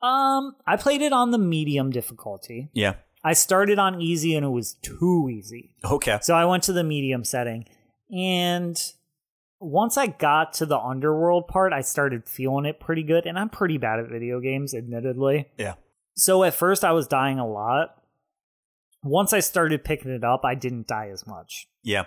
Um, 0.01 0.55
I 0.67 0.75
played 0.75 1.01
it 1.01 1.13
on 1.13 1.31
the 1.31 1.37
medium 1.37 1.89
difficulty. 1.91 2.69
Yeah. 2.73 2.95
I 3.23 3.31
started 3.31 3.79
on 3.79 4.01
easy 4.01 4.35
and 4.35 4.45
it 4.45 4.49
was 4.49 4.73
too 4.73 5.29
easy. 5.31 5.71
Okay. 5.85 6.19
So 6.21 6.35
I 6.35 6.43
went 6.43 6.63
to 6.63 6.73
the 6.73 6.83
medium 6.83 7.23
setting 7.23 7.65
and 8.13 8.77
once 9.61 9.97
I 9.97 10.07
got 10.07 10.51
to 10.53 10.65
the 10.65 10.77
underworld 10.77 11.47
part, 11.47 11.71
I 11.71 11.79
started 11.79 12.27
feeling 12.27 12.65
it 12.65 12.81
pretty 12.81 13.03
good 13.03 13.25
and 13.25 13.39
I'm 13.39 13.47
pretty 13.47 13.77
bad 13.77 13.99
at 13.99 14.09
video 14.09 14.41
games 14.41 14.73
admittedly. 14.73 15.47
Yeah. 15.57 15.75
So 16.15 16.43
at 16.43 16.53
first 16.53 16.83
I 16.83 16.91
was 16.91 17.07
dying 17.07 17.39
a 17.39 17.47
lot. 17.47 17.95
Once 19.03 19.33
I 19.33 19.39
started 19.39 19.83
picking 19.83 20.11
it 20.11 20.23
up, 20.23 20.45
I 20.45 20.55
didn't 20.55 20.87
die 20.87 21.09
as 21.11 21.27
much. 21.27 21.67
Yeah. 21.81 22.05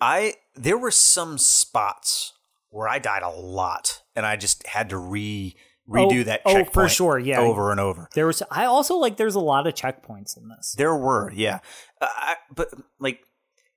I 0.00 0.34
there 0.54 0.76
were 0.76 0.90
some 0.90 1.38
spots 1.38 2.32
where 2.70 2.88
I 2.88 2.98
died 2.98 3.22
a 3.22 3.30
lot 3.30 4.02
and 4.14 4.26
I 4.26 4.36
just 4.36 4.66
had 4.66 4.90
to 4.90 4.98
re 4.98 5.56
redo 5.88 6.20
Oh, 6.20 6.24
that 6.24 6.42
oh, 6.44 6.52
checkpoint 6.52 6.72
for 6.72 6.88
sure, 6.88 7.18
yeah. 7.18 7.40
over 7.40 7.70
and 7.70 7.80
over. 7.80 8.08
There 8.14 8.26
was 8.26 8.42
I 8.50 8.64
also 8.64 8.96
like 8.96 9.16
there's 9.16 9.34
a 9.34 9.40
lot 9.40 9.66
of 9.66 9.74
checkpoints 9.74 10.36
in 10.36 10.48
this. 10.48 10.74
There 10.76 10.94
were, 10.94 11.30
yeah. 11.32 11.60
Uh, 12.00 12.08
I, 12.10 12.36
but 12.54 12.68
like 12.98 13.20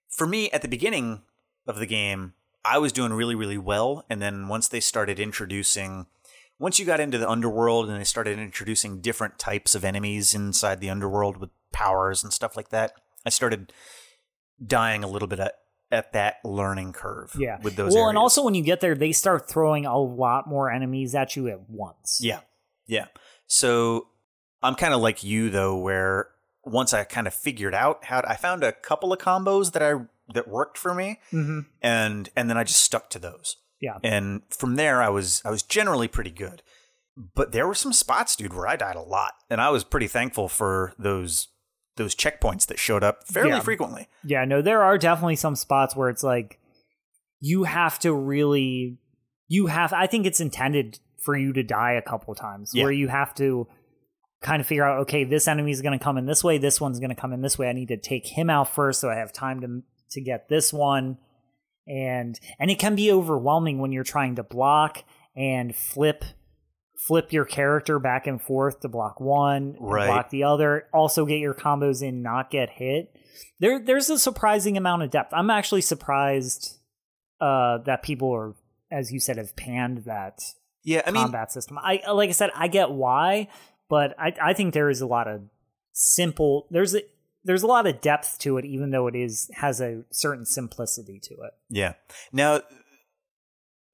for 0.10 0.26
me 0.26 0.50
at 0.52 0.62
the 0.62 0.68
beginning 0.68 1.22
of 1.68 1.80
the 1.80 1.86
game, 1.86 2.34
I 2.66 2.80
was 2.80 2.92
doing 2.92 3.14
really 3.14 3.36
really 3.36 3.58
well 3.58 4.06
and 4.10 4.22
then 4.22 4.48
once 4.48 4.68
they 4.68 4.80
started 4.80 5.20
introducing 5.20 6.08
once 6.60 6.80
you 6.80 6.86
got 6.86 7.00
into 7.00 7.18
the 7.18 7.30
underworld 7.30 7.90
and 7.90 8.00
they 8.00 8.04
started 8.04 8.40
introducing 8.40 9.00
different 9.02 9.38
types 9.40 9.76
of 9.76 9.84
enemies 9.86 10.34
inside 10.34 10.80
the 10.82 10.90
underworld 10.90 11.38
with 11.38 11.50
powers 11.72 12.24
and 12.24 12.34
stuff 12.34 12.56
like 12.58 12.70
that, 12.70 12.94
I 13.26 13.30
started 13.30 13.72
dying 14.66 15.04
a 15.04 15.08
little 15.08 15.28
bit 15.28 15.40
at, 15.40 15.54
at 15.92 16.14
that 16.14 16.38
learning 16.44 16.94
curve 16.94 17.36
Yeah. 17.38 17.60
with 17.62 17.76
those 17.76 17.94
well, 17.94 18.10
and 18.10 18.18
also 18.18 18.44
when 18.44 18.56
you 18.56 18.64
get 18.64 18.82
there, 18.82 18.96
they 18.96 19.12
start 19.12 19.48
throwing 19.48 19.86
a 19.86 19.98
lot 20.00 20.48
more 20.48 20.72
enemies 20.72 21.14
at 21.16 21.36
you 21.36 21.48
at 21.48 21.70
once. 21.70 22.20
Yeah. 22.22 22.40
Yeah. 22.88 23.08
So 23.46 24.08
I'm 24.64 24.76
kind 24.76 24.94
of 24.94 25.02
like 25.02 25.24
you 25.24 25.50
though, 25.50 25.78
where 25.78 26.30
once 26.66 26.94
I 26.94 27.04
kind 27.04 27.28
of 27.28 27.34
figured 27.34 27.74
out 27.76 28.06
how 28.06 28.22
to, 28.22 28.30
I 28.30 28.36
found 28.36 28.64
a 28.64 28.72
couple 28.74 29.14
of 29.14 29.20
combos 29.20 29.72
that 29.74 29.84
I 29.84 30.06
that 30.34 30.48
worked 30.50 30.78
for 30.78 30.94
me, 30.94 31.20
Mm-hmm. 31.32 31.60
and 31.82 32.30
and 32.36 32.50
then 32.50 32.58
I 32.58 32.64
just 32.66 32.82
stuck 32.82 33.10
to 33.12 33.20
those. 33.20 33.56
Yeah. 33.82 33.98
And 34.04 34.42
from 34.50 34.76
there, 34.76 35.02
I 35.02 35.10
was 35.10 35.42
I 35.46 35.52
was 35.52 35.64
generally 35.64 36.08
pretty 36.08 36.32
good. 36.32 36.64
But 37.36 37.52
there 37.52 37.68
were 37.68 37.74
some 37.76 37.94
spots, 37.94 38.36
dude, 38.36 38.54
where 38.54 38.68
I 38.68 38.76
died 38.76 38.96
a 38.96 39.02
lot, 39.02 39.34
and 39.50 39.60
I 39.60 39.70
was 39.70 39.84
pretty 39.84 40.08
thankful 40.08 40.48
for 40.48 40.94
those 41.00 41.48
those 41.96 42.14
checkpoints 42.16 42.68
that 42.68 42.78
showed 42.78 43.04
up 43.04 43.24
fairly 43.28 43.50
Yeah. 43.52 43.60
frequently. 43.62 44.08
Yeah, 44.24 44.46
no, 44.46 44.62
there 44.62 44.84
are 44.84 44.98
definitely 45.00 45.36
some 45.36 45.56
spots 45.56 45.96
where 45.96 46.10
it's 46.10 46.24
like 46.24 46.60
you 47.40 47.64
have 47.64 47.98
to 48.00 48.14
really 48.14 48.98
you 49.48 49.68
have 49.68 49.94
I 49.94 50.06
think 50.08 50.26
it's 50.28 50.40
intended 50.40 51.00
for 51.24 51.36
you 51.36 51.54
to 51.54 51.64
die 51.64 51.94
a 51.94 52.02
couple 52.02 52.34
times 52.36 52.72
Yeah. 52.74 52.84
where 52.84 52.92
you 52.92 53.08
have 53.08 53.34
to 53.36 53.68
kind 54.42 54.62
of 54.62 54.68
figure 54.68 54.84
out 54.86 55.00
okay, 55.02 55.24
this 55.24 55.48
enemy 55.48 55.72
is 55.72 55.82
going 55.82 55.98
to 55.98 56.04
come 56.04 56.18
in 56.20 56.28
this 56.28 56.44
way, 56.44 56.60
this 56.60 56.80
one's 56.80 57.00
going 57.00 57.10
to 57.10 57.16
come 57.20 57.34
in 57.34 57.42
this 57.42 57.58
way. 57.58 57.68
I 57.68 57.74
need 57.74 57.88
to 57.88 57.98
take 57.98 58.28
him 58.28 58.50
out 58.52 58.70
first 58.74 59.02
so 59.02 59.10
I 59.10 59.16
have 59.16 59.34
time 59.34 59.62
to 59.62 59.82
to 60.12 60.22
get 60.22 60.50
this 60.50 60.72
one. 60.72 61.18
And 61.88 62.40
and 62.60 62.70
it 62.70 62.80
can 62.80 62.96
be 62.96 63.12
overwhelming 63.12 63.80
when 63.80 63.92
you're 63.92 64.04
trying 64.04 64.36
to 64.36 64.44
block 64.44 65.04
and 65.36 65.76
flip 65.76 66.24
flip 66.98 67.32
your 67.32 67.46
character 67.46 68.00
back 68.00 68.26
and 68.28 68.42
forth 68.42 68.80
to 68.82 68.88
block 68.90 69.20
one, 69.22 69.76
Right. 69.80 70.08
block 70.08 70.30
the 70.32 70.44
other, 70.44 70.88
also 70.94 71.26
get 71.26 71.38
your 71.40 71.54
combos 71.54 72.02
in, 72.02 72.22
not 72.24 72.50
get 72.50 72.70
hit. 72.72 73.16
There 73.60 73.80
there's 73.80 74.10
a 74.10 74.18
surprising 74.20 74.76
amount 74.78 75.04
of 75.04 75.12
depth. 75.12 75.32
I'm 75.34 75.50
actually 75.50 75.82
surprised 75.82 76.80
uh, 77.40 77.78
that 77.86 78.02
people 78.04 78.34
are, 78.34 78.56
as 78.92 79.12
you 79.14 79.20
said, 79.20 79.38
have 79.38 79.56
panned 79.56 80.00
that 80.06 80.40
Yeah, 80.84 81.04
I 81.06 81.12
mean, 81.12 81.22
combat 81.24 81.52
system. 81.52 81.78
I 81.78 82.02
like 82.12 82.30
I 82.30 82.34
said, 82.34 82.50
I 82.56 82.68
get 82.68 82.90
why, 82.92 83.48
but 83.90 84.16
I 84.20 84.34
I 84.42 84.54
think 84.54 84.74
there 84.74 84.90
is 84.90 85.00
a 85.02 85.08
lot 85.08 85.28
of 85.28 85.42
simple. 85.94 86.68
There's 86.72 86.96
a 86.96 87.02
there's 87.48 87.64
a 87.64 87.68
lot 87.68 87.88
of 87.88 88.02
depth 88.02 88.38
to 88.40 88.58
it, 88.58 88.66
even 88.66 88.92
though 88.92 89.08
it 89.08 89.16
is 89.16 89.50
has 89.56 89.80
a 89.80 90.04
certain 90.12 90.46
simplicity 90.46 91.18
to 91.24 91.34
it. 91.36 91.54
Yeah. 91.70 91.94
Now 92.34 92.62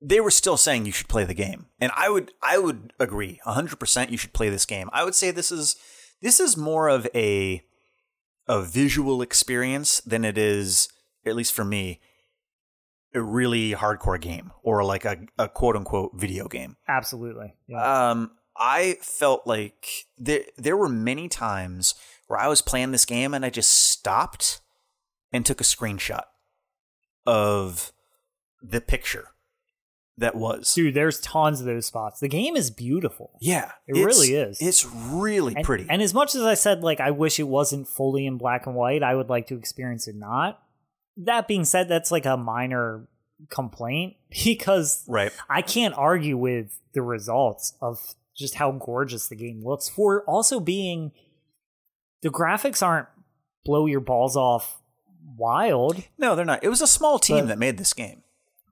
they 0.02 0.20
were 0.20 0.32
still 0.32 0.58
saying 0.58 0.86
you 0.86 0.92
should 0.92 1.08
play 1.08 1.24
the 1.24 1.36
game. 1.36 1.68
And 1.80 1.92
I 1.96 2.10
would 2.10 2.32
I 2.42 2.58
would 2.58 2.94
agree. 3.00 3.40
100% 3.46 4.10
you 4.10 4.18
should 4.18 4.34
play 4.34 4.50
this 4.50 4.66
game. 4.66 4.90
I 4.92 5.04
would 5.04 5.16
say 5.16 5.30
this 5.30 5.52
is 5.52 5.76
this 6.20 6.40
is 6.40 6.58
more 6.58 6.90
of 6.90 7.08
a 7.14 7.64
a 8.48 8.62
visual 8.64 9.22
experience 9.22 10.02
than 10.02 10.26
it 10.26 10.38
is 10.38 10.90
at 11.26 11.36
least 11.36 11.54
for 11.54 11.64
me 11.64 12.02
a 13.14 13.22
really 13.22 13.74
hardcore 13.74 14.20
game 14.20 14.52
or 14.64 14.84
like 14.84 15.06
a, 15.06 15.18
a 15.38 15.48
quote 15.48 15.76
unquote 15.76 16.12
video 16.16 16.48
game. 16.48 16.76
Absolutely. 16.88 17.54
Yeah. 17.68 18.10
Um 18.10 18.32
I 18.58 18.98
felt 19.02 19.46
like 19.46 19.88
there 20.18 20.42
there 20.58 20.76
were 20.76 20.90
many 20.90 21.30
times 21.30 21.94
where 22.34 22.42
I 22.42 22.48
was 22.48 22.64
playing 22.64 22.90
this 22.90 23.06
game 23.06 23.36
and 23.36 23.46
I 23.46 23.52
just 23.52 23.70
stopped 23.70 24.60
and 25.32 25.46
took 25.46 25.62
a 25.62 25.64
screenshot 25.64 26.24
of 27.28 27.92
the 28.60 28.82
picture 28.82 29.28
that 30.18 30.34
was. 30.34 30.74
Dude, 30.74 30.96
there's 30.96 31.20
tons 31.20 31.60
of 31.60 31.68
those 31.68 31.86
spots. 31.86 32.20
The 32.20 32.28
game 32.28 32.56
is 32.56 32.72
beautiful. 32.72 33.38
Yeah, 33.40 33.72
It 33.86 34.04
really 34.04 34.34
is. 34.34 34.60
It's 34.60 34.84
really 34.84 35.54
And, 35.56 35.64
pretty. 35.64 35.86
and 35.88 36.02
as 36.02 36.16
much 36.16 36.34
as 36.34 36.42
I 36.42 36.56
said, 36.56 36.82
like, 36.82 37.00
I 37.00 37.12
wish 37.12 37.40
it 37.40 37.48
wasn't 37.48 37.88
fully 37.88 38.26
in 38.26 38.40
black 38.40 38.66
and 38.66 38.76
white, 38.76 39.04
I 39.04 39.14
would 39.14 39.30
like 39.30 39.46
to 39.48 39.56
experience 39.56 40.08
it 40.08 40.16
not. 40.16 40.60
That 41.18 41.48
being 41.48 41.66
said, 41.66 41.88
that's 41.88 42.12
like 42.12 42.26
a 42.26 42.36
minor 42.36 43.08
complaint 43.52 44.16
because 44.44 45.06
right. 45.08 45.32
I 45.48 45.62
can't 45.62 45.94
argue 45.96 46.38
with 46.38 46.80
the 46.96 47.04
results 47.04 47.76
of 47.80 48.16
just 48.36 48.56
how 48.56 48.72
gorgeous 48.72 49.28
the 49.28 49.36
game 49.36 49.64
looks 49.64 49.88
for 49.88 50.24
also 50.24 50.60
being 50.60 51.12
the 52.24 52.30
graphics 52.30 52.82
aren't 52.82 53.08
blow 53.64 53.86
your 53.86 54.00
balls 54.02 54.36
off 54.36 54.82
wild, 55.38 56.04
No, 56.18 56.36
they're 56.36 56.44
not. 56.46 56.64
It 56.64 56.70
was 56.70 56.82
a 56.82 56.88
small 56.88 57.20
team 57.20 57.42
But- 57.42 57.48
that 57.50 57.60
made 57.60 57.78
this 57.78 57.94
game. 57.94 58.24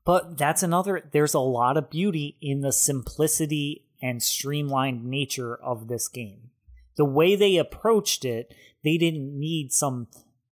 but 0.06 0.38
that's 0.38 0.64
another 0.64 1.08
there's 1.12 1.34
a 1.36 1.39
lot 1.39 1.78
of 1.78 1.89
beauty 1.91 2.38
in 2.41 2.62
the 2.62 2.72
simplicity 2.72 3.86
and 4.02 4.22
streamlined 4.24 5.06
nature 5.06 5.56
of 5.56 5.88
this 5.88 6.08
game. 6.08 6.49
The 6.97 7.06
way 7.06 7.36
they 7.36 7.58
approached 7.58 8.26
it, 8.26 8.54
they 8.84 8.97
didn't 8.97 9.38
need 9.39 9.72
some 9.72 10.08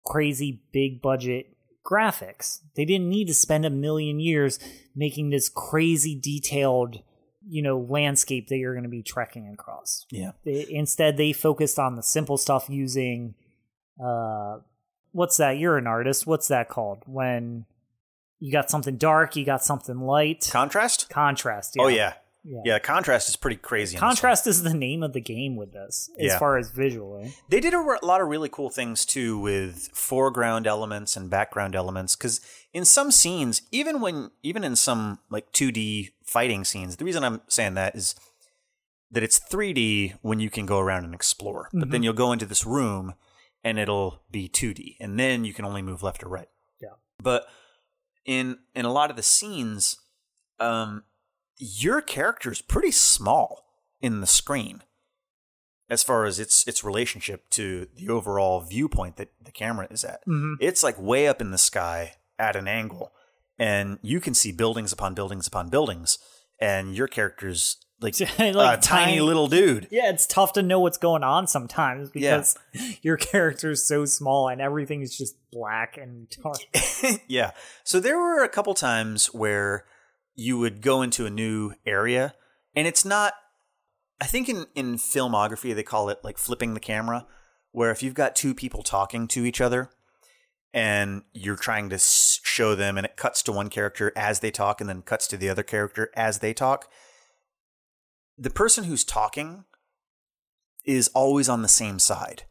crazy 0.05 0.63
big 0.73 1.01
budget 1.01 1.57
graphics. 1.85 2.61
They 2.75 2.85
didn't 2.85 3.09
need 3.09 3.27
to 3.29 3.35
spend 3.35 3.65
a 3.65 3.71
million 3.71 4.19
years 4.21 4.59
making 4.95 5.31
this 5.31 5.49
crazy 5.49 6.19
detailed, 6.19 7.01
you 7.49 7.63
know, 7.63 7.79
landscape 7.79 8.49
that 8.49 8.57
you're 8.57 8.75
going 8.75 8.85
to 8.85 8.91
be 8.91 9.03
trekking 9.03 9.49
across. 9.53 10.05
Yeah. 10.11 10.33
Instead, 10.45 11.17
they 11.17 11.33
focused 11.33 11.79
on 11.79 11.97
the 11.97 12.03
simple 12.03 12.37
stuff 12.37 12.67
using, 12.69 13.35
uh, 14.05 14.59
what's 15.13 15.37
that? 15.37 15.59
You're 15.59 15.79
an 15.79 15.87
artist. 15.87 16.27
What's 16.27 16.49
that 16.49 16.69
called? 16.69 17.03
When 17.07 17.67
you 18.41 18.53
got 18.53 18.71
something 18.71 18.97
dark, 18.97 19.37
you 19.37 19.45
got 19.45 19.65
something 19.65 20.01
light. 20.01 20.49
Contrast? 20.51 21.09
Contrast. 21.09 21.77
Oh 21.79 21.89
yeah. 21.89 22.15
Yeah. 22.49 22.61
Yeah, 22.65 22.79
contrast 22.79 23.29
is 23.29 23.35
pretty 23.37 23.57
crazy. 23.57 23.97
in 23.97 23.97
this 23.97 24.03
one. 24.03 24.11
Contrast 24.11 24.47
is 24.47 24.63
the 24.63 24.73
name 24.75 25.03
of 25.03 25.13
the 25.13 25.21
game 25.21 25.57
with 25.57 25.73
this, 25.73 26.09
as 26.19 26.27
Yeah. 26.27 26.39
far 26.39 26.57
as 26.59 26.71
visually. 26.71 27.35
They 27.49 27.59
did 27.61 27.75
a 27.75 27.81
lot 28.07 28.21
of 28.21 28.29
really 28.29 28.49
cool 28.49 28.71
things 28.71 29.05
too 29.05 29.39
with 29.39 29.89
foreground 29.93 30.67
elements 30.67 31.17
and 31.17 31.29
background 31.29 31.75
elements 31.75 32.15
because 32.15 32.41
in 32.73 32.85
some 32.85 33.11
scenes, 33.11 33.63
even 33.73 34.01
when 34.01 34.31
even 34.43 34.63
in 34.63 34.77
some 34.77 35.19
like 35.29 35.51
2D 35.53 36.11
fighting 36.25 36.65
scenes, 36.65 36.97
the 36.97 37.05
reason 37.05 37.25
I'm 37.25 37.41
saying 37.49 37.75
that 37.75 37.97
is 37.97 38.15
that 39.11 39.23
it's 39.23 39.39
3D 39.41 40.15
when 40.23 40.39
you 40.41 40.51
can 40.51 40.67
go 40.67 40.79
around 40.79 41.05
and 41.05 41.15
explore, 41.15 41.69
but 41.73 41.91
then 41.91 42.03
you'll 42.03 42.13
go 42.13 42.33
into 42.33 42.47
this 42.47 42.65
room 42.67 43.15
and 43.65 43.79
it'll 43.79 44.23
be 44.31 44.49
2D, 44.49 44.97
and 45.01 45.19
then 45.19 45.45
you 45.45 45.53
can 45.53 45.65
only 45.65 45.83
move 45.83 46.03
left 46.03 46.23
or 46.23 46.29
right. 46.29 46.49
Yeah. 46.81 46.91
But 47.21 47.47
in 48.25 48.59
in 48.75 48.85
a 48.85 48.93
lot 48.93 49.11
of 49.11 49.17
the 49.17 49.23
scenes, 49.23 49.99
um, 50.61 51.03
your 51.59 52.01
character's 52.01 52.61
pretty 52.63 52.91
small 52.91 53.65
in 54.01 54.21
the 54.21 54.27
screen 54.27 54.83
as 55.89 56.03
far 56.03 56.25
as 56.25 56.39
its 56.41 56.67
its 56.67 56.83
relationship 56.85 57.49
to 57.51 57.87
the 57.97 58.09
overall 58.09 58.61
viewpoint 58.61 59.17
that 59.17 59.31
the 59.43 59.53
camera 59.53 59.87
is 59.91 60.05
at. 60.05 60.21
Mhm. 60.27 60.55
It's 60.61 60.83
like 60.83 61.01
way 61.01 61.29
up 61.29 61.41
in 61.41 61.51
the 61.53 61.59
sky 61.59 62.15
at 62.39 62.57
an 62.57 62.67
angle, 62.69 63.13
and 63.59 63.99
you 64.03 64.21
can 64.21 64.35
see 64.35 64.53
buildings 64.53 64.93
upon 64.93 65.15
buildings 65.15 65.47
upon 65.47 65.69
buildings, 65.71 66.19
and 66.61 66.95
your 66.97 67.07
character's 67.09 67.77
like, 68.01 68.15
Like 68.39 68.39
a 68.39 68.81
tiny, 68.83 69.13
tiny- 69.13 69.21
little 69.21 69.47
dude. 69.47 69.89
Yeah, 69.91 70.11
it's 70.11 70.27
tough 70.27 70.53
to 70.55 70.63
know 70.63 70.81
what's 70.81 70.99
going 70.99 71.23
on 71.23 71.47
sometimes 71.47 72.11
Yeah. 72.15 72.37
because 72.37 72.59
your 73.03 73.17
character 73.17 73.71
is 73.71 73.87
so 73.87 74.05
small 74.05 74.49
and 74.49 74.61
everything 74.61 75.01
is 75.01 75.17
just 75.17 75.37
black 75.51 75.97
and 75.97 76.29
dark. 76.43 76.59
yeah. 77.29 77.53
So 77.85 77.99
there 77.99 78.19
were 78.19 78.45
a 78.45 78.51
couple 78.51 78.75
times 78.75 79.33
where 79.33 79.87
you 80.37 80.59
would 80.59 80.83
go 80.83 81.03
into 81.03 81.27
a 81.27 81.31
new 81.31 81.73
area, 81.85 82.35
and 82.75 82.87
it's 82.87 83.05
not. 83.05 83.33
I 84.21 84.27
think 84.27 84.49
in 84.49 84.67
in 84.75 84.97
filmography 84.97 85.75
they 85.75 85.83
call 85.83 86.09
it 86.09 86.21
like 86.23 86.39
flipping 86.39 86.75
the 86.75 86.81
camera, 86.81 87.27
where 87.73 87.91
if 87.91 88.03
you've 88.03 88.15
got 88.15 88.37
two 88.37 88.55
people 88.55 88.83
talking 88.83 89.27
to 89.29 89.45
each 89.45 89.61
other, 89.61 89.91
and 90.73 91.23
you're 91.33 91.57
trying 91.57 91.89
to 91.89 91.99
show 91.99 92.75
them, 92.75 92.99
and 92.99 93.07
it 93.07 93.17
cuts 93.17 93.43
to 93.43 93.53
one 93.53 93.71
character 93.71 94.13
as 94.15 94.41
they 94.41 94.51
talk, 94.51 94.81
and 94.81 94.89
then 94.89 95.03
cuts 95.03 95.27
to 95.29 95.37
the 95.37 95.49
other 95.49 95.63
character 95.63 96.11
as 96.15 96.39
they 96.41 96.53
talk. 96.53 96.91
The 98.39 98.51
person 98.51 98.85
who's 98.85 99.05
talking 99.05 99.65
is 100.85 101.09
always 101.15 101.49
on 101.49 101.63
the 101.63 101.69
same 101.69 101.99
side. 101.99 102.45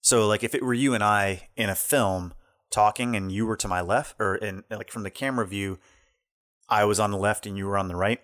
So, 0.00 0.26
like, 0.28 0.44
if 0.44 0.54
it 0.54 0.62
were 0.62 0.74
you 0.74 0.94
and 0.94 1.02
I 1.02 1.48
in 1.56 1.68
a 1.68 1.74
film 1.74 2.34
talking, 2.70 3.16
and 3.16 3.32
you 3.32 3.44
were 3.44 3.56
to 3.56 3.68
my 3.68 3.80
left, 3.80 4.16
or 4.20 4.36
in 4.36 4.62
like 4.70 4.90
from 4.90 5.02
the 5.02 5.10
camera 5.10 5.46
view, 5.46 5.78
I 6.68 6.84
was 6.84 7.00
on 7.00 7.10
the 7.10 7.18
left 7.18 7.46
and 7.46 7.56
you 7.56 7.66
were 7.66 7.78
on 7.78 7.88
the 7.88 7.96
right. 7.96 8.20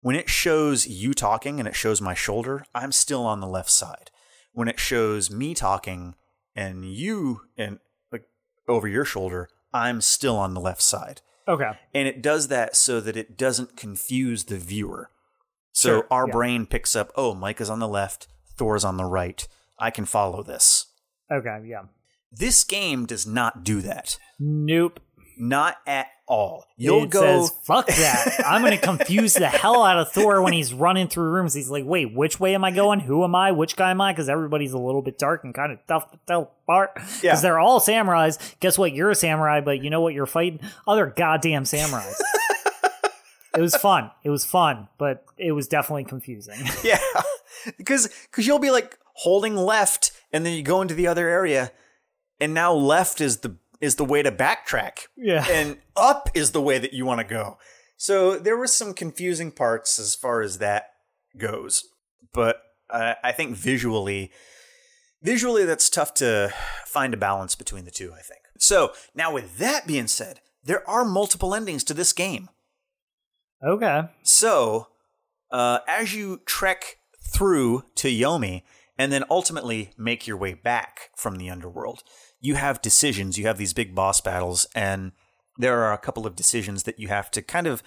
When 0.00 0.16
it 0.16 0.28
shows 0.28 0.86
you 0.86 1.14
talking 1.14 1.58
and 1.58 1.68
it 1.68 1.76
shows 1.76 2.00
my 2.00 2.14
shoulder, 2.14 2.64
I'm 2.74 2.92
still 2.92 3.24
on 3.24 3.40
the 3.40 3.46
left 3.46 3.70
side. 3.70 4.10
When 4.52 4.68
it 4.68 4.80
shows 4.80 5.30
me 5.30 5.54
talking 5.54 6.14
and 6.56 6.84
you 6.84 7.42
and 7.56 7.78
like 8.10 8.24
over 8.68 8.88
your 8.88 9.04
shoulder, 9.04 9.48
I'm 9.72 10.00
still 10.00 10.36
on 10.36 10.54
the 10.54 10.60
left 10.60 10.82
side. 10.82 11.20
Okay. 11.46 11.70
And 11.94 12.08
it 12.08 12.22
does 12.22 12.48
that 12.48 12.76
so 12.76 13.00
that 13.00 13.16
it 13.16 13.38
doesn't 13.38 13.76
confuse 13.76 14.44
the 14.44 14.58
viewer. 14.58 15.10
So 15.72 15.88
Sure, 15.88 16.06
our 16.10 16.26
yeah. 16.26 16.32
brain 16.32 16.66
picks 16.66 16.94
up, 16.94 17.12
oh, 17.16 17.34
Mike 17.34 17.60
is 17.60 17.70
on 17.70 17.78
the 17.78 17.88
left, 17.88 18.28
Thor's 18.56 18.84
on 18.84 18.96
the 18.96 19.04
right. 19.04 19.46
I 19.78 19.90
can 19.90 20.04
follow 20.04 20.42
this. 20.42 20.86
Okay, 21.30 21.62
yeah. 21.66 21.84
This 22.30 22.64
game 22.64 23.06
does 23.06 23.26
not 23.26 23.64
do 23.64 23.80
that. 23.80 24.18
Nope. 24.38 25.00
Not 25.38 25.76
at 25.86 26.06
all. 26.26 26.66
You'll 26.76 27.04
it 27.04 27.10
go. 27.10 27.20
says, 27.20 27.52
fuck 27.64 27.86
that. 27.88 28.42
I'm 28.46 28.62
going 28.62 28.78
to 28.78 28.82
confuse 28.82 29.34
the 29.34 29.46
hell 29.48 29.82
out 29.84 29.98
of 29.98 30.10
Thor 30.12 30.40
when 30.42 30.52
he's 30.52 30.72
running 30.72 31.08
through 31.08 31.30
rooms. 31.30 31.52
He's 31.54 31.68
like, 31.70 31.84
wait, 31.84 32.14
which 32.14 32.38
way 32.40 32.54
am 32.54 32.64
I 32.64 32.70
going? 32.70 33.00
Who 33.00 33.24
am 33.24 33.34
I? 33.34 33.52
Which 33.52 33.76
guy 33.76 33.90
am 33.90 34.00
I? 34.00 34.12
Because 34.12 34.28
everybody's 34.28 34.72
a 34.72 34.78
little 34.78 35.02
bit 35.02 35.18
dark 35.18 35.44
and 35.44 35.54
kind 35.54 35.72
of 35.72 35.78
tough 35.86 36.10
to 36.12 36.18
tell 36.26 36.52
apart. 36.64 36.94
Because 36.94 37.22
Yeah. 37.22 37.36
they're 37.40 37.58
all 37.58 37.80
samurais. 37.80 38.38
Guess 38.60 38.78
what? 38.78 38.92
You're 38.94 39.10
a 39.10 39.14
samurai, 39.14 39.60
but 39.60 39.82
you 39.82 39.90
know 39.90 40.00
what 40.00 40.14
you're 40.14 40.26
fighting? 40.26 40.60
Other 40.86 41.06
goddamn 41.06 41.64
samurais. 41.64 42.14
it 43.56 43.60
was 43.60 43.76
fun. 43.76 44.10
It 44.24 44.30
was 44.30 44.44
fun, 44.44 44.88
but 44.98 45.24
it 45.36 45.52
was 45.52 45.68
definitely 45.68 46.04
confusing. 46.04 46.58
yeah, 46.84 46.98
because 47.76 48.08
because 48.30 48.46
you'll 48.46 48.58
be 48.58 48.70
like 48.70 48.98
holding 49.14 49.56
left, 49.56 50.12
and 50.32 50.46
then 50.46 50.54
you 50.54 50.62
go 50.62 50.80
into 50.80 50.94
the 50.94 51.06
other 51.06 51.28
area, 51.28 51.70
and 52.40 52.54
now 52.54 52.72
left 52.72 53.20
is 53.20 53.38
the 53.38 53.56
is 53.82 53.96
the 53.96 54.04
way 54.04 54.22
to 54.22 54.32
backtrack. 54.32 55.08
Yeah. 55.16 55.44
and 55.50 55.76
up 55.94 56.30
is 56.32 56.52
the 56.52 56.62
way 56.62 56.78
that 56.78 56.94
you 56.94 57.04
want 57.04 57.18
to 57.20 57.26
go. 57.26 57.58
So 57.98 58.38
there 58.38 58.56
were 58.56 58.68
some 58.68 58.94
confusing 58.94 59.50
parts 59.50 59.98
as 59.98 60.14
far 60.14 60.40
as 60.40 60.58
that 60.58 60.90
goes, 61.36 61.84
but 62.32 62.62
uh, 62.88 63.14
I 63.22 63.32
think 63.32 63.56
visually, 63.56 64.30
visually 65.22 65.64
that's 65.64 65.90
tough 65.90 66.14
to 66.14 66.54
find 66.86 67.12
a 67.12 67.16
balance 67.18 67.54
between 67.54 67.84
the 67.84 67.90
two. 67.90 68.12
I 68.12 68.20
think. 68.20 68.40
So 68.58 68.92
now, 69.14 69.32
with 69.32 69.58
that 69.58 69.86
being 69.86 70.06
said, 70.06 70.40
there 70.64 70.88
are 70.88 71.04
multiple 71.04 71.54
endings 71.54 71.84
to 71.84 71.94
this 71.94 72.12
game. 72.12 72.48
okay. 73.64 74.02
So, 74.22 74.88
uh, 75.50 75.80
as 75.88 76.14
you 76.14 76.40
trek 76.46 76.98
through 77.34 77.84
to 77.96 78.08
Yomi 78.08 78.62
and 78.98 79.12
then 79.12 79.24
ultimately 79.30 79.90
make 79.96 80.26
your 80.26 80.36
way 80.36 80.54
back 80.54 81.10
from 81.16 81.36
the 81.36 81.50
underworld, 81.50 82.02
you 82.42 82.56
have 82.56 82.82
decisions. 82.82 83.38
You 83.38 83.46
have 83.46 83.56
these 83.56 83.72
big 83.72 83.94
boss 83.94 84.20
battles, 84.20 84.66
and 84.74 85.12
there 85.56 85.80
are 85.80 85.94
a 85.94 85.98
couple 85.98 86.26
of 86.26 86.36
decisions 86.36 86.82
that 86.82 86.98
you 86.98 87.08
have 87.08 87.30
to 87.30 87.40
kind 87.40 87.66
of 87.66 87.82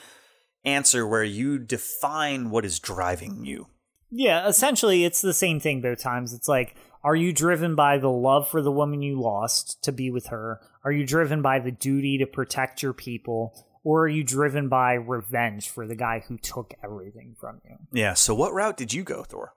answer 0.63 1.05
where 1.05 1.23
you 1.23 1.59
define 1.59 2.49
what 2.49 2.65
is 2.65 2.79
driving 2.79 3.45
you. 3.45 3.67
Yeah, 4.09 4.47
essentially, 4.47 5.03
it's 5.03 5.21
the 5.21 5.33
same 5.33 5.59
thing 5.59 5.81
both 5.81 5.99
times. 5.99 6.33
It's 6.33 6.47
like, 6.47 6.75
are 7.03 7.15
you 7.15 7.33
driven 7.33 7.75
by 7.75 7.97
the 7.97 8.09
love 8.09 8.47
for 8.47 8.61
the 8.61 8.71
woman 8.71 9.01
you 9.01 9.21
lost 9.21 9.83
to 9.83 9.91
be 9.91 10.09
with 10.09 10.27
her? 10.27 10.61
Are 10.83 10.91
you 10.91 11.05
driven 11.05 11.41
by 11.41 11.59
the 11.59 11.71
duty 11.71 12.17
to 12.19 12.25
protect 12.25 12.81
your 12.81 12.93
people? 12.93 13.53
Or 13.83 14.05
are 14.05 14.09
you 14.09 14.23
driven 14.23 14.69
by 14.69 14.93
revenge 14.93 15.69
for 15.69 15.85
the 15.85 15.95
guy 15.95 16.23
who 16.27 16.37
took 16.37 16.73
everything 16.83 17.35
from 17.39 17.61
you? 17.63 17.77
Yeah. 17.91 18.13
So, 18.15 18.33
what 18.33 18.53
route 18.53 18.77
did 18.77 18.93
you 18.93 19.03
go, 19.03 19.23
Thor? 19.23 19.53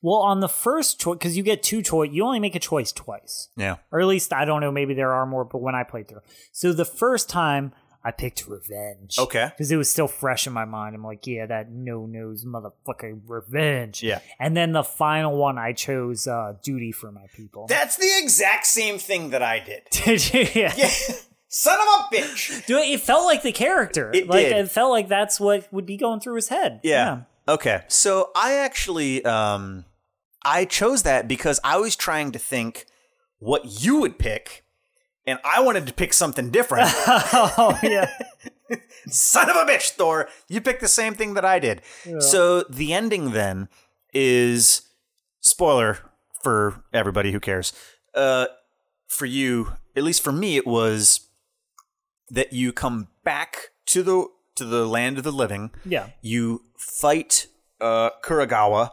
Well, 0.00 0.16
on 0.16 0.40
the 0.40 0.48
first 0.48 1.00
choice, 1.00 1.16
because 1.16 1.36
you 1.36 1.42
get 1.42 1.62
two 1.62 1.82
choice, 1.82 2.10
you 2.12 2.24
only 2.24 2.40
make 2.40 2.54
a 2.54 2.60
choice 2.60 2.92
twice, 2.92 3.48
Yeah. 3.56 3.76
or 3.90 4.00
at 4.00 4.06
least 4.06 4.32
I 4.32 4.44
don't 4.44 4.60
know. 4.60 4.70
Maybe 4.70 4.94
there 4.94 5.12
are 5.12 5.26
more, 5.26 5.44
but 5.44 5.60
when 5.60 5.74
I 5.74 5.82
played 5.82 6.08
through, 6.08 6.20
so 6.52 6.72
the 6.72 6.84
first 6.84 7.28
time 7.28 7.72
I 8.04 8.12
picked 8.12 8.46
revenge. 8.46 9.18
Okay. 9.18 9.48
because 9.50 9.72
it 9.72 9.76
was 9.76 9.90
still 9.90 10.06
fresh 10.06 10.46
in 10.46 10.52
my 10.52 10.64
mind. 10.64 10.94
I'm 10.94 11.02
like, 11.04 11.26
yeah, 11.26 11.46
that 11.46 11.70
no 11.72 12.06
nose 12.06 12.44
motherfucker 12.44 13.20
revenge. 13.26 14.02
Yeah. 14.04 14.20
And 14.38 14.56
then 14.56 14.70
the 14.72 14.84
final 14.84 15.36
one, 15.36 15.58
I 15.58 15.72
chose 15.72 16.28
uh, 16.28 16.54
duty 16.62 16.92
for 16.92 17.10
my 17.10 17.26
people. 17.34 17.66
That's 17.68 17.96
the 17.96 18.08
exact 18.22 18.66
same 18.66 18.98
thing 18.98 19.30
that 19.30 19.42
I 19.42 19.58
did. 19.58 19.82
Did 19.90 20.32
you? 20.32 20.46
Yeah. 20.54 20.72
Son 21.48 21.78
of 21.80 21.86
a 21.86 22.14
bitch. 22.16 22.66
Do 22.66 22.78
it, 22.78 22.88
it 22.90 23.00
felt 23.00 23.24
like 23.24 23.42
the 23.42 23.52
character. 23.52 24.10
It 24.14 24.28
like 24.28 24.46
did. 24.46 24.56
it 24.66 24.70
felt 24.70 24.90
like 24.90 25.08
that's 25.08 25.40
what 25.40 25.70
would 25.72 25.86
be 25.86 25.96
going 25.96 26.20
through 26.20 26.36
his 26.36 26.48
head. 26.48 26.80
Yeah. 26.84 27.22
Okay. 27.48 27.82
So 27.88 28.30
I 28.36 28.54
actually 28.54 29.24
um 29.24 29.86
I 30.44 30.66
chose 30.66 31.02
that 31.02 31.26
because 31.26 31.58
I 31.64 31.78
was 31.78 31.96
trying 31.96 32.30
to 32.32 32.38
think 32.38 32.84
what 33.38 33.82
you 33.82 34.00
would 34.00 34.18
pick 34.18 34.64
and 35.26 35.38
I 35.44 35.60
wanted 35.60 35.86
to 35.86 35.92
pick 35.92 36.12
something 36.12 36.50
different. 36.50 36.88
oh 36.96 37.78
yeah. 37.82 38.10
Son 39.08 39.48
of 39.48 39.56
a 39.56 39.64
bitch, 39.64 39.90
Thor. 39.90 40.28
You 40.48 40.60
picked 40.60 40.82
the 40.82 40.88
same 40.88 41.14
thing 41.14 41.34
that 41.34 41.44
I 41.44 41.58
did. 41.58 41.80
So 42.20 42.62
the 42.64 42.92
ending 42.92 43.30
then 43.30 43.68
is 44.12 44.82
spoiler 45.40 45.98
for 46.42 46.84
everybody 46.92 47.32
who 47.32 47.40
cares. 47.40 47.72
Uh 48.14 48.46
for 49.06 49.24
you, 49.24 49.72
at 49.96 50.02
least 50.02 50.22
for 50.22 50.32
me 50.32 50.56
it 50.56 50.66
was 50.66 51.28
that 52.28 52.52
you 52.52 52.74
come 52.74 53.08
back 53.24 53.70
to 53.86 54.02
the 54.02 54.26
to 54.58 54.64
the 54.64 54.86
land 54.86 55.18
of 55.18 55.24
the 55.24 55.32
living. 55.32 55.70
Yeah. 55.84 56.08
You 56.20 56.62
fight 56.76 57.46
uh 57.80 58.10
Kuragawa. 58.22 58.90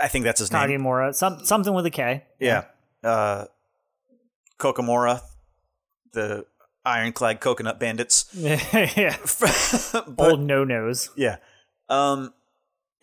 I 0.00 0.08
think 0.08 0.24
that's 0.24 0.40
his 0.40 0.52
name. 0.52 0.68
Kagemura. 0.68 1.14
Some, 1.14 1.44
something 1.44 1.74
with 1.74 1.86
a 1.86 1.90
K. 1.90 2.24
Yeah. 2.38 2.64
Uh 3.02 3.46
Kokomora, 4.58 5.22
the 6.12 6.46
ironclad 6.84 7.40
coconut 7.40 7.80
bandits. 7.80 8.26
yeah. 8.34 9.16
but, 10.08 10.30
Old 10.32 10.40
no 10.40 10.64
nos. 10.64 11.10
yeah. 11.16 11.36
Um 11.88 12.32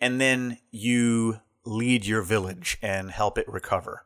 and 0.00 0.20
then 0.20 0.58
you 0.70 1.40
lead 1.64 2.06
your 2.06 2.22
village 2.22 2.78
and 2.82 3.10
help 3.10 3.36
it 3.38 3.48
recover. 3.48 4.04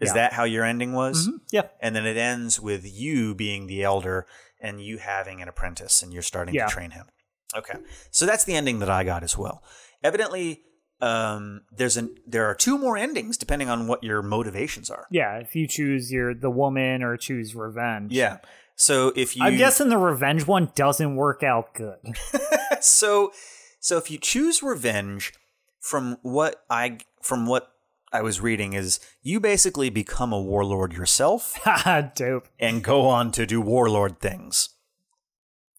Is 0.00 0.10
Yeah. 0.10 0.14
that 0.14 0.32
how 0.34 0.44
your 0.44 0.64
ending 0.64 0.92
was? 0.92 1.28
Yeah. 1.50 1.68
And 1.80 1.96
then 1.96 2.06
it 2.06 2.16
ends 2.16 2.60
with 2.60 2.84
you 2.84 3.34
being 3.34 3.66
the 3.66 3.82
elder 3.82 4.26
and 4.60 4.80
you 4.80 4.98
having 4.98 5.40
an 5.40 5.48
apprentice 5.48 6.02
and 6.02 6.12
you're 6.12 6.22
starting 6.22 6.54
Yeah. 6.54 6.66
to 6.66 6.72
train 6.72 6.90
him. 6.90 7.06
Okay. 7.54 7.78
So 8.10 8.26
that's 8.26 8.44
the 8.44 8.54
ending 8.54 8.80
that 8.80 8.90
I 8.90 9.04
got 9.04 9.22
as 9.22 9.38
well. 9.38 9.62
Evidently, 10.02 10.62
um, 11.00 11.62
there's 11.70 11.96
an 11.96 12.14
there 12.26 12.46
are 12.46 12.54
two 12.54 12.76
more 12.78 12.96
endings 12.96 13.36
depending 13.36 13.68
on 13.68 13.86
what 13.86 14.02
your 14.02 14.22
motivations 14.22 14.90
are. 14.90 15.06
Yeah. 15.10 15.38
If 15.38 15.54
you 15.54 15.66
choose 15.66 16.10
your 16.10 16.34
the 16.34 16.50
woman 16.50 17.02
or 17.02 17.16
choose 17.16 17.54
revenge. 17.54 18.12
Yeah. 18.12 18.38
So 18.76 19.12
if 19.16 19.36
you 19.36 19.44
I'm 19.44 19.56
guessing 19.56 19.88
the 19.88 19.98
revenge 19.98 20.46
one 20.46 20.70
doesn't 20.74 21.16
work 21.16 21.42
out 21.42 21.72
good. 21.74 21.98
so 22.80 23.32
so 23.80 23.96
if 23.96 24.10
you 24.10 24.18
choose 24.18 24.62
revenge 24.62 25.32
from 25.80 26.18
what 26.22 26.64
I 26.68 26.98
from 27.22 27.46
what 27.46 27.68
I 28.16 28.22
was 28.22 28.40
reading 28.40 28.72
is 28.72 28.98
you 29.22 29.40
basically 29.40 29.90
become 29.90 30.32
a 30.32 30.40
warlord 30.40 30.92
yourself 30.92 31.58
Dope. 32.14 32.48
and 32.58 32.82
go 32.82 33.06
on 33.08 33.30
to 33.32 33.46
do 33.46 33.60
warlord 33.60 34.18
things. 34.20 34.70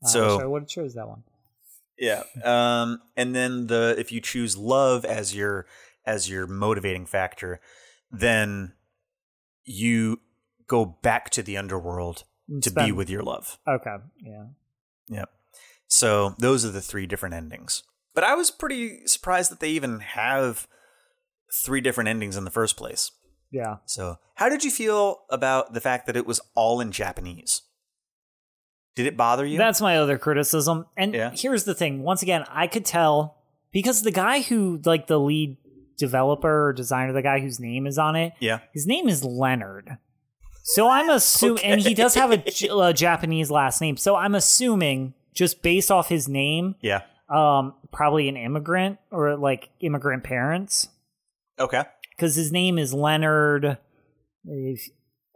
I 0.03 0.09
So- 0.09 0.39
I 0.41 0.45
would 0.45 0.63
have 0.63 0.69
chose 0.69 0.93
that 0.93 1.07
one. 1.07 1.23
Yeah. 1.97 2.23
Um, 2.43 3.01
and 3.15 3.35
then 3.35 3.67
the 3.67 3.95
if 3.97 4.11
you 4.11 4.21
choose 4.21 4.55
love 4.55 5.03
as 5.03 5.35
your 5.35 5.65
as 6.05 6.29
your 6.29 6.45
motivating 6.45 7.07
factor, 7.07 7.59
then 8.11 8.73
you 9.65 10.19
go 10.67 10.85
back 10.85 11.31
to 11.31 11.41
the 11.41 11.57
underworld 11.57 12.23
to 12.61 12.69
be 12.71 12.91
with 12.91 13.09
your 13.09 13.23
love. 13.23 13.57
Okay. 13.67 13.95
Yeah. 14.23 14.45
Yep. 15.09 15.29
So 15.87 16.35
those 16.37 16.63
are 16.65 16.71
the 16.71 16.81
three 16.81 17.07
different 17.07 17.33
endings. 17.33 17.81
But 18.13 18.23
I 18.23 18.35
was 18.35 18.51
pretty 18.51 19.07
surprised 19.07 19.51
that 19.51 19.59
they 19.59 19.69
even 19.71 19.99
have 20.01 20.67
three 21.53 21.81
different 21.81 22.09
endings 22.09 22.35
in 22.37 22.43
the 22.43 22.51
first 22.51 22.77
place. 22.77 23.11
Yeah. 23.51 23.77
So, 23.85 24.17
how 24.35 24.49
did 24.49 24.63
you 24.63 24.71
feel 24.71 25.19
about 25.29 25.73
the 25.73 25.81
fact 25.81 26.05
that 26.07 26.17
it 26.17 26.25
was 26.25 26.41
all 26.55 26.79
in 26.81 26.91
Japanese? 26.91 27.61
Did 28.95 29.05
it 29.05 29.15
bother 29.15 29.45
you? 29.45 29.57
That's 29.57 29.79
my 29.81 29.97
other 29.97 30.17
criticism. 30.17 30.85
And 30.97 31.13
Yeah. 31.13 31.31
here's 31.33 31.63
the 31.63 31.75
thing. 31.75 32.03
Once 32.03 32.21
again, 32.21 32.43
I 32.49 32.67
could 32.67 32.85
tell 32.85 33.37
because 33.71 34.01
the 34.01 34.11
guy 34.11 34.41
who 34.41 34.81
like 34.85 35.07
the 35.07 35.19
lead 35.19 35.57
developer 35.97 36.67
or 36.67 36.73
designer, 36.73 37.13
the 37.13 37.21
guy 37.21 37.39
whose 37.39 37.59
name 37.59 37.87
is 37.87 37.97
on 37.97 38.15
it, 38.15 38.33
yeah. 38.39 38.59
his 38.73 38.85
name 38.87 39.07
is 39.07 39.23
Leonard. 39.23 39.97
So 40.63 40.89
I'm 40.89 41.09
assuming, 41.09 41.63
and 41.63 41.81
he 41.81 41.93
does 41.93 42.15
have 42.15 42.31
a 42.31 42.93
Japanese 42.93 43.49
last 43.49 43.79
name. 43.79 43.95
So 43.97 44.15
I'm 44.17 44.35
assuming, 44.35 45.13
just 45.33 45.61
based 45.61 45.89
off 45.91 46.09
his 46.09 46.27
name, 46.27 46.75
Yeah. 46.81 47.01
um, 47.29 47.73
probably 47.93 48.27
an 48.27 48.35
immigrant 48.35 48.97
or 49.11 49.37
like 49.37 49.69
immigrant 49.79 50.23
parents, 50.25 50.89
Okay. 51.59 51.83
because 52.15 52.35
his 52.35 52.51
name 52.51 52.77
is 52.77 52.93
Leonard. 52.93 53.77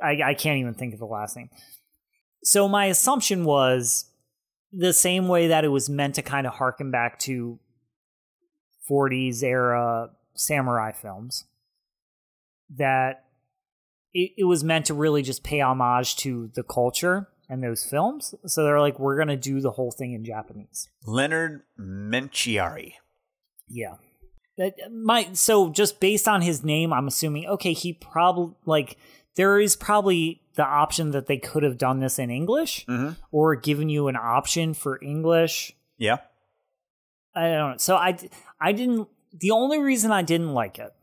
I, 0.04 0.22
I 0.24 0.34
can't 0.34 0.60
even 0.60 0.74
think 0.74 0.94
of 0.94 1.00
the 1.00 1.06
last 1.06 1.36
name. 1.36 1.50
So 2.44 2.68
my 2.68 2.86
assumption 2.86 3.44
was 3.44 4.06
the 4.72 4.94
same 4.94 5.28
way 5.28 5.48
that 5.48 5.64
it 5.64 5.70
was 5.70 5.90
meant 5.90 6.16
to 6.16 6.22
kind 6.22 6.48
of 6.48 6.54
harken 6.54 6.92
back 6.92 7.20
to 7.20 7.60
40s 8.90 9.44
era 9.44 10.10
samurai 10.34 10.92
films, 10.92 11.46
that 12.76 13.26
it, 14.14 14.32
it 14.38 14.44
was 14.46 14.64
meant 14.64 14.86
to 14.88 14.94
really 14.94 15.22
just 15.22 15.44
pay 15.44 15.62
homage 15.62 16.16
to 16.18 16.52
the 16.56 16.64
culture 16.64 17.28
and 17.50 17.64
those 17.64 17.84
films. 17.84 18.34
So 18.46 18.64
they're 18.64 18.80
like, 18.80 18.98
we're 18.98 19.18
going 19.18 19.28
to 19.28 19.38
do 19.38 19.60
the 19.60 19.72
whole 19.72 19.92
thing 19.92 20.14
in 20.14 20.24
Japanese. 20.26 20.88
Leonard 21.06 21.62
Menchiari. 21.80 22.94
Yeah. 23.68 23.96
That 24.58 24.74
my 24.92 25.30
so 25.34 25.70
just 25.70 26.00
based 26.00 26.28
on 26.28 26.42
his 26.42 26.64
name, 26.64 26.92
I'm 26.94 27.08
assuming 27.08 27.46
okay, 27.48 27.74
he 27.74 27.94
probably 27.94 28.56
like 28.66 28.98
there 29.36 29.60
is 29.60 29.76
probably 29.76 30.42
the 30.56 30.66
option 30.66 31.12
that 31.12 31.28
they 31.28 31.38
could 31.38 31.64
have 31.64 31.78
done 31.78 32.00
this 32.02 32.20
in 32.20 32.30
English 32.30 32.86
Mhm. 32.86 33.16
or 33.32 33.56
given 33.56 33.88
you 33.88 34.08
an 34.10 34.18
option 34.18 34.74
for 34.74 35.02
English. 35.02 35.74
Yeah. 35.98 36.18
I 37.34 37.48
don't 37.50 37.72
know. 37.72 37.78
So 37.78 37.96
I 37.96 38.18
I 38.60 38.74
didn't 38.74 39.08
the 39.34 39.52
only 39.52 39.80
reason 39.80 40.12
I 40.12 40.22
didn't 40.22 40.54
like 40.54 40.78
it 40.78 40.94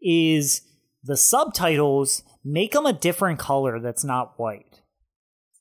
is 0.00 0.62
the 1.04 1.16
subtitles 1.16 2.24
make 2.44 2.72
them 2.72 2.86
a 2.86 2.92
different 2.92 3.38
color 3.38 3.78
that's 3.78 4.02
not 4.02 4.36
white. 4.38 4.71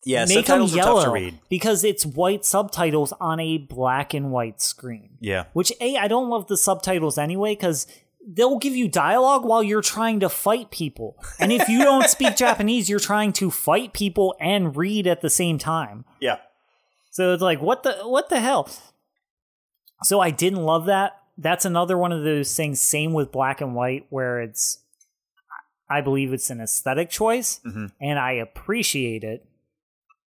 Yeah. 0.04 0.26
make 0.28 0.48
them 0.48 0.64
yellow 0.64 0.96
tough 0.96 1.06
to 1.06 1.12
read. 1.12 1.40
because 1.50 1.84
it's 1.84 2.06
white 2.06 2.44
subtitles 2.46 3.14
on 3.22 3.40
a 3.40 3.58
black 3.60 4.14
and 4.14 4.32
white 4.32 4.62
screen. 4.62 5.12
Yeah. 5.20 5.46
Which 5.54 5.72
a 5.80 5.98
I 5.98 6.08
don't 6.08 6.30
love 6.30 6.48
the 6.48 6.58
subtitles 6.58 7.18
anyway 7.18 7.54
because 7.54 7.86
they'll 8.26 8.58
give 8.60 8.76
you 8.76 8.88
dialogue 8.88 9.46
while 9.46 9.64
you're 9.64 9.82
trying 9.82 10.20
to 10.22 10.30
fight 10.30 10.70
people, 10.72 11.18
and 11.40 11.52
if 11.52 11.68
you 11.70 11.84
don't 11.84 12.08
speak 12.16 12.36
Japanese, 12.36 12.90
you're 12.90 13.00
trying 13.00 13.34
to 13.34 13.50
fight 13.52 13.94
people 13.94 14.36
and 14.40 14.76
read 14.76 15.08
at 15.08 15.22
the 15.22 15.30
same 15.30 15.58
time. 15.58 16.06
Yeah. 16.20 16.38
So 17.12 17.34
it's 17.34 17.42
like 17.44 17.62
what 17.62 17.84
the 17.84 17.94
what 18.04 18.30
the 18.30 18.40
hell? 18.40 18.70
So 20.04 20.20
I 20.20 20.32
didn't 20.32 20.64
love 20.64 20.86
that. 20.86 21.18
That's 21.38 21.66
another 21.66 21.98
one 21.98 22.12
of 22.12 22.24
those 22.24 22.56
things. 22.56 22.82
Same 22.82 23.14
with 23.14 23.32
black 23.32 23.62
and 23.62 23.76
white, 23.76 24.06
where 24.10 24.42
it's 24.42 24.80
I 25.90 26.02
believe 26.02 26.32
it's 26.34 26.50
an 26.50 26.62
aesthetic 26.62 27.10
choice, 27.10 27.60
Mhm. 27.66 27.92
and 28.00 28.18
I 28.18 28.32
appreciate 28.34 29.24
it. 29.24 29.46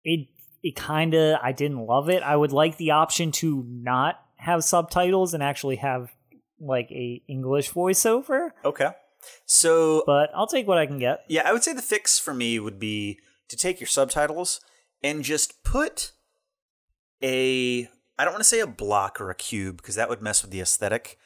It 0.03 0.27
it 0.63 0.75
kind 0.75 1.13
of 1.13 1.39
I 1.41 1.51
didn't 1.51 1.85
love 1.85 2.09
it. 2.09 2.23
I 2.23 2.35
would 2.35 2.51
like 2.51 2.77
the 2.77 2.91
option 2.91 3.31
to 3.33 3.65
not 3.67 4.19
have 4.37 4.63
subtitles 4.63 5.33
and 5.33 5.41
actually 5.43 5.77
have 5.77 6.11
like 6.59 6.91
a 6.91 7.21
English 7.27 7.71
voiceover, 7.71 8.51
Okay. 8.65 8.89
So 9.45 10.03
but 10.05 10.29
I'll 10.35 10.47
take 10.47 10.67
what 10.67 10.77
I 10.77 10.85
can 10.85 10.99
get. 10.99 11.23
Yeah, 11.27 11.43
I 11.45 11.53
would 11.53 11.63
say 11.63 11.73
the 11.73 11.81
fix 11.81 12.19
for 12.19 12.33
me 12.33 12.59
would 12.59 12.79
be 12.79 13.19
to 13.49 13.57
take 13.57 13.79
your 13.79 13.87
subtitles 13.87 14.61
and 15.03 15.23
just 15.23 15.63
put 15.63 16.11
a 17.21 17.87
I 18.19 18.23
don't 18.23 18.33
want 18.33 18.43
to 18.43 18.49
say 18.49 18.59
a 18.59 18.67
block 18.67 19.21
or 19.21 19.29
a 19.29 19.35
cube 19.35 19.77
because 19.77 19.95
that 19.95 20.09
would 20.09 20.21
mess 20.21 20.41
with 20.41 20.51
the 20.51 20.61
aesthetic 20.61 21.17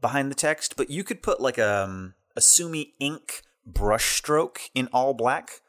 behind 0.00 0.30
the 0.30 0.36
text, 0.36 0.76
but 0.76 0.90
you 0.90 1.04
could 1.04 1.22
put 1.22 1.40
like 1.40 1.58
a 1.58 1.84
um, 1.84 2.14
a 2.36 2.40
Sumi 2.40 2.94
ink 2.98 3.42
brush 3.66 4.16
stroke 4.16 4.60
in 4.74 4.88
all 4.92 5.14
black 5.14 5.60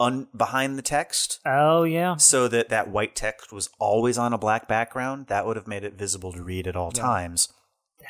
un- 0.00 0.28
behind 0.36 0.78
the 0.78 0.82
text 0.82 1.40
Oh 1.46 1.82
yeah, 1.84 2.16
so 2.16 2.48
that 2.48 2.68
that 2.68 2.88
white 2.88 3.14
text 3.16 3.52
was 3.52 3.70
always 3.78 4.16
on 4.18 4.32
a 4.32 4.38
black 4.38 4.68
background. 4.68 5.26
That 5.28 5.46
would 5.46 5.56
have 5.56 5.66
made 5.66 5.84
it 5.84 5.94
visible 5.94 6.32
to 6.32 6.42
read 6.42 6.66
at 6.66 6.76
all 6.76 6.90
times. 6.92 7.48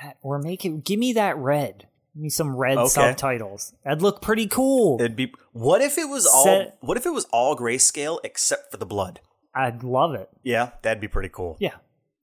that 0.03 0.17
or 0.23 0.39
make 0.39 0.65
it. 0.65 0.85
Give 0.85 0.99
me 0.99 1.13
that 1.15 1.37
red. 1.37 1.87
Give 2.15 2.23
me 2.23 2.29
some 2.31 2.57
red 2.57 2.79
Okay. 2.79 2.89
subtitles. 2.89 3.73
That'd 3.85 4.03
look 4.03 4.21
pretty 4.23 4.47
cool. 4.47 5.01
It'd 5.01 5.17
be 5.17 5.33
what 5.53 5.81
if 5.81 5.99
it 5.99 6.09
was 6.09 6.27
all 6.27 6.45
Set- 6.45 6.77
what 6.81 6.97
if 6.97 7.07
it 7.07 7.11
was 7.13 7.25
all 7.33 7.57
grayscale 7.57 8.19
except 8.25 8.71
for 8.71 8.77
the 8.77 8.87
blood? 8.87 9.21
I'd 9.55 9.83
love 9.83 10.15
it. 10.15 10.29
Yeah, 10.43 10.71
that'd 10.83 11.01
be 11.01 11.09
pretty 11.09 11.31
cool. 11.31 11.57
Yeah, 11.59 11.71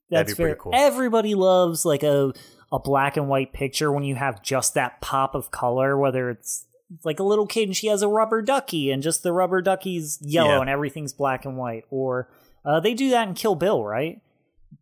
That'd 0.10 0.28
that's 0.28 0.38
be 0.38 0.44
pretty 0.44 0.60
cool. 0.60 0.72
Everybody 0.76 1.36
loves 1.36 1.84
like 1.86 2.04
a 2.04 2.34
a 2.72 2.80
black 2.80 3.16
and 3.18 3.28
white 3.30 3.52
picture 3.54 3.92
when 3.92 4.04
you 4.04 4.16
have 4.16 4.42
just 4.42 4.74
that 4.74 5.00
pop 5.02 5.36
of 5.36 5.52
color, 5.52 5.98
whether 5.98 6.30
it's 6.30 6.66
like 7.04 7.20
a 7.20 7.24
little 7.24 7.48
kid 7.48 7.68
and 7.70 7.76
she 7.76 7.88
has 7.88 8.02
a 8.02 8.08
rubber 8.08 8.42
ducky 8.42 8.92
and 8.92 9.02
just 9.02 9.24
the 9.24 9.34
rubber 9.34 9.62
ducky's 9.62 10.20
yellow 10.22 10.50
Yeah. 10.56 10.62
and 10.62 10.70
everything's 10.70 11.14
black 11.14 11.46
and 11.46 11.58
white. 11.58 11.84
Or 11.90 12.30
uh, 12.64 12.80
they 12.80 12.94
do 12.94 13.10
that 13.12 13.28
in 13.28 13.34
Kill 13.34 13.56
Bill, 13.56 13.84
right? 13.84 14.22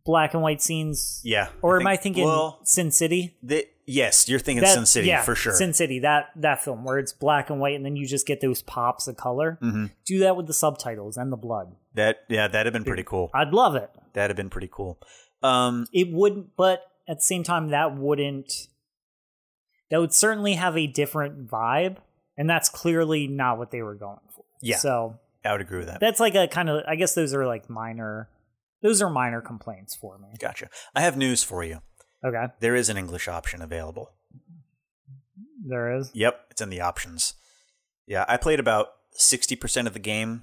Black 0.04 0.34
and 0.34 0.42
white 0.42 0.60
scenes. 0.60 1.20
Yeah. 1.24 1.48
Or 1.62 1.78
I 1.78 1.80
am 1.80 1.86
I 1.86 1.96
thinking 1.96 2.24
Well, 2.24 2.60
Sin 2.64 2.90
City? 2.90 3.36
they, 3.42 3.64
yes, 3.86 4.28
you're 4.28 4.38
thinking 4.38 4.62
That- 4.62 4.74
Sin 4.74 4.86
City 4.86 5.08
yeah, 5.08 5.22
for 5.22 5.34
sure. 5.34 5.54
Sin 5.54 5.72
City, 5.72 6.00
that 6.00 6.26
that 6.36 6.62
film 6.62 6.84
where 6.84 6.98
it's 6.98 7.12
black 7.12 7.48
and 7.48 7.58
white 7.60 7.74
and 7.76 7.84
then 7.84 7.96
you 7.96 8.06
just 8.06 8.26
get 8.26 8.40
those 8.40 8.60
pops 8.62 9.08
of 9.08 9.16
color. 9.16 9.58
hmm 9.62 9.86
Do 10.04 10.18
that 10.20 10.36
with 10.36 10.46
the 10.46 10.52
subtitles 10.54 11.16
and 11.16 11.32
the 11.32 11.36
blood. 11.38 11.74
That 11.94 12.24
yeah, 12.28 12.48
that'd 12.48 12.66
have 12.66 12.72
been 12.74 12.84
pretty 12.84 13.04
cool. 13.04 13.30
I'd 13.32 13.52
love 13.54 13.76
it. 13.76 13.90
That'd 14.12 14.30
have 14.30 14.36
been 14.36 14.50
pretty 14.50 14.68
cool. 14.70 14.98
Um, 15.42 15.86
It 15.92 16.12
wouldn't, 16.12 16.56
but 16.56 16.82
at 17.08 17.18
the 17.18 17.22
same 17.24 17.42
time, 17.44 17.68
that 17.68 17.96
wouldn't. 17.96 18.68
That 19.94 20.00
would 20.00 20.12
certainly 20.12 20.54
have 20.54 20.76
a 20.76 20.88
different 20.88 21.46
vibe, 21.48 21.98
and 22.36 22.50
that's 22.50 22.68
clearly 22.68 23.28
not 23.28 23.58
what 23.58 23.70
they 23.70 23.80
were 23.80 23.94
going 23.94 24.18
for. 24.34 24.44
Yeah. 24.60 24.78
So 24.78 25.20
I 25.44 25.52
would 25.52 25.60
agree 25.60 25.78
with 25.78 25.86
that. 25.86 26.00
that's 26.00 26.18
like 26.18 26.34
a 26.34 26.48
kind 26.48 26.68
of. 26.68 26.82
I 26.88 26.96
guess 26.96 27.14
those 27.14 27.32
are 27.32 27.46
like 27.46 27.70
minor. 27.70 28.28
Those 28.82 29.00
are 29.00 29.08
minor 29.08 29.40
complaints 29.40 29.94
for 29.94 30.18
me. 30.18 30.30
Gotcha. 30.40 30.68
I 30.96 31.02
have 31.02 31.16
news 31.16 31.44
for 31.44 31.62
you. 31.62 31.78
Okay, 32.26 32.46
There 32.58 32.74
is 32.74 32.88
an 32.88 32.96
English 32.96 33.28
option 33.28 33.62
available. 33.62 34.10
there 35.64 35.94
is. 35.96 36.10
Yep, 36.12 36.40
it's 36.50 36.60
in 36.60 36.70
the 36.70 36.80
options. 36.80 37.34
Yeah, 38.04 38.24
I 38.26 38.36
played 38.36 38.58
about 38.58 38.88
60% 39.16 39.86
of 39.86 39.92
the 39.92 40.00
game 40.00 40.42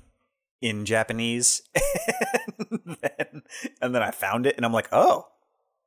in 0.61 0.85
Japanese. 0.85 1.61
and, 2.71 2.97
then, 3.01 3.41
and 3.81 3.93
then 3.93 4.01
I 4.01 4.11
found 4.11 4.45
it 4.45 4.55
and 4.55 4.65
I'm 4.65 4.71
like, 4.71 4.87
oh, 4.93 5.27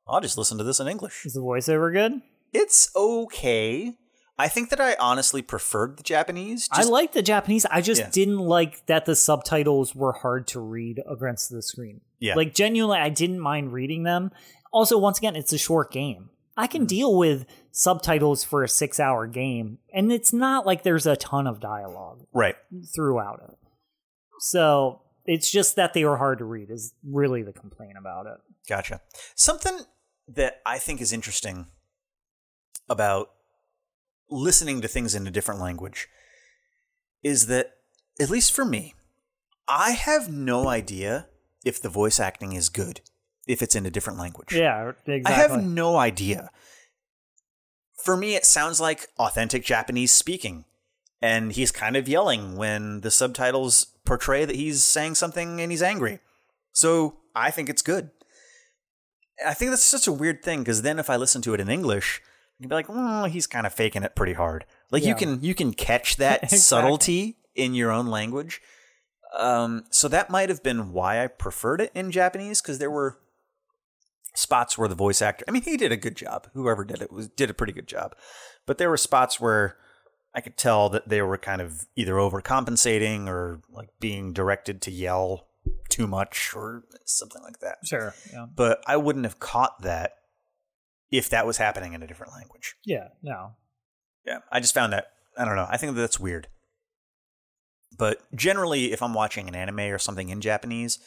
I'll 0.07 0.21
just 0.21 0.37
listen 0.37 0.59
to 0.59 0.63
this 0.63 0.79
in 0.79 0.87
English. 0.87 1.25
Is 1.25 1.33
the 1.33 1.41
voiceover 1.41 1.91
good? 1.91 2.21
It's 2.53 2.89
okay. 2.95 3.97
I 4.37 4.47
think 4.49 4.69
that 4.69 4.81
I 4.81 4.95
honestly 4.99 5.41
preferred 5.41 5.97
the 5.97 6.03
Japanese. 6.03 6.67
I 6.71 6.83
like 6.83 7.13
the 7.13 7.21
Japanese. 7.21 7.65
I 7.65 7.79
just 7.81 8.01
Yeah. 8.01 8.09
didn't 8.11 8.39
like 8.39 8.85
that 8.87 9.05
the 9.05 9.15
subtitles 9.15 9.95
were 9.95 10.11
hard 10.11 10.47
to 10.47 10.59
read 10.59 11.01
against 11.09 11.49
the 11.49 11.61
screen. 11.61 12.01
Yeah. 12.19 12.35
Like 12.35 12.53
genuinely, 12.53 12.97
I 12.99 13.09
didn't 13.09 13.39
mind 13.39 13.71
reading 13.71 14.03
them. 14.03 14.31
Also, 14.73 14.97
once 14.97 15.17
again, 15.19 15.37
it's 15.37 15.53
a 15.53 15.57
short 15.57 15.89
game. 15.91 16.31
I 16.57 16.67
Mm. 16.67 16.71
can 16.71 16.85
deal 16.85 17.17
with 17.17 17.45
subtitles 17.71 18.43
for 18.43 18.61
a 18.63 18.67
six 18.67 18.99
hour 18.99 19.25
game, 19.27 19.79
and 19.93 20.11
it's 20.11 20.33
not 20.33 20.65
like 20.65 20.83
there's 20.83 21.05
a 21.05 21.15
ton 21.15 21.47
of 21.47 21.59
dialogue 21.61 22.25
right. 22.33 22.55
throughout 22.93 23.41
it. 23.49 23.57
So 24.39 25.01
it's 25.25 25.49
just 25.49 25.75
that 25.77 25.93
they 25.93 26.03
were 26.03 26.17
hard 26.17 26.39
to 26.39 26.45
read, 26.45 26.69
is 26.71 26.93
really 27.03 27.41
the 27.41 27.53
complaint 27.53 27.97
about 27.97 28.25
it. 28.27 28.37
Gotcha. 28.67 29.01
Something 29.35 29.79
that 30.27 30.61
I 30.65 30.77
think 30.77 30.99
is 31.01 31.13
interesting 31.13 31.67
about 32.89 33.31
listening 34.29 34.81
to 34.81 34.87
things 34.87 35.15
in 35.15 35.27
a 35.27 35.31
different 35.31 35.61
language 35.61 36.07
is 37.23 37.47
that, 37.47 37.71
at 38.19 38.29
least 38.29 38.53
for 38.53 38.65
me, 38.65 38.93
I 39.67 39.91
have 39.91 40.31
no 40.31 40.67
idea 40.67 41.27
if 41.63 41.81
the 41.81 41.89
voice 41.89 42.19
acting 42.19 42.53
is 42.53 42.69
good 42.69 43.01
if 43.47 43.61
it's 43.61 43.75
in 43.75 43.85
a 43.85 43.91
different 43.91 44.19
language. 44.19 44.53
Yeah, 44.53 44.91
exactly. 45.05 45.23
I 45.25 45.31
have 45.31 45.63
no 45.63 45.97
idea. 45.97 46.51
For 48.03 48.15
me, 48.15 48.35
it 48.35 48.45
sounds 48.45 48.79
like 48.79 49.07
authentic 49.17 49.63
Japanese 49.63 50.11
speaking. 50.11 50.65
And 51.21 51.53
he's 51.53 51.71
kind 51.71 51.95
of 51.95 52.07
yelling 52.07 52.55
when 52.55 53.01
the 53.01 53.09
subtitles 53.09 53.87
portray 54.05 54.45
that 54.45 54.55
he's 54.55 54.83
saying 54.83 55.15
something 55.15 55.59
and 55.59 55.71
he's 55.71 55.81
angry. 55.81 56.19
So 56.71 57.17
I 57.33 57.51
think 57.51 57.69
it's 57.69 57.81
good. 57.81 58.11
I 59.45 59.53
think 59.53 59.71
that's 59.71 59.83
such 59.83 60.07
a 60.07 60.11
weird 60.11 60.43
thing 60.43 60.59
because 60.59 60.83
then 60.83 60.99
if 60.99 61.09
I 61.09 61.15
listen 61.15 61.41
to 61.43 61.53
it 61.53 61.59
in 61.59 61.69
English, 61.69 62.21
you'd 62.59 62.69
be 62.69 62.75
like, 62.75 62.87
"Oh, 62.89 63.25
he's 63.25 63.47
kind 63.47 63.65
of 63.65 63.73
faking 63.73 64.03
it 64.03 64.15
pretty 64.15 64.33
hard." 64.33 64.65
Like 64.91 65.03
you 65.05 65.15
can 65.15 65.41
you 65.43 65.53
can 65.55 65.73
catch 65.73 66.15
that 66.17 66.43
Exactly. 66.43 66.57
subtlety 66.59 67.37
in 67.55 67.73
your 67.73 67.91
own 67.91 68.07
language. 68.07 68.61
Um, 69.37 69.83
so 69.89 70.07
that 70.07 70.29
might 70.29 70.49
have 70.49 70.63
been 70.63 70.93
why 70.93 71.23
I 71.23 71.27
preferred 71.27 71.81
it 71.81 71.91
in 71.93 72.11
Japanese 72.11 72.61
because 72.61 72.79
there 72.79 72.91
were 72.91 73.17
spots 74.33 74.77
where 74.77 74.87
the 74.89 74.95
voice 74.95 75.21
actor 75.21 75.45
I 75.47 75.51
mean 75.51 75.61
he 75.61 75.77
did 75.77 75.91
a 75.91 75.97
good 75.97 76.15
job. 76.15 76.47
Whoever 76.53 76.83
did 76.83 77.01
it 77.01 77.11
was 77.11 77.27
did 77.29 77.49
a 77.49 77.53
pretty 77.53 77.73
good 77.73 77.87
job. 77.87 78.15
But 78.65 78.77
there 78.77 78.89
were 78.89 78.97
spots 78.97 79.39
where 79.39 79.77
I 80.33 80.41
could 80.41 80.57
tell 80.57 80.89
that 80.89 81.07
they 81.07 81.21
were 81.21 81.37
kind 81.37 81.61
of 81.61 81.85
either 81.95 82.13
overcompensating 82.15 83.27
or 83.27 83.61
like 83.69 83.89
being 83.99 84.33
directed 84.33 84.81
to 84.83 84.91
yell 84.91 85.47
too 85.89 86.07
much 86.07 86.51
or 86.55 86.83
something 87.05 87.41
like 87.41 87.59
that. 87.59 87.77
Sure. 87.85 88.13
Yeah. 88.33 88.45
But 88.53 88.83
I 88.85 88.97
wouldn't 88.97 89.23
have 89.25 89.39
caught 89.39 89.81
that 89.83 90.13
if 91.17 91.29
that 91.29 91.45
was 91.45 91.57
happening 91.57 91.93
in 91.93 92.03
a 92.03 92.07
different 92.07 92.33
language. 92.33 92.75
Yeah. 92.83 93.09
No. 93.21 93.51
Yeah, 94.25 94.39
I 94.51 94.59
just 94.59 94.73
found 94.73 94.93
that 94.93 95.11
I 95.37 95.45
don't 95.45 95.55
know. 95.55 95.67
I 95.69 95.77
think 95.77 95.95
that's 95.95 96.19
weird. 96.19 96.47
But 97.97 98.21
generally, 98.35 98.91
if 98.91 99.01
I'm 99.01 99.13
watching 99.13 99.47
an 99.47 99.55
anime 99.55 99.79
or 99.79 99.97
something 99.97 100.29
in 100.29 100.41
Japanese, 100.41 100.99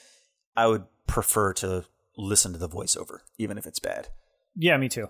I 0.57 0.67
would 0.67 0.85
prefer 1.07 1.53
to 1.55 1.85
listen 2.17 2.53
to 2.53 2.59
the 2.59 2.69
voiceover, 2.69 3.19
even 3.39 3.59
if 3.59 3.67
it's 3.67 3.79
bad. 3.79 4.09
Yeah, 4.55 4.77
me 4.77 4.89
too. 4.89 5.09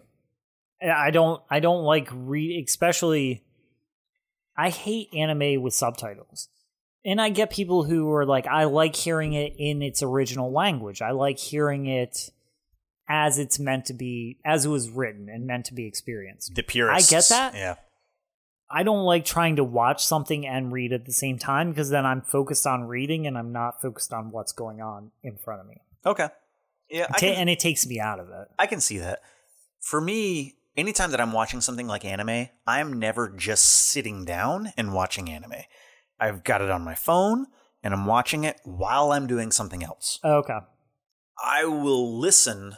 I 0.83 1.11
don't 1.11 1.43
I 1.51 1.61
don't 1.61 1.83
like 1.83 2.09
read 2.13 2.65
especially 2.65 3.45
I 4.57 4.71
hate 4.71 5.09
anime 5.15 5.63
with 5.63 5.75
subtitles. 5.75 6.49
And 7.05 7.21
I 7.21 7.31
get 7.31 7.51
people 7.51 7.85
who 7.85 8.13
are 8.13 8.27
like 8.27 8.47
I 8.47 8.65
like 8.65 8.95
hearing 8.95 9.33
it 9.33 9.55
in 9.57 9.83
its 9.83 10.03
original 10.03 10.53
language. 10.53 11.01
I 11.01 11.13
like 11.13 11.39
hearing 11.39 11.87
it 11.87 12.31
as 13.09 13.39
it's 13.39 13.59
meant 13.59 13.87
to 13.87 13.95
be 13.95 14.39
as 14.45 14.67
it 14.67 14.69
was 14.69 14.91
written 14.91 15.29
and 15.29 15.47
meant 15.47 15.67
to 15.67 15.75
be 15.75 15.87
experienced. 15.87 16.55
The 16.55 16.63
purists. 16.63 17.11
I 17.13 17.17
get 17.17 17.29
that. 17.29 17.55
Yeah. 17.55 17.75
I 18.71 18.83
don't 18.83 19.05
like 19.05 19.25
trying 19.25 19.57
to 19.57 19.65
watch 19.65 20.05
something 20.05 20.47
and 20.47 20.71
read 20.71 20.93
at 20.93 21.07
the 21.07 21.13
same 21.13 21.39
time 21.39 21.71
because 21.71 21.89
then 21.89 22.05
I'm 22.05 22.21
focused 22.21 22.67
on 22.67 22.85
reading 22.85 23.27
and 23.27 23.39
I'm 23.39 23.51
not 23.51 23.81
focused 23.81 24.13
on 24.13 24.31
what's 24.31 24.53
going 24.53 24.83
on 24.83 25.11
in 25.23 25.39
front 25.39 25.63
of 25.63 25.67
me. 25.67 25.81
Okay. 26.05 26.29
Yeah, 26.91 27.07
Ta- 27.07 27.19
can, 27.19 27.35
and 27.35 27.51
it 27.51 27.61
takes 27.61 27.87
me 27.87 27.99
out 27.99 28.21
of 28.21 28.29
it. 28.29 28.49
I 28.59 28.67
can 28.67 28.81
see 28.81 28.99
that. 28.99 29.21
For 29.81 30.01
me, 30.01 30.57
anytime 30.77 31.11
that 31.13 31.21
I'm 31.21 31.33
watching 31.33 31.63
something 31.63 31.87
like 31.87 32.05
anime, 32.05 32.49
I'm 32.67 32.99
never 32.99 33.31
just 33.31 33.65
sitting 33.65 34.25
down 34.25 34.73
and 34.77 34.93
watching 34.93 35.31
anime. 35.31 35.53
I've 36.21 36.45
got 36.45 36.61
it 36.61 36.71
on 36.71 36.83
my 36.83 36.95
phone 36.95 37.47
and 37.83 37.95
I'm 37.95 38.07
watching 38.07 38.45
it 38.45 38.61
while 38.65 39.13
I'm 39.13 39.27
doing 39.27 39.51
something 39.51 39.83
else. 39.83 40.19
Okay. 40.23 40.59
I 41.43 41.65
will 41.65 42.19
listen 42.19 42.77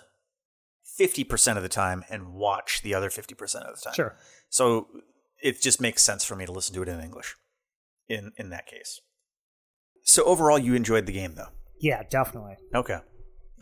50% 1.00 1.56
of 1.56 1.62
the 1.62 1.68
time 1.68 2.04
and 2.10 2.34
watch 2.34 2.82
the 2.82 2.94
other 2.94 3.08
50% 3.08 3.40
of 3.62 3.76
the 3.76 3.82
time. 3.82 3.94
Sure. 3.94 4.16
So 4.50 4.88
it 5.42 5.62
just 5.62 5.80
makes 5.80 6.02
sense 6.02 6.24
for 6.24 6.36
me 6.36 6.44
to 6.44 6.52
listen 6.52 6.74
to 6.74 6.82
it 6.82 6.88
in 6.88 7.00
English 7.00 7.36
in 8.08 8.32
in 8.36 8.50
that 8.50 8.66
case. 8.66 9.00
So 10.04 10.24
overall 10.24 10.58
you 10.58 10.74
enjoyed 10.74 11.06
the 11.06 11.12
game 11.12 11.34
though. 11.36 11.48
Yeah, 11.80 12.02
definitely. 12.10 12.56
Okay. 12.74 12.98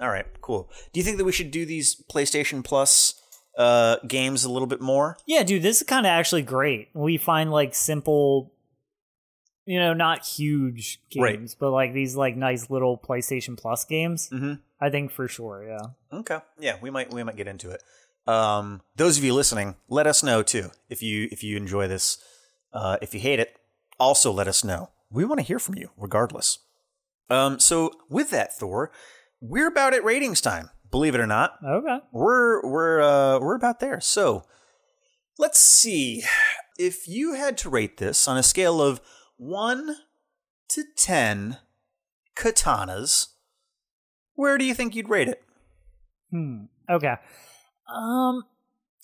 All 0.00 0.08
right, 0.08 0.26
cool. 0.40 0.70
Do 0.92 1.00
you 1.00 1.04
think 1.04 1.18
that 1.18 1.24
we 1.24 1.32
should 1.32 1.50
do 1.50 1.64
these 1.64 2.02
PlayStation 2.12 2.64
Plus 2.64 3.14
uh 3.56 3.96
games 4.06 4.44
a 4.44 4.50
little 4.50 4.68
bit 4.68 4.80
more? 4.80 5.16
Yeah, 5.26 5.44
dude, 5.44 5.62
this 5.62 5.80
is 5.80 5.86
kind 5.86 6.06
of 6.06 6.10
actually 6.10 6.42
great. 6.42 6.88
We 6.94 7.16
find 7.16 7.50
like 7.52 7.74
simple, 7.74 8.52
you 9.68 9.78
know, 9.78 9.92
not 9.92 10.24
huge 10.24 10.98
Right. 11.16 11.36
games, 11.38 11.54
but 11.54 11.70
like 11.70 11.92
these 11.92 12.16
like 12.16 12.36
nice 12.36 12.70
little 12.70 12.96
PlayStation 12.96 13.54
Plus 13.58 13.84
games. 13.84 14.30
Mhm. 14.32 14.60
I 14.80 14.88
think 14.88 15.10
for 15.10 15.28
sure, 15.28 15.62
yeah. 15.66 16.18
Okay. 16.18 16.38
Yeah, 16.58 16.76
we 16.80 16.88
might 16.90 17.12
we 17.12 17.22
might 17.22 17.36
get 17.36 17.46
into 17.48 17.70
it. 17.70 17.82
Um, 18.26 18.80
those 18.96 19.18
of 19.18 19.24
you 19.24 19.34
listening, 19.34 19.76
let 19.88 20.06
us 20.06 20.22
know 20.22 20.42
too 20.42 20.70
if 20.88 21.02
you 21.02 21.28
if 21.30 21.42
you 21.44 21.56
enjoy 21.56 21.86
this. 21.86 22.16
Uh, 22.72 22.96
if 23.02 23.12
you 23.14 23.20
hate 23.20 23.40
it, 23.40 23.56
also 23.98 24.30
let 24.32 24.48
us 24.48 24.64
know. 24.64 24.90
We 25.10 25.24
want 25.24 25.38
to 25.40 25.46
hear 25.46 25.58
from 25.58 25.74
you, 25.76 25.90
regardless. 25.96 26.58
Um, 27.30 27.58
so 27.58 27.92
with 28.08 28.30
that, 28.30 28.56
Thor, 28.58 28.90
we're 29.40 29.68
about 29.68 29.92
at 29.94 30.02
ratings 30.04 30.40
time. 30.40 30.70
Believe 30.90 31.14
it 31.14 31.20
or 31.20 31.26
not, 31.26 31.58
Okay. 31.62 31.98
we're 32.12 32.62
we're 32.66 33.00
uh, 33.02 33.38
we're 33.38 33.54
about 33.56 33.80
there. 33.80 34.00
So 34.00 34.44
let's 35.38 35.58
see 35.58 36.22
if 36.78 37.06
you 37.08 37.34
had 37.34 37.58
to 37.58 37.68
rate 37.70 37.98
this 37.98 38.26
on 38.28 38.36
a 38.38 38.42
scale 38.42 38.80
of 38.80 39.00
one 39.38 39.96
to 40.70 40.84
ten 40.96 41.56
katanas. 42.36 43.28
Where 44.34 44.58
do 44.58 44.64
you 44.64 44.74
think 44.74 44.94
you'd 44.94 45.08
rate 45.08 45.28
it? 45.28 45.42
Hmm. 46.30 46.64
Okay. 46.88 47.14
Um, 47.92 48.44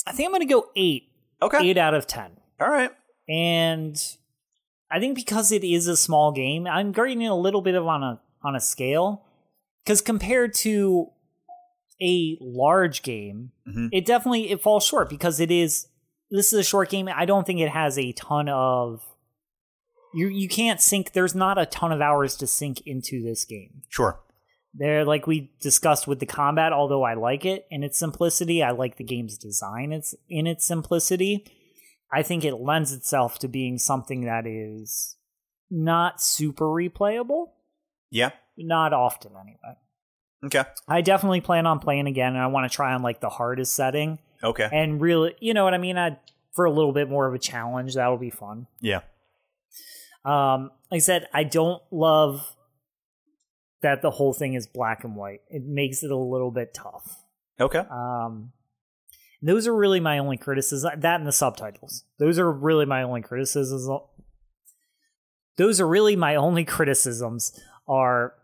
I 0.07 0.13
think 0.13 0.27
I'm 0.27 0.33
gonna 0.33 0.45
go 0.47 0.67
eight. 0.77 1.05
Okay. 1.43 1.59
Eight 1.71 1.79
out 1.79 1.95
of 1.95 2.07
ten. 2.07 2.33
All 2.61 2.69
right. 2.71 2.91
and 3.29 3.97
I 4.91 5.01
think 5.01 5.17
because 5.17 5.51
it 5.51 5.65
is 5.65 5.87
a 5.89 5.97
small 5.97 6.31
game, 6.31 6.67
I'm 6.67 6.93
grading 6.93 7.23
it 7.23 7.29
a 7.31 7.35
little 7.35 7.63
bit 7.63 7.75
of 7.75 7.87
on 7.87 8.03
a 8.03 8.21
on 8.43 8.55
a 8.55 8.61
scale 8.61 9.25
because 9.83 10.01
compared 10.03 10.53
to 10.57 11.09
a 12.03 12.37
large 12.41 13.03
game, 13.03 13.53
Mhm. 13.67 13.89
it 13.93 14.05
definitely 14.05 14.51
it 14.51 14.61
falls 14.61 14.85
short 14.85 15.09
because 15.09 15.41
it 15.41 15.51
is 15.51 15.89
this 16.31 16.53
is 16.53 16.59
a 16.59 16.63
short 16.65 16.91
game. 16.91 17.09
I 17.09 17.25
don't 17.25 17.47
think 17.47 17.61
it 17.61 17.71
has 17.71 17.99
a 17.99 18.13
ton 18.13 18.49
of 18.51 19.03
you 20.15 20.29
you 20.29 20.49
can't 20.49 20.81
sink. 20.81 21.13
There's 21.13 21.35
not 21.35 21.59
a 21.59 21.67
ton 21.67 21.93
of 21.93 22.01
hours 22.01 22.37
to 22.37 22.47
sink 22.47 22.81
into 22.87 23.23
this 23.23 23.45
game. 23.45 23.83
Sure. 23.89 24.21
They're 24.77 25.05
like 25.05 25.27
we 25.27 25.53
discussed 25.61 26.07
with 26.07 26.19
the 26.19 26.27
combat, 26.27 26.73
although 26.73 27.03
I 27.05 27.15
like 27.15 27.45
it 27.45 27.67
in 27.71 27.83
its 27.85 27.99
simplicity, 27.99 28.63
I 28.63 28.73
like 28.73 28.97
the 28.97 29.05
game's 29.05 29.39
design 29.39 29.93
it's 29.93 30.15
in 30.29 30.47
its 30.47 30.65
simplicity. 30.65 31.45
I 32.13 32.23
think 32.23 32.45
it 32.45 32.55
lends 32.57 32.93
itself 32.93 33.39
to 33.41 33.49
being 33.49 33.79
something 33.79 34.25
that 34.25 34.47
is 34.47 35.17
not 35.71 36.21
super 36.21 36.67
replayable. 36.67 37.51
Yeah. 38.11 38.31
Not 38.57 38.93
often 38.93 39.33
anyway. 39.41 39.77
Okay. 40.45 40.65
I 40.87 41.01
definitely 41.01 41.41
plan 41.41 41.67
on 41.67 41.79
playing 41.79 42.07
again 42.07 42.35
and 42.35 42.43
I 42.43 42.47
want 42.49 42.71
to 42.71 42.75
try 42.75 42.95
on 42.95 43.03
like 43.03 43.21
the 43.21 43.31
hardest 43.31 43.75
setting 43.75 44.19
Okay. 44.43 44.69
and 44.71 45.01
really, 45.01 45.35
you 45.41 45.55
know 45.55 45.65
what 45.65 45.75
I 45.75 45.79
mean? 45.79 45.97
I 45.99 46.19
for 46.53 46.67
a 46.67 46.71
little 46.71 46.93
bit 46.93 47.09
more 47.09 47.27
of 47.27 47.35
a 47.35 47.39
challenge, 47.39 47.95
that'll 47.95 48.17
be 48.19 48.31
fun. 48.31 48.67
yeah. 48.81 49.01
Um, 50.25 50.71
like 50.91 50.97
I 50.97 50.99
said, 50.99 51.29
I 51.33 51.45
don't 51.45 51.83
love 51.91 52.55
that 53.83 54.01
the 54.03 54.11
whole 54.11 54.33
thing 54.33 54.55
is 54.55 54.67
black 54.67 55.05
and 55.05 55.15
white. 55.17 55.41
It 55.49 55.63
makes 55.65 56.03
it 56.03 56.11
a 56.11 56.17
little 56.17 56.51
bit 56.51 56.73
tough. 56.73 57.19
Okay. 57.61 57.83
Um, 57.91 58.53
those 59.43 59.67
are 59.67 59.75
really 59.75 60.01
my 60.01 60.19
only 60.19 60.37
criticisms. 60.39 60.91
That 61.03 61.21
and 61.21 61.27
the 61.27 61.33
subtitles. 61.33 62.05
Those 62.19 62.39
are 62.39 62.51
really 62.51 62.87
my 62.87 63.03
only 63.03 63.21
criticisms. 63.21 63.87
Those 65.57 65.81
are 65.81 65.87
really 65.87 66.17
my 66.17 66.37
only 66.37 66.65
criticisms 66.65 67.59
are 67.87 68.35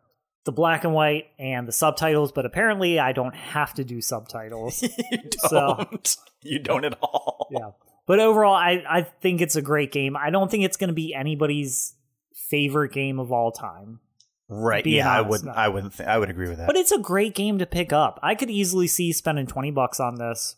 the 0.45 0.53
black 0.53 0.85
and 0.85 0.93
white 0.93 1.27
and 1.39 1.67
the 1.67 1.73
subtitles. 1.73 2.33
But 2.33 2.45
apparently, 2.47 2.99
I 2.99 3.13
don't 3.13 3.35
have 3.35 3.73
to 3.75 3.85
do 3.85 4.01
subtitles. 4.03 4.83
you 4.83 4.89
So- 5.49 5.77
don't. 5.79 6.17
You 6.43 6.59
don't 6.59 6.85
at 6.85 6.99
all. 7.03 7.49
yeah. 7.51 7.71
But 8.07 8.19
overall, 8.21 8.55
I 8.55 8.83
I 8.89 9.03
think 9.03 9.41
it's 9.41 9.57
a 9.57 9.63
great 9.63 9.93
game. 9.93 10.17
I 10.17 10.31
don't 10.31 10.51
think 10.51 10.65
it's 10.65 10.77
going 10.77 10.89
to 10.89 10.95
be 10.95 11.15
anybody's 11.15 11.95
favorite 12.49 12.93
game 12.93 13.19
of 13.21 13.31
all 13.33 13.53
time. 13.53 14.01
Right. 14.49 14.83
Being 14.83 14.97
yeah, 14.97 15.13
I 15.13 15.21
would. 15.21 15.47
I 15.47 15.69
wouldn't. 15.69 15.97
Th- 15.97 16.09
I 16.09 16.19
would 16.19 16.29
agree 16.29 16.49
with 16.49 16.59
that. 16.59 16.67
But 16.67 16.77
it's 16.77 16.91
a 16.91 16.99
great 16.99 17.35
game 17.37 17.59
to 17.59 17.67
pick 17.67 17.93
up. 17.93 18.19
I 18.23 18.35
could 18.35 18.51
easily 18.51 18.89
see 18.89 19.13
spending 19.13 19.47
20 19.47 19.71
bucks 19.71 20.01
on 20.01 20.17
this. 20.17 20.57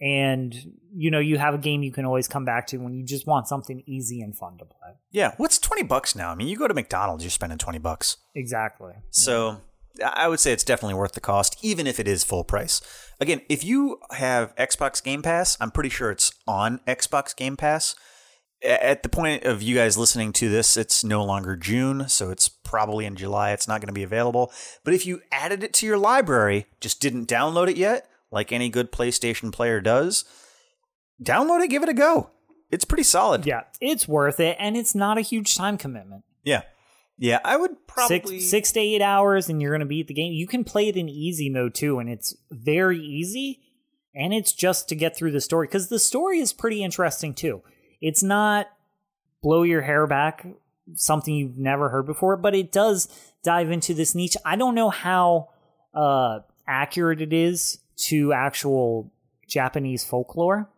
And 0.00 0.54
you 0.94 1.10
know, 1.10 1.20
you 1.20 1.38
have 1.38 1.54
a 1.54 1.58
game 1.58 1.82
you 1.82 1.92
can 1.92 2.04
always 2.04 2.26
come 2.26 2.44
back 2.44 2.66
to 2.68 2.78
when 2.78 2.92
you 2.92 3.04
just 3.04 3.26
want 3.26 3.46
something 3.46 3.82
easy 3.86 4.20
and 4.20 4.36
fun 4.36 4.58
to 4.58 4.64
play. 4.64 4.90
yeah. 5.12 5.32
What's 5.36 5.58
twenty 5.58 5.84
bucks 5.84 6.16
now? 6.16 6.30
I 6.30 6.34
mean, 6.34 6.48
you 6.48 6.56
go 6.56 6.66
to 6.66 6.74
McDonald's, 6.74 7.22
you're 7.22 7.30
spending 7.30 7.56
twenty 7.58 7.78
bucks. 7.78 8.16
Exactly. 8.34 8.94
So 9.10 9.60
I 10.04 10.28
would 10.28 10.40
say 10.40 10.52
it's 10.52 10.64
definitely 10.64 10.94
worth 10.94 11.12
the 11.12 11.20
cost, 11.20 11.56
even 11.62 11.86
if 11.86 12.00
it 12.00 12.08
is 12.08 12.24
full 12.24 12.44
price. 12.44 12.80
Again, 13.20 13.42
if 13.48 13.64
you 13.64 13.98
have 14.12 14.54
Xbox 14.56 15.02
Game 15.02 15.22
Pass, 15.22 15.56
I'm 15.60 15.70
pretty 15.70 15.90
sure 15.90 16.10
it's 16.10 16.32
on 16.46 16.80
Xbox 16.86 17.34
Game 17.36 17.56
Pass. 17.56 17.94
At 18.64 19.02
the 19.02 19.08
point 19.08 19.44
of 19.44 19.60
you 19.60 19.74
guys 19.74 19.98
listening 19.98 20.32
to 20.34 20.48
this, 20.48 20.76
it's 20.76 21.02
no 21.02 21.24
longer 21.24 21.56
June, 21.56 22.08
so 22.08 22.30
it's 22.30 22.48
probably 22.48 23.04
in 23.04 23.16
July. 23.16 23.52
It's 23.52 23.66
not 23.66 23.80
going 23.80 23.88
to 23.88 23.92
be 23.92 24.04
available. 24.04 24.52
But 24.84 24.94
if 24.94 25.04
you 25.04 25.20
added 25.32 25.64
it 25.64 25.72
to 25.74 25.86
your 25.86 25.98
library, 25.98 26.66
just 26.80 27.00
didn't 27.00 27.28
download 27.28 27.68
it 27.68 27.76
yet, 27.76 28.08
like 28.30 28.52
any 28.52 28.68
good 28.68 28.92
PlayStation 28.92 29.52
player 29.52 29.80
does, 29.80 30.24
download 31.22 31.62
it, 31.62 31.70
give 31.70 31.82
it 31.82 31.88
a 31.88 31.94
go. 31.94 32.30
It's 32.70 32.84
pretty 32.84 33.02
solid. 33.02 33.44
Yeah, 33.44 33.64
it's 33.80 34.08
worth 34.08 34.40
it 34.40 34.56
and 34.58 34.76
it's 34.76 34.94
not 34.94 35.18
a 35.18 35.22
huge 35.22 35.56
time 35.56 35.76
commitment. 35.76 36.24
Yeah. 36.42 36.62
Yeah, 37.22 37.38
I 37.44 37.56
would 37.56 37.86
probably 37.86 38.40
Six 38.40 38.50
six 38.50 38.72
to 38.72 38.80
eight 38.80 39.00
hours 39.00 39.48
and 39.48 39.62
you're 39.62 39.70
gonna 39.70 39.86
beat 39.86 40.08
the 40.08 40.14
game. 40.14 40.32
You 40.32 40.48
can 40.48 40.64
play 40.64 40.88
it 40.88 40.96
in 40.96 41.08
easy 41.08 41.48
mode 41.48 41.72
too, 41.72 42.00
and 42.00 42.10
it's 42.10 42.34
very 42.50 42.98
easy. 42.98 43.60
And 44.12 44.34
it's 44.34 44.52
just 44.52 44.88
to 44.88 44.96
get 44.96 45.16
through 45.16 45.30
the 45.30 45.40
story 45.40 45.68
because 45.68 45.88
the 45.88 46.00
story 46.00 46.40
is 46.40 46.52
pretty 46.52 46.82
interesting 46.82 47.32
too. 47.32 47.62
It's 48.00 48.24
not 48.24 48.66
blow 49.40 49.62
your 49.62 49.82
hair 49.82 50.08
back, 50.08 50.44
something 50.94 51.32
you've 51.32 51.56
never 51.56 51.90
heard 51.90 52.06
before, 52.06 52.36
but 52.36 52.56
it 52.56 52.72
does 52.72 53.06
dive 53.44 53.70
into 53.70 53.94
this 53.94 54.16
niche. 54.16 54.36
I 54.44 54.56
don't 54.56 54.74
know 54.74 54.90
how 54.90 55.50
uh, 55.94 56.40
accurate 56.66 57.20
it 57.20 57.32
is 57.32 57.78
to 58.08 58.32
actual 58.32 59.12
Japanese 59.46 60.04
folklore. 60.04 60.68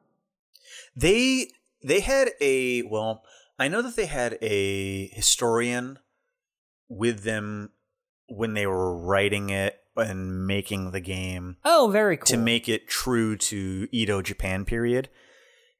They 0.95 1.49
they 1.82 2.01
had 2.01 2.32
a 2.38 2.82
well, 2.82 3.24
I 3.59 3.68
know 3.68 3.80
that 3.80 3.97
they 3.97 4.07
had 4.07 4.36
a 4.42 5.07
historian 5.07 6.01
with 6.89 7.22
them 7.22 7.70
when 8.28 8.55
they 8.55 8.66
were 8.66 8.97
writing 8.97 9.51
it 9.51 9.78
and 9.97 10.47
making 10.47 10.91
the 10.91 11.01
game 11.01 11.57
Oh, 11.64 11.89
very 11.93 12.16
cool. 12.16 12.26
to 12.26 12.37
make 12.37 12.68
it 12.68 12.89
true 12.89 13.37
to 13.37 13.87
Edo 13.93 14.22
Japan 14.22 14.64
period. 14.64 15.09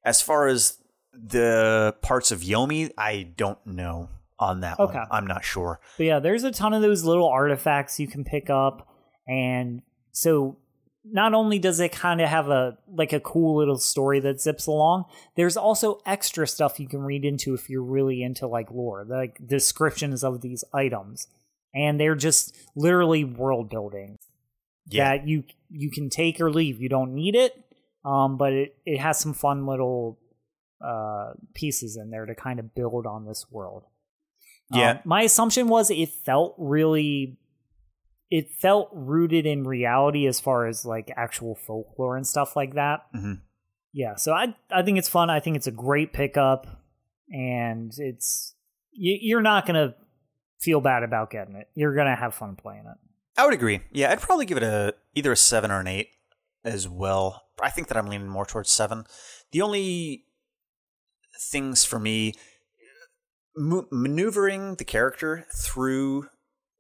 As 0.05 0.21
far 0.23 0.47
as 0.47 0.79
the 1.13 1.97
parts 2.03 2.31
of 2.31 2.41
Yomi, 2.41 2.93
I 2.99 3.33
don't 3.37 3.65
know 3.67 4.09
on 4.39 4.61
that 4.61 4.79
Okay. 4.79 4.99
one. 4.99 5.09
I'm 5.11 5.27
not 5.27 5.45
sure. 5.45 5.81
But 5.97 6.05
yeah, 6.07 6.19
there's 6.21 6.45
a 6.45 6.53
ton 6.53 6.75
of 6.75 6.83
those 6.83 7.05
little 7.05 7.29
artifacts 7.29 7.99
you 7.99 8.07
can 8.09 8.25
pick 8.25 8.51
up, 8.51 8.87
and 9.27 9.81
so 10.13 10.59
not 11.05 11.35
only 11.35 11.59
does 11.59 11.81
it 11.81 11.93
kind 11.93 12.21
of 12.21 12.29
have 12.29 12.49
a 12.49 12.79
like 12.89 13.13
a 13.13 13.21
cool 13.21 13.57
little 13.59 13.79
story 13.79 14.21
that 14.21 14.41
zips 14.41 14.67
along, 14.67 15.05
there's 15.37 15.57
also 15.57 16.01
extra 16.07 16.47
stuff 16.47 16.81
you 16.81 16.89
can 16.89 17.03
read 17.03 17.25
into 17.25 17.55
if 17.55 17.69
you're 17.69 17.83
really 17.83 18.23
into 18.23 18.47
like 18.47 18.71
lore, 18.71 19.05
like 19.09 19.39
descriptions 19.47 20.25
of 20.25 20.41
these 20.41 20.65
items, 20.73 21.29
and 21.75 22.01
they're 22.01 22.15
just 22.15 22.57
literally 22.75 23.23
world 23.25 23.69
building 23.69 24.19
Yeah. 24.89 25.17
that 25.17 25.29
you 25.29 25.45
you 25.71 25.91
can 25.91 26.09
take 26.09 26.41
or 26.41 26.51
leave. 26.51 26.81
You 26.81 26.89
don't 26.89 27.15
need 27.15 27.35
it, 27.35 27.53
um, 28.05 28.37
but 28.39 28.53
it 28.53 28.77
it 28.87 28.99
has 28.99 29.19
some 29.19 29.35
fun 29.35 29.67
little 29.67 30.19
uh, 30.83 31.33
pieces 31.55 31.97
in 31.97 32.11
there 32.11 32.27
to 32.27 32.35
kind 32.35 32.59
of 32.59 32.75
build 32.75 33.07
on 33.07 33.27
this 33.27 33.47
world. 33.51 33.85
Yeah. 34.71 34.91
Um, 34.93 34.99
my 35.05 35.23
assumption 35.23 35.69
was 35.69 35.91
it 35.91 36.09
felt 36.09 36.55
really 36.59 37.37
it 38.37 38.51
felt 38.51 38.89
rooted 38.93 39.47
in 39.47 39.63
reality 39.63 40.27
as 40.27 40.41
far 40.41 40.67
as 40.67 40.85
like 40.85 41.09
actual 41.17 41.55
folklore 41.55 42.17
and 42.17 42.27
stuff 42.27 42.57
like 42.57 42.75
that. 42.75 43.07
Mhm. 43.15 43.41
Yeah, 43.93 44.17
so 44.17 44.33
I 44.33 44.57
I 44.73 44.83
think 44.83 44.99
it's 44.99 45.09
fun. 45.09 45.31
I 45.31 45.39
think 45.39 45.55
it's 45.57 45.69
a 45.69 45.71
great 45.87 46.13
pickup, 46.13 46.67
and 47.31 47.93
it's 47.97 48.57
you, 48.91 49.17
you're 49.21 49.41
not 49.43 49.67
gonna 49.67 49.95
feel 50.59 50.81
bad 50.81 51.05
about 51.05 51.31
getting 51.31 51.55
it. 51.55 51.69
You're 51.77 51.95
gonna 51.95 52.17
have 52.17 52.35
fun 52.35 52.57
playing 52.57 52.87
it. 52.87 52.99
I 53.37 53.45
would 53.45 53.55
agree. 53.55 53.83
Yeah, 53.93 54.11
I'd 54.11 54.21
probably 54.21 54.47
give 54.47 54.57
it 54.57 54.65
a 54.65 54.95
either 55.15 55.31
a 55.31 55.37
seven 55.37 55.71
or 55.71 55.79
an 55.79 55.87
eight 55.87 56.09
as 56.65 56.89
well. 56.89 57.45
I 57.63 57.71
think 57.71 57.87
that 57.87 57.97
I'm 57.97 58.07
leaning 58.09 58.29
more 58.29 58.47
towards 58.47 58.71
seven. 58.71 59.05
The 59.53 59.63
only 59.63 60.25
things 61.53 61.85
for 61.85 62.01
me, 62.01 62.35
maneuvering 63.57 64.75
the 64.77 64.85
character 64.85 65.47
through 65.55 66.29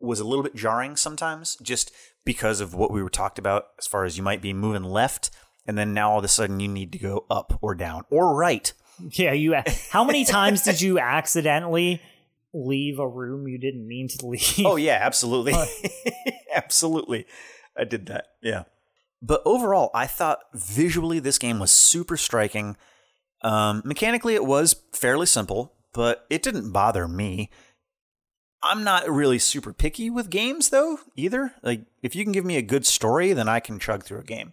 was 0.04 0.20
a 0.20 0.24
little 0.24 0.42
bit 0.42 0.54
jarring 0.54 0.96
sometimes, 0.96 1.56
just 1.62 1.92
because 2.24 2.60
of 2.60 2.74
what 2.74 2.90
we 2.90 3.02
were 3.02 3.10
talked 3.10 3.38
about 3.38 3.68
as 3.78 3.86
far 3.86 4.04
as 4.04 4.16
you 4.16 4.22
might 4.22 4.42
be 4.42 4.52
moving 4.52 4.84
left, 4.84 5.30
and 5.66 5.76
then 5.76 5.94
now 5.94 6.12
all 6.12 6.18
of 6.18 6.24
a 6.24 6.28
sudden 6.28 6.60
you 6.60 6.68
need 6.68 6.92
to 6.92 6.98
go 6.98 7.26
up 7.30 7.58
or 7.62 7.74
down 7.74 8.04
or 8.10 8.34
right. 8.34 8.72
Yeah, 9.10 9.32
you. 9.32 9.56
How 9.90 10.04
many 10.04 10.24
times 10.24 10.62
did 10.62 10.80
you 10.80 10.98
accidentally 10.98 12.00
leave 12.52 12.98
a 12.98 13.08
room 13.08 13.48
you 13.48 13.58
didn't 13.58 13.86
mean 13.86 14.08
to 14.08 14.26
leave? 14.26 14.60
Oh 14.64 14.76
yeah, 14.76 14.98
absolutely, 15.00 15.54
absolutely. 16.54 17.26
I 17.76 17.84
did 17.84 18.06
that. 18.06 18.28
Yeah, 18.42 18.64
but 19.20 19.42
overall, 19.44 19.90
I 19.94 20.06
thought 20.06 20.40
visually 20.54 21.18
this 21.18 21.38
game 21.38 21.58
was 21.58 21.72
super 21.72 22.16
striking. 22.16 22.76
Um, 23.42 23.82
mechanically, 23.84 24.34
it 24.34 24.44
was 24.44 24.76
fairly 24.92 25.26
simple, 25.26 25.74
but 25.92 26.26
it 26.30 26.42
didn't 26.42 26.72
bother 26.72 27.08
me. 27.08 27.50
I'm 28.64 28.82
not 28.84 29.08
really 29.08 29.38
super 29.38 29.72
picky 29.72 30.10
with 30.10 30.30
games 30.30 30.70
though 30.70 30.98
either. 31.16 31.52
Like 31.62 31.82
if 32.02 32.16
you 32.16 32.24
can 32.24 32.32
give 32.32 32.44
me 32.44 32.56
a 32.56 32.62
good 32.62 32.86
story, 32.86 33.32
then 33.32 33.48
I 33.48 33.60
can 33.60 33.78
chug 33.78 34.04
through 34.04 34.20
a 34.20 34.24
game. 34.24 34.52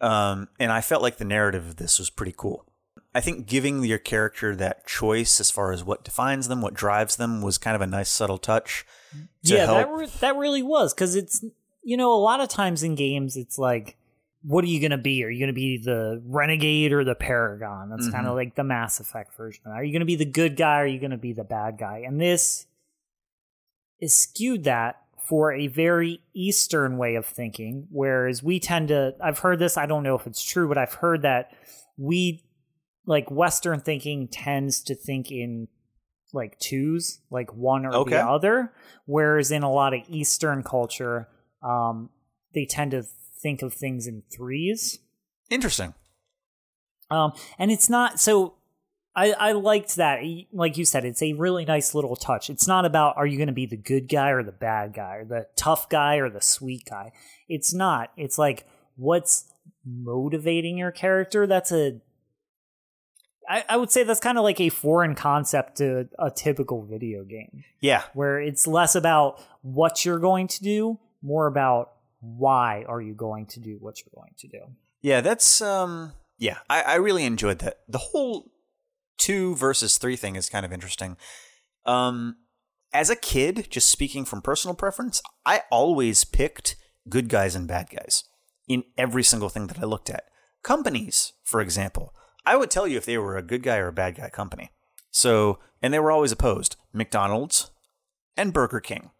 Um, 0.00 0.48
and 0.58 0.72
I 0.72 0.80
felt 0.80 1.02
like 1.02 1.18
the 1.18 1.24
narrative 1.24 1.66
of 1.66 1.76
this 1.76 1.98
was 1.98 2.10
pretty 2.10 2.34
cool. 2.36 2.64
I 3.14 3.20
think 3.20 3.46
giving 3.46 3.84
your 3.84 3.98
character 3.98 4.56
that 4.56 4.86
choice 4.86 5.38
as 5.38 5.50
far 5.50 5.70
as 5.72 5.84
what 5.84 6.02
defines 6.02 6.48
them, 6.48 6.62
what 6.62 6.74
drives 6.74 7.16
them, 7.16 7.42
was 7.42 7.58
kind 7.58 7.76
of 7.76 7.82
a 7.82 7.86
nice 7.86 8.08
subtle 8.08 8.38
touch. 8.38 8.86
to 9.12 9.54
yeah, 9.54 9.66
help. 9.66 9.76
that 9.78 9.90
re- 9.90 10.08
that 10.20 10.36
really 10.36 10.62
was 10.62 10.94
because 10.94 11.14
it's 11.14 11.44
you 11.84 11.96
know 11.96 12.12
a 12.12 12.16
lot 12.16 12.40
of 12.40 12.48
times 12.48 12.82
in 12.82 12.94
games 12.94 13.36
it's 13.36 13.58
like, 13.58 13.96
what 14.42 14.64
are 14.64 14.68
you 14.68 14.80
gonna 14.80 14.98
be? 14.98 15.22
Are 15.24 15.30
you 15.30 15.38
gonna 15.40 15.52
be 15.52 15.76
the 15.78 16.22
renegade 16.26 16.92
or 16.92 17.04
the 17.04 17.14
paragon? 17.14 17.90
That's 17.90 18.04
kind 18.08 18.22
Mm-hmm. 18.24 18.28
of 18.30 18.34
like 18.34 18.54
the 18.56 18.64
Mass 18.64 18.98
Effect 18.98 19.36
version. 19.36 19.62
Are 19.66 19.84
you 19.84 19.92
gonna 19.92 20.04
be 20.06 20.16
the 20.16 20.24
good 20.24 20.56
guy? 20.56 20.78
or 20.80 20.82
Are 20.82 20.86
you 20.86 20.98
gonna 20.98 21.18
be 21.18 21.32
the 21.34 21.44
bad 21.44 21.76
guy? 21.78 22.02
And 22.06 22.18
this 22.20 22.66
is 24.02 24.14
skewed 24.14 24.64
that 24.64 24.98
for 25.28 25.52
a 25.52 25.68
very 25.68 26.20
Eastern 26.34 26.98
way 26.98 27.14
of 27.14 27.24
thinking, 27.24 27.86
whereas 27.90 28.42
we 28.42 28.60
tend 28.60 28.88
to. 28.88 29.14
I've 29.22 29.38
heard 29.38 29.58
this. 29.60 29.78
I 29.78 29.86
don't 29.86 30.02
know 30.02 30.16
if 30.16 30.26
it's 30.26 30.42
true, 30.42 30.68
but 30.68 30.76
I've 30.76 30.94
heard 30.94 31.22
that 31.22 31.52
we 31.96 32.44
like 33.06 33.30
Western 33.30 33.80
thinking 33.80 34.28
tends 34.28 34.82
to 34.82 34.94
think 34.94 35.30
in 35.30 35.68
like 36.34 36.58
twos, 36.58 37.20
like 37.30 37.54
one 37.54 37.86
or 37.86 37.94
Okay. 37.94 38.16
the 38.16 38.26
other. 38.26 38.72
Whereas 39.06 39.50
in 39.50 39.62
a 39.62 39.70
lot 39.72 39.94
of 39.94 40.00
Eastern 40.08 40.62
culture, 40.62 41.28
um, 41.62 42.10
they 42.54 42.66
tend 42.66 42.90
to 42.90 43.04
think 43.40 43.62
of 43.62 43.72
things 43.72 44.06
in 44.06 44.22
threes. 44.34 44.98
Interesting. 45.50 45.94
Um, 47.10 47.32
and 47.58 47.70
it's 47.70 47.90
not 47.90 48.18
so 48.18 48.54
I, 49.14 49.32
I 49.32 49.52
liked 49.52 49.96
that. 49.96 50.20
Like 50.52 50.78
you 50.78 50.84
said, 50.84 51.04
it's 51.04 51.22
a 51.22 51.34
really 51.34 51.64
nice 51.64 51.94
little 51.94 52.16
touch. 52.16 52.48
It's 52.48 52.66
not 52.66 52.84
about 52.84 53.16
are 53.16 53.26
you 53.26 53.36
going 53.36 53.48
to 53.48 53.52
be 53.52 53.66
the 53.66 53.76
good 53.76 54.08
guy 54.08 54.30
or 54.30 54.42
the 54.42 54.52
bad 54.52 54.94
guy 54.94 55.16
or 55.16 55.24
the 55.24 55.48
tough 55.54 55.88
guy 55.88 56.16
or 56.16 56.30
the 56.30 56.40
sweet 56.40 56.84
guy. 56.88 57.12
It's 57.48 57.74
not. 57.74 58.10
It's 58.16 58.38
like 58.38 58.66
what's 58.96 59.52
motivating 59.84 60.78
your 60.78 60.92
character. 60.92 61.46
That's 61.46 61.72
a. 61.72 62.00
I, 63.48 63.64
I 63.68 63.76
would 63.76 63.90
say 63.90 64.04
that's 64.04 64.20
kind 64.20 64.38
of 64.38 64.44
like 64.44 64.60
a 64.60 64.68
foreign 64.68 65.14
concept 65.14 65.78
to 65.78 66.08
a 66.18 66.30
typical 66.30 66.86
video 66.86 67.24
game, 67.24 67.64
Yeah, 67.80 68.04
where 68.14 68.40
it's 68.40 68.66
less 68.68 68.94
about 68.94 69.42
what 69.62 70.04
you're 70.04 70.20
going 70.20 70.46
to 70.46 70.62
do, 70.62 71.00
more 71.22 71.48
about 71.48 71.90
why 72.20 72.84
are 72.86 73.00
you 73.00 73.14
going 73.14 73.46
to 73.46 73.60
do 73.60 73.78
what 73.80 74.00
you're 74.00 74.12
going 74.14 74.34
to 74.38 74.48
do. 74.48 74.60
yeah, 75.02 75.20
that's 75.20 75.60
um, 75.60 76.12
yeah, 76.38 76.58
I, 76.70 76.82
I 76.82 76.94
really 76.94 77.24
enjoyed 77.24 77.58
that. 77.58 77.80
The 77.88 77.98
whole 77.98 78.51
two 79.22 79.54
versus 79.54 79.98
three 79.98 80.16
thing 80.16 80.34
is 80.34 80.48
kind 80.48 80.66
of 80.66 80.72
interesting. 80.72 81.16
Um, 81.86 82.36
as 82.92 83.08
a 83.08 83.16
kid, 83.16 83.68
just 83.70 83.88
speaking 83.88 84.24
from 84.24 84.42
personal 84.42 84.74
preference, 84.74 85.22
I 85.46 85.62
always 85.70 86.24
picked 86.24 86.74
good 87.08 87.28
guys 87.28 87.54
and 87.54 87.68
bad 87.68 87.88
guys 87.90 88.24
in 88.66 88.82
every 88.98 89.22
single 89.22 89.48
thing 89.48 89.68
that 89.68 89.78
I 89.78 89.84
looked 89.84 90.10
at. 90.10 90.24
Companies, 90.64 91.34
for 91.44 91.60
example, 91.60 92.12
I 92.44 92.56
would 92.56 92.70
tell 92.70 92.88
you 92.88 92.96
if 92.96 93.06
they 93.06 93.16
were 93.16 93.36
a 93.36 93.42
good 93.42 93.62
guy 93.62 93.76
or 93.78 93.88
a 93.88 93.92
bad 93.92 94.16
guy 94.16 94.28
company. 94.28 94.70
So, 95.12 95.60
and 95.80 95.94
they 95.94 96.00
were 96.00 96.10
always 96.10 96.32
opposed 96.32 96.76
McDonald's 96.92 97.70
and 98.36 98.52
Burger 98.52 98.80
King. 98.80 99.10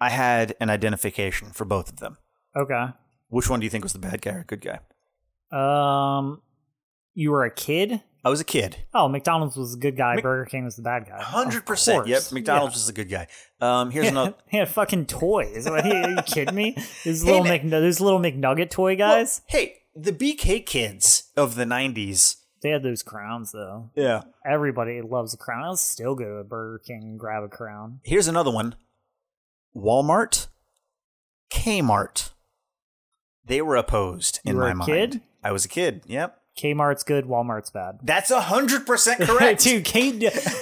I 0.00 0.10
had 0.10 0.56
an 0.60 0.70
identification 0.70 1.50
for 1.50 1.64
both 1.64 1.88
of 1.88 2.00
them. 2.00 2.16
Okay. 2.56 2.86
Which 3.28 3.48
one 3.48 3.60
do 3.60 3.64
you 3.64 3.70
think 3.70 3.84
was 3.84 3.92
the 3.92 4.00
bad 4.00 4.22
guy 4.22 4.32
or 4.32 4.44
good 4.44 4.60
guy? 4.60 4.80
Um, 5.52 6.42
you 7.14 7.30
were 7.30 7.44
a 7.44 7.50
kid. 7.50 8.02
I 8.22 8.28
was 8.28 8.40
a 8.40 8.44
kid. 8.44 8.76
Oh, 8.92 9.08
McDonald's 9.08 9.56
was 9.56 9.72
the 9.72 9.80
good 9.80 9.96
guy. 9.96 10.16
Mc- 10.16 10.22
Burger 10.22 10.44
King 10.44 10.64
was 10.64 10.76
the 10.76 10.82
bad 10.82 11.06
guy. 11.08 11.22
Hundred 11.22 11.64
percent. 11.64 12.06
Yep. 12.06 12.22
McDonald's 12.32 12.74
was 12.74 12.86
the 12.86 12.92
good 12.92 13.08
guy. 13.08 13.26
Um, 13.60 13.90
here's 13.90 14.04
Yeah. 14.04 14.10
another. 14.10 14.34
he 14.50 14.58
had 14.58 14.68
fucking 14.68 15.06
toys. 15.06 15.66
Are 15.66 15.78
you, 15.86 15.92
are 15.92 16.10
you 16.10 16.22
kidding 16.26 16.54
me? 16.54 16.72
These 17.04 17.22
Hey, 17.22 17.30
little. 17.40 17.44
Mc, 17.44 17.70
those 17.70 17.98
little 18.00 18.20
McNugget 18.20 18.70
toy 18.70 18.96
Well, 18.96 19.16
guys. 19.16 19.40
hey, 19.46 19.76
the 19.94 20.12
BK 20.12 20.66
kids 20.66 21.30
of 21.36 21.54
the 21.54 21.64
'90s. 21.64 22.36
they 22.62 22.68
had 22.70 22.82
those 22.82 23.02
crowns 23.02 23.52
though. 23.52 23.90
Yeah. 23.94 24.22
Everybody 24.44 25.00
loves 25.00 25.32
a 25.32 25.38
crown. 25.38 25.64
I'll 25.64 25.76
still 25.76 26.14
go 26.14 26.38
to 26.38 26.44
Burger 26.44 26.82
King 26.86 27.02
and 27.02 27.18
grab 27.18 27.42
a 27.42 27.48
crown. 27.48 28.00
Here's 28.04 28.28
another 28.28 28.50
one. 28.50 28.74
Walmart, 29.74 30.48
Kmart. 31.50 32.30
They 33.44 33.62
were 33.62 33.76
opposed 33.76 34.40
in 34.44 34.56
were 34.56 34.62
my 34.64 34.70
a 34.70 34.74
mind. 34.74 34.86
kid? 34.90 35.20
I 35.42 35.52
was 35.52 35.64
a 35.64 35.68
kid. 35.68 36.02
Yep. 36.06 36.36
Kmart's 36.58 37.02
good. 37.04 37.24
Walmart's 37.26 37.70
bad. 37.70 38.00
That's 38.02 38.30
a 38.30 38.40
hundred 38.40 38.86
percent 38.86 39.20
correct. 39.22 39.62
Dude, 39.62 39.84
K, 39.84 40.12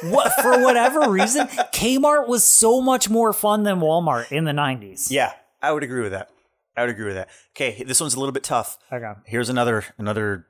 what, 0.05 0.32
for 0.41 0.62
whatever 0.62 1.11
reason, 1.11 1.47
Kmart 1.49 2.28
was 2.28 2.45
so 2.45 2.80
much 2.80 3.09
more 3.11 3.32
fun 3.32 3.62
than 3.64 3.80
Walmart 3.80 4.30
in 4.30 4.45
the 4.45 4.53
90s. 4.53 5.11
yeah, 5.11 5.32
I 5.62 5.72
would 5.72 5.82
agree 5.82 6.03
with 6.03 6.12
that. 6.12 6.30
I 6.76 6.82
would 6.82 6.91
agree 6.91 7.07
with 7.07 7.16
that. 7.16 7.28
Okay, 7.57 7.82
this 7.82 8.01
one's 8.01 8.14
a 8.14 8.18
little 8.20 8.32
bit 8.32 8.45
tough. 8.45 8.78
Okay. 8.93 9.12
Here's 9.24 9.49
another 9.49 9.84
another 9.99 10.47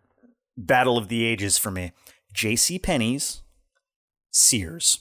battle 0.56 0.98
of 0.98 1.08
the 1.08 1.24
ages 1.24 1.56
for 1.56 1.70
me. 1.70 1.92
J.C. 2.34 2.78
Penney's, 2.78 3.40
Sears. 4.30 5.00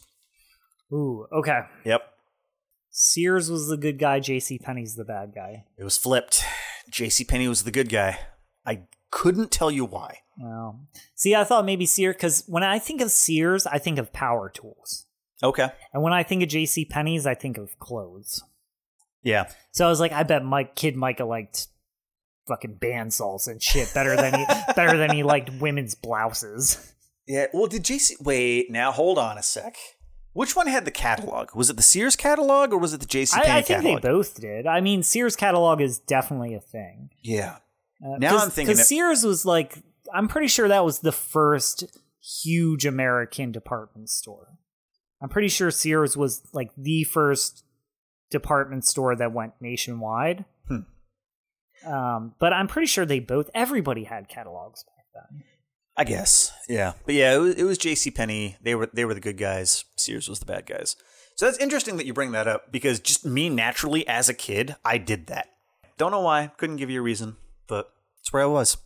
Ooh, 0.94 1.28
okay. 1.34 1.62
Yep. 1.84 2.02
Sears 2.90 3.52
was 3.52 3.68
the 3.68 3.76
good 3.78 4.00
guy. 4.00 4.20
J.C. 4.22 4.58
Penney's 4.58 4.96
the 4.96 5.04
bad 5.04 5.34
guy. 5.36 5.66
It 5.78 5.84
was 5.84 5.98
flipped. 5.98 6.44
J.C. 6.90 7.26
Penney 7.26 7.48
was 7.48 7.64
the 7.64 7.72
good 7.72 7.90
guy. 7.90 8.20
I 8.66 8.84
couldn't 9.12 9.52
tell 9.52 9.70
you 9.70 9.84
why. 9.84 10.20
Well, 10.40 10.80
see, 11.16 11.34
I 11.36 11.44
thought 11.44 11.66
maybe 11.66 11.86
Sears 11.86 12.16
because 12.16 12.44
when 12.48 12.64
I 12.64 12.80
think 12.80 13.02
of 13.02 13.12
Sears, 13.12 13.66
I 13.66 13.78
think 13.80 13.98
of 13.98 14.14
power 14.14 14.50
tools, 14.50 15.06
Okay. 15.42 15.70
and 15.94 16.04
when 16.04 16.14
I 16.14 16.24
think 16.24 16.44
of 16.44 16.50
J.C. 16.50 16.86
Penney's, 16.86 17.26
I 17.26 17.34
think 17.36 17.58
of 17.58 17.78
clothes. 17.80 18.44
Yeah. 19.24 19.50
So 19.72 19.86
I 19.86 19.90
was 19.90 20.00
like, 20.00 20.12
I 20.12 20.24
bet 20.24 20.44
Mike, 20.44 20.76
kid 20.76 20.96
Micah 20.96 21.26
liked 21.26 21.68
fucking 22.48 22.76
bandsaws 22.80 23.48
and 23.48 23.62
shit 23.62 23.92
better 23.94 24.16
than 24.16 24.34
he 24.36 24.46
better 24.76 24.98
than 24.98 25.12
he 25.12 25.24
liked 25.24 25.50
women's 25.60 25.96
blouses. 25.96 26.94
Yeah. 27.28 27.48
Well, 27.54 27.68
did 27.68 27.84
J.C. 27.84 28.16
Wait, 28.22 28.72
now 28.72 28.92
hold 28.92 29.18
on 29.18 29.38
a 29.38 29.44
sec. 29.44 29.76
Which 30.34 30.56
one 30.56 30.68
had 30.68 30.86
the 30.86 30.92
catalog? 30.92 31.56
Was 31.56 31.70
it 31.72 31.78
the 31.78 31.82
Sears 31.84 32.16
catalog 32.16 32.72
or 32.72 32.78
was 32.78 32.94
it 32.94 33.00
the 33.00 33.08
J.C. 33.08 33.36
Penney 33.38 33.52
I, 33.52 33.58
I 33.58 33.62
think 33.64 33.82
catalog? 33.82 34.02
they 34.04 34.08
both 34.08 34.40
did. 34.40 34.68
I 34.68 34.82
mean, 34.82 35.02
Sears 35.02 35.36
catalog 35.36 35.82
is 35.82 35.98
definitely 35.98 36.54
a 36.54 36.60
thing. 36.62 37.10
Yeah. 37.24 37.56
Uh, 38.06 38.18
Now 38.20 38.38
I'm 38.38 38.50
thinking 38.52 38.66
because 38.68 38.78
that- 38.78 38.86
Sears 38.86 39.24
was 39.24 39.46
like, 39.46 39.80
I'm 40.14 40.28
pretty 40.28 40.48
sure 40.48 40.68
that 40.68 40.86
was 40.86 41.00
the 41.00 41.12
first 41.12 41.98
huge 42.22 42.86
American 42.86 43.52
department 43.52 44.10
store. 44.10 44.58
I'm 45.22 45.30
pretty 45.30 45.48
sure 45.48 45.72
Sears 45.72 46.16
was 46.16 46.44
like 46.54 46.72
the 46.78 47.04
first 47.04 47.64
department 48.30 48.86
store 48.86 49.16
that 49.16 49.32
went 49.32 49.54
nationwide. 49.60 50.46
Hmm. 50.68 51.90
Um, 51.90 52.36
but 52.40 52.54
I'm 52.54 52.68
pretty 52.68 52.88
sure 52.88 53.06
they 53.06 53.20
both, 53.20 53.50
everybody 53.54 54.04
had 54.04 54.30
catalogs 54.30 54.84
back 54.84 55.06
then. 55.14 55.44
I 56.00 56.04
guess. 56.04 56.52
Yeah. 56.70 56.94
But 57.06 57.16
yeah, 57.16 57.34
it 57.34 57.40
was, 57.40 57.56
it 57.56 57.64
was 57.64 57.78
J.C. 57.80 58.12
Penney. 58.12 58.56
They 58.62 58.76
were 58.76 58.88
they 58.94 59.04
were 59.04 59.16
the 59.16 59.20
good 59.20 59.38
guys. 59.38 59.84
Sears 59.96 60.30
was 60.30 60.40
the 60.40 60.46
bad 60.46 60.68
guys. 60.68 60.96
So 61.36 61.46
that's 61.46 61.58
interesting 61.58 61.98
that 61.98 62.06
you 62.06 62.14
bring 62.14 62.32
that 62.34 62.48
up 62.48 62.72
because 62.72 63.00
just 63.00 63.26
me 63.26 63.50
naturally 63.50 64.08
as 64.08 64.30
a 64.30 64.34
kid, 64.34 64.76
I 64.86 65.00
did 65.00 65.28
that. 65.28 65.48
Don't 65.98 66.12
know 66.12 66.22
why. 66.22 66.52
Couldn't 66.58 66.76
give 66.76 66.92
you 66.92 67.00
a 67.00 67.04
reason, 67.04 67.38
but 67.68 67.92
it's 68.20 68.32
where 68.32 68.44
I 68.44 68.48
was. 68.48 68.78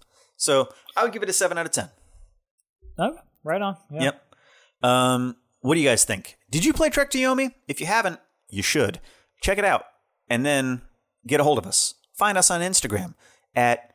So 0.42 0.70
I 0.98 1.04
would 1.04 1.14
give 1.14 1.22
it 1.22 1.30
a 1.30 1.34
seven 1.34 1.58
out 1.60 1.68
of 1.68 1.72
ten. 1.72 1.90
Oh, 2.98 3.16
right 3.44 3.62
on. 3.62 3.78
Yeah. 3.92 4.02
Yep. 4.04 4.36
Um, 4.82 5.36
what 5.60 5.76
do 5.76 5.80
you 5.82 5.88
guys 5.88 6.04
think? 6.04 6.38
Did 6.50 6.66
you 6.66 6.74
play 6.74 6.90
Trek 6.90 7.12
to 7.12 7.20
Yomi? 7.20 7.54
If 7.68 7.80
you 7.80 7.86
haven't, 7.86 8.20
you 8.50 8.64
should. 8.64 9.00
Check 9.42 9.60
it 9.60 9.66
out. 9.66 9.84
And 10.28 10.44
then 10.44 10.82
get 11.28 11.40
a 11.40 11.44
hold 11.44 11.60
of 11.60 11.68
us. 11.68 11.94
Find 12.18 12.40
us 12.40 12.50
on 12.50 12.62
Instagram 12.62 13.14
at 13.56 13.94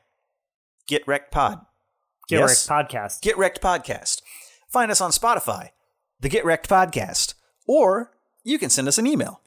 Get 0.86 1.02
Wrecked 1.08 1.32
Pod. 1.32 1.62
Get 2.28 2.38
Yes. 2.38 2.70
Wrecked 2.70 2.90
podcast. 2.92 3.20
Get 3.22 3.36
Wrecked 3.36 3.60
Podcast. 3.60 4.22
Find 4.68 4.90
us 4.92 5.00
on 5.00 5.10
Spotify, 5.10 5.70
the 6.20 6.28
Get 6.28 6.44
Wrecked 6.44 6.68
Podcast. 6.68 7.34
Or 7.66 8.12
you 8.44 8.58
can 8.60 8.70
send 8.70 8.86
us 8.86 8.98
an 8.98 9.06
email. 9.08 9.40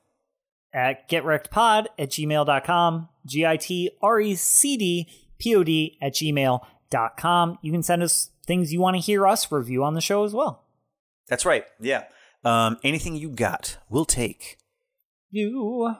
at 0.73 1.09
getrectpod 1.09 1.85
at 1.97 2.09
gmail.com, 2.09 3.07
G 3.25 3.45
I 3.45 3.55
T 3.57 3.89
R 4.01 4.19
E 4.19 4.35
C 4.35 4.75
D 4.77 5.07
P 5.39 5.55
O 5.55 5.63
D 5.63 5.97
at 6.01 6.13
gmail.com. 6.13 6.59
You 6.91 7.71
can 7.71 7.83
send 7.83 8.03
us 8.03 8.31
things 8.45 8.73
you 8.73 8.79
want 8.79 8.95
to 8.95 9.01
hear 9.01 9.27
us 9.27 9.51
review 9.51 9.83
on 9.83 9.93
the 9.93 10.01
show 10.01 10.23
as 10.23 10.33
well. 10.33 10.63
That's 11.27 11.45
right. 11.45 11.65
Yeah. 11.79 12.05
Um, 12.43 12.77
anything 12.83 13.15
you 13.15 13.29
got, 13.29 13.77
we'll 13.89 14.05
take. 14.05 14.57
You, 15.29 15.95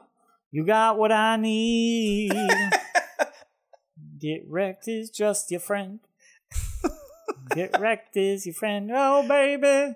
you 0.51 0.65
got 0.65 0.97
what 0.97 1.11
I 1.11 1.37
need. 1.37 2.31
Get 4.19 4.43
wrecked 4.47 4.87
is 4.87 5.09
just 5.09 5.51
your 5.51 5.59
friend. 5.59 5.99
Get 7.53 7.79
wrecked 7.79 8.17
is 8.17 8.45
your 8.45 8.55
friend. 8.55 8.89
Oh, 8.93 9.27
baby. 9.27 9.95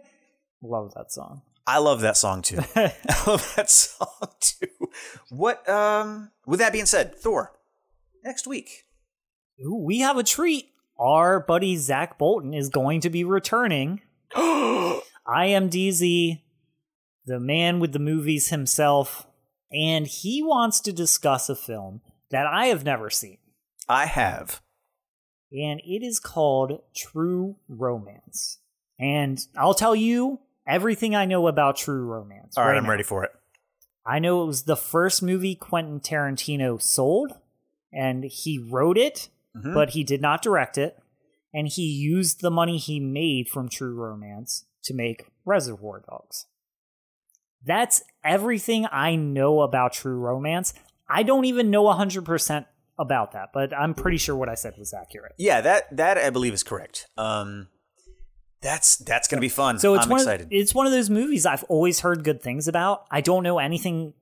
Love 0.61 0.93
that 0.95 1.11
song. 1.11 1.41
I 1.65 1.77
love 1.77 2.01
that 2.01 2.17
song 2.17 2.41
too. 2.41 2.59
I 2.75 2.93
love 3.25 3.53
that 3.55 3.69
song 3.69 4.29
too. 4.39 4.67
What 5.29 5.67
um 5.69 6.31
with 6.45 6.59
that 6.59 6.73
being 6.73 6.85
said, 6.85 7.15
Thor, 7.15 7.53
next 8.23 8.47
week. 8.47 8.83
Ooh, 9.65 9.81
we 9.83 9.99
have 9.99 10.17
a 10.17 10.23
treat. 10.23 10.72
Our 10.99 11.39
buddy 11.39 11.75
Zach 11.75 12.17
Bolton 12.17 12.53
is 12.53 12.69
going 12.69 13.01
to 13.01 13.09
be 13.09 13.23
returning. 13.23 14.01
I 14.35 15.01
am 15.25 15.69
DZ, 15.69 16.41
the 17.25 17.39
man 17.39 17.79
with 17.79 17.93
the 17.93 17.99
movies 17.99 18.49
himself, 18.49 19.25
and 19.71 20.05
he 20.05 20.43
wants 20.43 20.79
to 20.81 20.93
discuss 20.93 21.49
a 21.49 21.55
film 21.55 22.01
that 22.29 22.45
I 22.45 22.67
have 22.67 22.83
never 22.83 23.09
seen. 23.09 23.37
I 23.87 24.05
have. 24.05 24.61
And 25.51 25.81
it 25.85 26.03
is 26.03 26.19
called 26.19 26.81
True 26.95 27.57
Romance. 27.67 28.59
And 28.99 29.39
I'll 29.57 29.73
tell 29.73 29.95
you 29.95 30.39
everything 30.67 31.15
I 31.15 31.25
know 31.25 31.47
about 31.47 31.77
True 31.77 32.05
Romance. 32.05 32.57
All 32.57 32.65
right, 32.65 32.77
I'm 32.77 32.83
now. 32.83 32.89
ready 32.89 33.03
for 33.03 33.23
it. 33.23 33.31
I 34.05 34.19
know 34.19 34.43
it 34.43 34.47
was 34.47 34.63
the 34.63 34.75
first 34.75 35.23
movie 35.23 35.55
Quentin 35.55 35.99
Tarantino 35.99 36.81
sold, 36.81 37.33
and 37.91 38.23
he 38.25 38.57
wrote 38.59 38.97
it, 38.97 39.29
Mhm. 39.55 39.73
but 39.73 39.91
he 39.91 40.03
did 40.03 40.21
not 40.21 40.41
direct 40.41 40.77
it. 40.77 40.97
And 41.53 41.67
he 41.67 41.83
used 41.83 42.41
the 42.41 42.49
money 42.49 42.77
he 42.77 42.99
made 42.99 43.47
from 43.47 43.69
True 43.69 43.93
Romance 43.93 44.65
to 44.85 44.93
make 44.93 45.27
Reservoir 45.45 46.03
Dogs. 46.09 46.47
That's 47.63 48.03
everything 48.23 48.87
I 48.91 49.15
know 49.15 49.61
about 49.61 49.93
True 49.93 50.17
Romance. 50.17 50.73
I 51.07 51.23
don't 51.23 51.45
even 51.45 51.69
know 51.69 51.83
100% 51.83 52.65
about 52.97 53.31
that, 53.33 53.49
but 53.53 53.73
I'm 53.75 53.93
pretty 53.93 54.17
sure 54.17 54.35
what 54.35 54.49
I 54.49 54.55
said 54.55 54.73
was 54.77 54.93
accurate. 54.93 55.33
Yeah, 55.37 55.61
that 55.61 55.95
that 55.95 56.17
I 56.17 56.29
believe 56.29 56.53
is 56.53 56.63
correct. 56.63 57.07
Um 57.17 57.67
that's 58.61 58.97
that's 58.97 59.27
gonna 59.27 59.41
be 59.41 59.49
fun. 59.49 59.77
So 59.79 59.93
it's 59.95 60.05
I'm 60.05 60.09
one 60.11 60.19
excited. 60.21 60.45
Of, 60.47 60.51
it's 60.51 60.73
one 60.73 60.85
of 60.85 60.91
those 60.91 61.09
movies 61.09 61.45
I've 61.45 61.63
always 61.65 61.99
heard 61.99 62.23
good 62.23 62.41
things 62.41 62.67
about. 62.67 63.05
I 63.11 63.21
don't 63.21 63.43
know 63.43 63.59
anything 63.59 64.13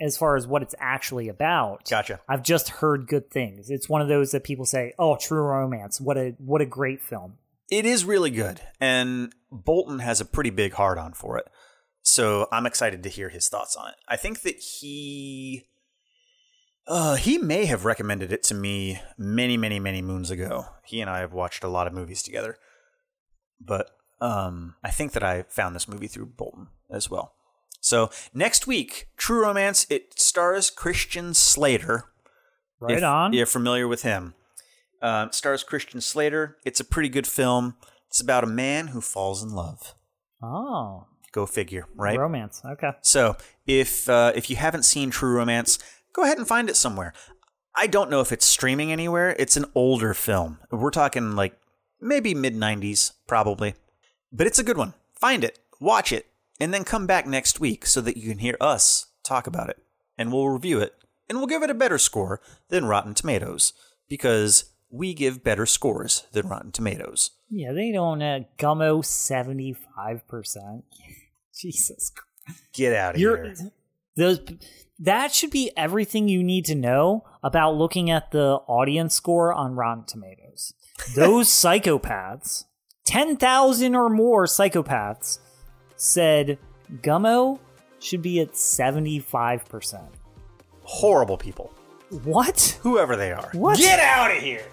as 0.00 0.16
far 0.16 0.36
as 0.36 0.46
what 0.46 0.62
it's 0.62 0.74
actually 0.78 1.28
about. 1.28 1.88
gotcha. 1.88 2.20
I've 2.28 2.42
just 2.42 2.68
heard 2.68 3.06
good 3.06 3.30
things. 3.30 3.70
It's 3.70 3.88
one 3.88 4.00
of 4.00 4.08
those 4.08 4.30
that 4.32 4.44
people 4.44 4.64
say, 4.64 4.92
"Oh, 4.98 5.16
True 5.16 5.42
Romance, 5.42 6.00
what 6.00 6.16
a 6.16 6.34
what 6.38 6.60
a 6.60 6.66
great 6.66 7.00
film." 7.00 7.38
It 7.70 7.84
is 7.84 8.04
really 8.04 8.30
good, 8.30 8.60
and 8.80 9.34
Bolton 9.50 9.98
has 9.98 10.20
a 10.20 10.24
pretty 10.24 10.50
big 10.50 10.72
hard 10.74 10.98
on 10.98 11.12
for 11.12 11.36
it. 11.36 11.46
So 12.02 12.48
I'm 12.50 12.64
excited 12.64 13.02
to 13.02 13.08
hear 13.08 13.28
his 13.28 13.48
thoughts 13.48 13.76
on 13.76 13.90
it. 13.90 13.96
I 14.08 14.16
think 14.16 14.40
that 14.42 14.56
he 14.56 15.66
uh, 16.86 17.16
he 17.16 17.36
may 17.36 17.66
have 17.66 17.84
recommended 17.84 18.32
it 18.32 18.42
to 18.44 18.54
me 18.54 19.00
many, 19.18 19.58
many, 19.58 19.78
many 19.78 20.00
moons 20.00 20.30
ago. 20.30 20.64
He 20.84 21.00
and 21.00 21.10
I 21.10 21.18
have 21.18 21.34
watched 21.34 21.62
a 21.62 21.68
lot 21.68 21.86
of 21.86 21.92
movies 21.92 22.22
together, 22.22 22.56
but 23.60 23.90
um, 24.20 24.74
I 24.82 24.90
think 24.90 25.12
that 25.12 25.22
I 25.22 25.42
found 25.42 25.76
this 25.76 25.86
movie 25.86 26.08
through 26.08 26.26
Bolton 26.26 26.68
as 26.90 27.10
well. 27.10 27.34
So 27.80 28.10
next 28.34 28.66
week, 28.66 29.08
True 29.16 29.42
Romance. 29.42 29.86
It 29.88 30.18
stars 30.18 30.70
Christian 30.70 31.34
Slater. 31.34 32.04
Right 32.80 32.98
if 32.98 33.04
on. 33.04 33.32
You're 33.32 33.46
familiar 33.46 33.88
with 33.88 34.02
him. 34.02 34.34
Uh, 35.00 35.30
stars 35.30 35.62
Christian 35.62 36.00
Slater. 36.00 36.56
It's 36.64 36.80
a 36.80 36.84
pretty 36.84 37.08
good 37.08 37.26
film. 37.26 37.76
It's 38.08 38.20
about 38.20 38.44
a 38.44 38.48
man 38.48 38.88
who 38.88 39.00
falls 39.00 39.42
in 39.42 39.50
love. 39.50 39.94
Oh, 40.42 41.06
Go 41.32 41.44
figure, 41.44 41.86
right? 41.94 42.18
romance. 42.18 42.62
Okay. 42.64 42.92
So 43.02 43.36
if 43.66 44.08
uh, 44.08 44.32
if 44.34 44.48
you 44.48 44.56
haven't 44.56 44.84
seen 44.84 45.10
True 45.10 45.34
Romance, 45.36 45.78
go 46.14 46.24
ahead 46.24 46.38
and 46.38 46.48
find 46.48 46.70
it 46.70 46.76
somewhere. 46.76 47.12
I 47.76 47.86
don't 47.86 48.10
know 48.10 48.20
if 48.20 48.32
it's 48.32 48.46
streaming 48.46 48.90
anywhere. 48.90 49.36
It's 49.38 49.56
an 49.56 49.66
older 49.74 50.14
film. 50.14 50.58
We're 50.70 50.90
talking 50.90 51.36
like 51.36 51.54
maybe 52.00 52.34
mid 52.34 52.54
'90s, 52.54 53.12
probably, 53.26 53.74
but 54.32 54.46
it's 54.46 54.58
a 54.58 54.64
good 54.64 54.78
one. 54.78 54.94
Find 55.20 55.44
it, 55.44 55.58
watch 55.80 56.12
it, 56.12 56.26
and 56.60 56.72
then 56.74 56.84
come 56.84 57.06
back 57.06 57.26
next 57.26 57.60
week 57.60 57.86
so 57.86 58.00
that 58.00 58.16
you 58.16 58.28
can 58.28 58.38
hear 58.38 58.56
us 58.60 59.06
talk 59.24 59.46
about 59.46 59.68
it, 59.70 59.78
and 60.16 60.32
we'll 60.32 60.48
review 60.48 60.80
it, 60.80 60.94
and 61.28 61.38
we'll 61.38 61.46
give 61.46 61.62
it 61.62 61.70
a 61.70 61.74
better 61.74 61.98
score 61.98 62.40
than 62.68 62.86
Rotten 62.86 63.14
Tomatoes 63.14 63.72
because 64.08 64.72
we 64.90 65.12
give 65.14 65.44
better 65.44 65.66
scores 65.66 66.26
than 66.32 66.48
Rotten 66.48 66.72
Tomatoes. 66.72 67.30
Yeah, 67.50 67.72
they 67.72 67.92
don't 67.92 68.22
uh, 68.22 68.40
gummo 68.58 69.04
seventy 69.04 69.74
five 69.96 70.26
percent. 70.26 70.84
Jesus, 71.58 72.10
Christ. 72.10 72.62
Get 72.72 72.94
out 72.94 73.14
of 73.14 73.20
you're 73.20 73.44
here. 73.44 73.54
those. 74.16 74.40
That 75.00 75.32
should 75.32 75.50
be 75.50 75.70
everything 75.76 76.28
you 76.28 76.42
need 76.42 76.64
to 76.64 76.74
know 76.74 77.24
about 77.42 77.76
looking 77.76 78.10
at 78.10 78.32
the 78.32 78.54
audience 78.66 79.14
score 79.14 79.52
on 79.52 79.76
Rotten 79.76 80.04
Tomatoes. 80.04 80.74
Those 81.14 81.48
psychopaths, 81.48 82.64
ten 83.04 83.36
thousand 83.36 83.94
or 83.94 84.08
more 84.08 84.46
psychopaths, 84.46 85.38
said 85.98 86.56
Gummo 87.02 87.58
should 88.00 88.22
be 88.22 88.40
at 88.40 88.56
seventy 88.56 89.18
five 89.18 89.68
percent. 89.68 90.08
Horrible 90.84 91.36
people, 91.36 91.70
What? 92.24 92.78
whoever 92.82 93.14
they 93.16 93.30
are. 93.32 93.50
What? 93.52 93.76
Get 93.76 94.00
out 94.00 94.34
of 94.34 94.42
here. 94.42 94.64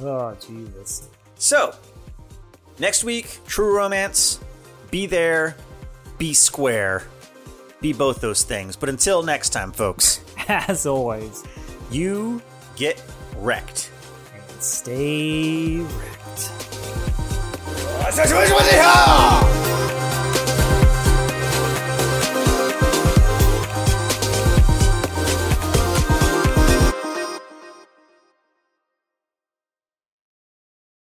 Oh 0.00 0.36
Jesus! 0.46 1.08
So, 1.36 1.74
next 2.78 3.02
week, 3.04 3.38
True 3.46 3.74
Romance. 3.74 4.38
Be 4.90 5.06
there, 5.06 5.56
be 6.18 6.34
square, 6.34 7.04
be 7.80 7.94
both 7.94 8.20
those 8.20 8.42
things. 8.44 8.76
But 8.76 8.90
until 8.90 9.22
next 9.22 9.50
time, 9.50 9.72
folks, 9.72 10.22
As 10.48 10.84
always, 10.84 11.44
you 11.90 12.42
get 12.76 13.02
wrecked. 13.38 13.90
And 14.52 14.62
stay 14.62 15.78
wrecked. 15.78 16.50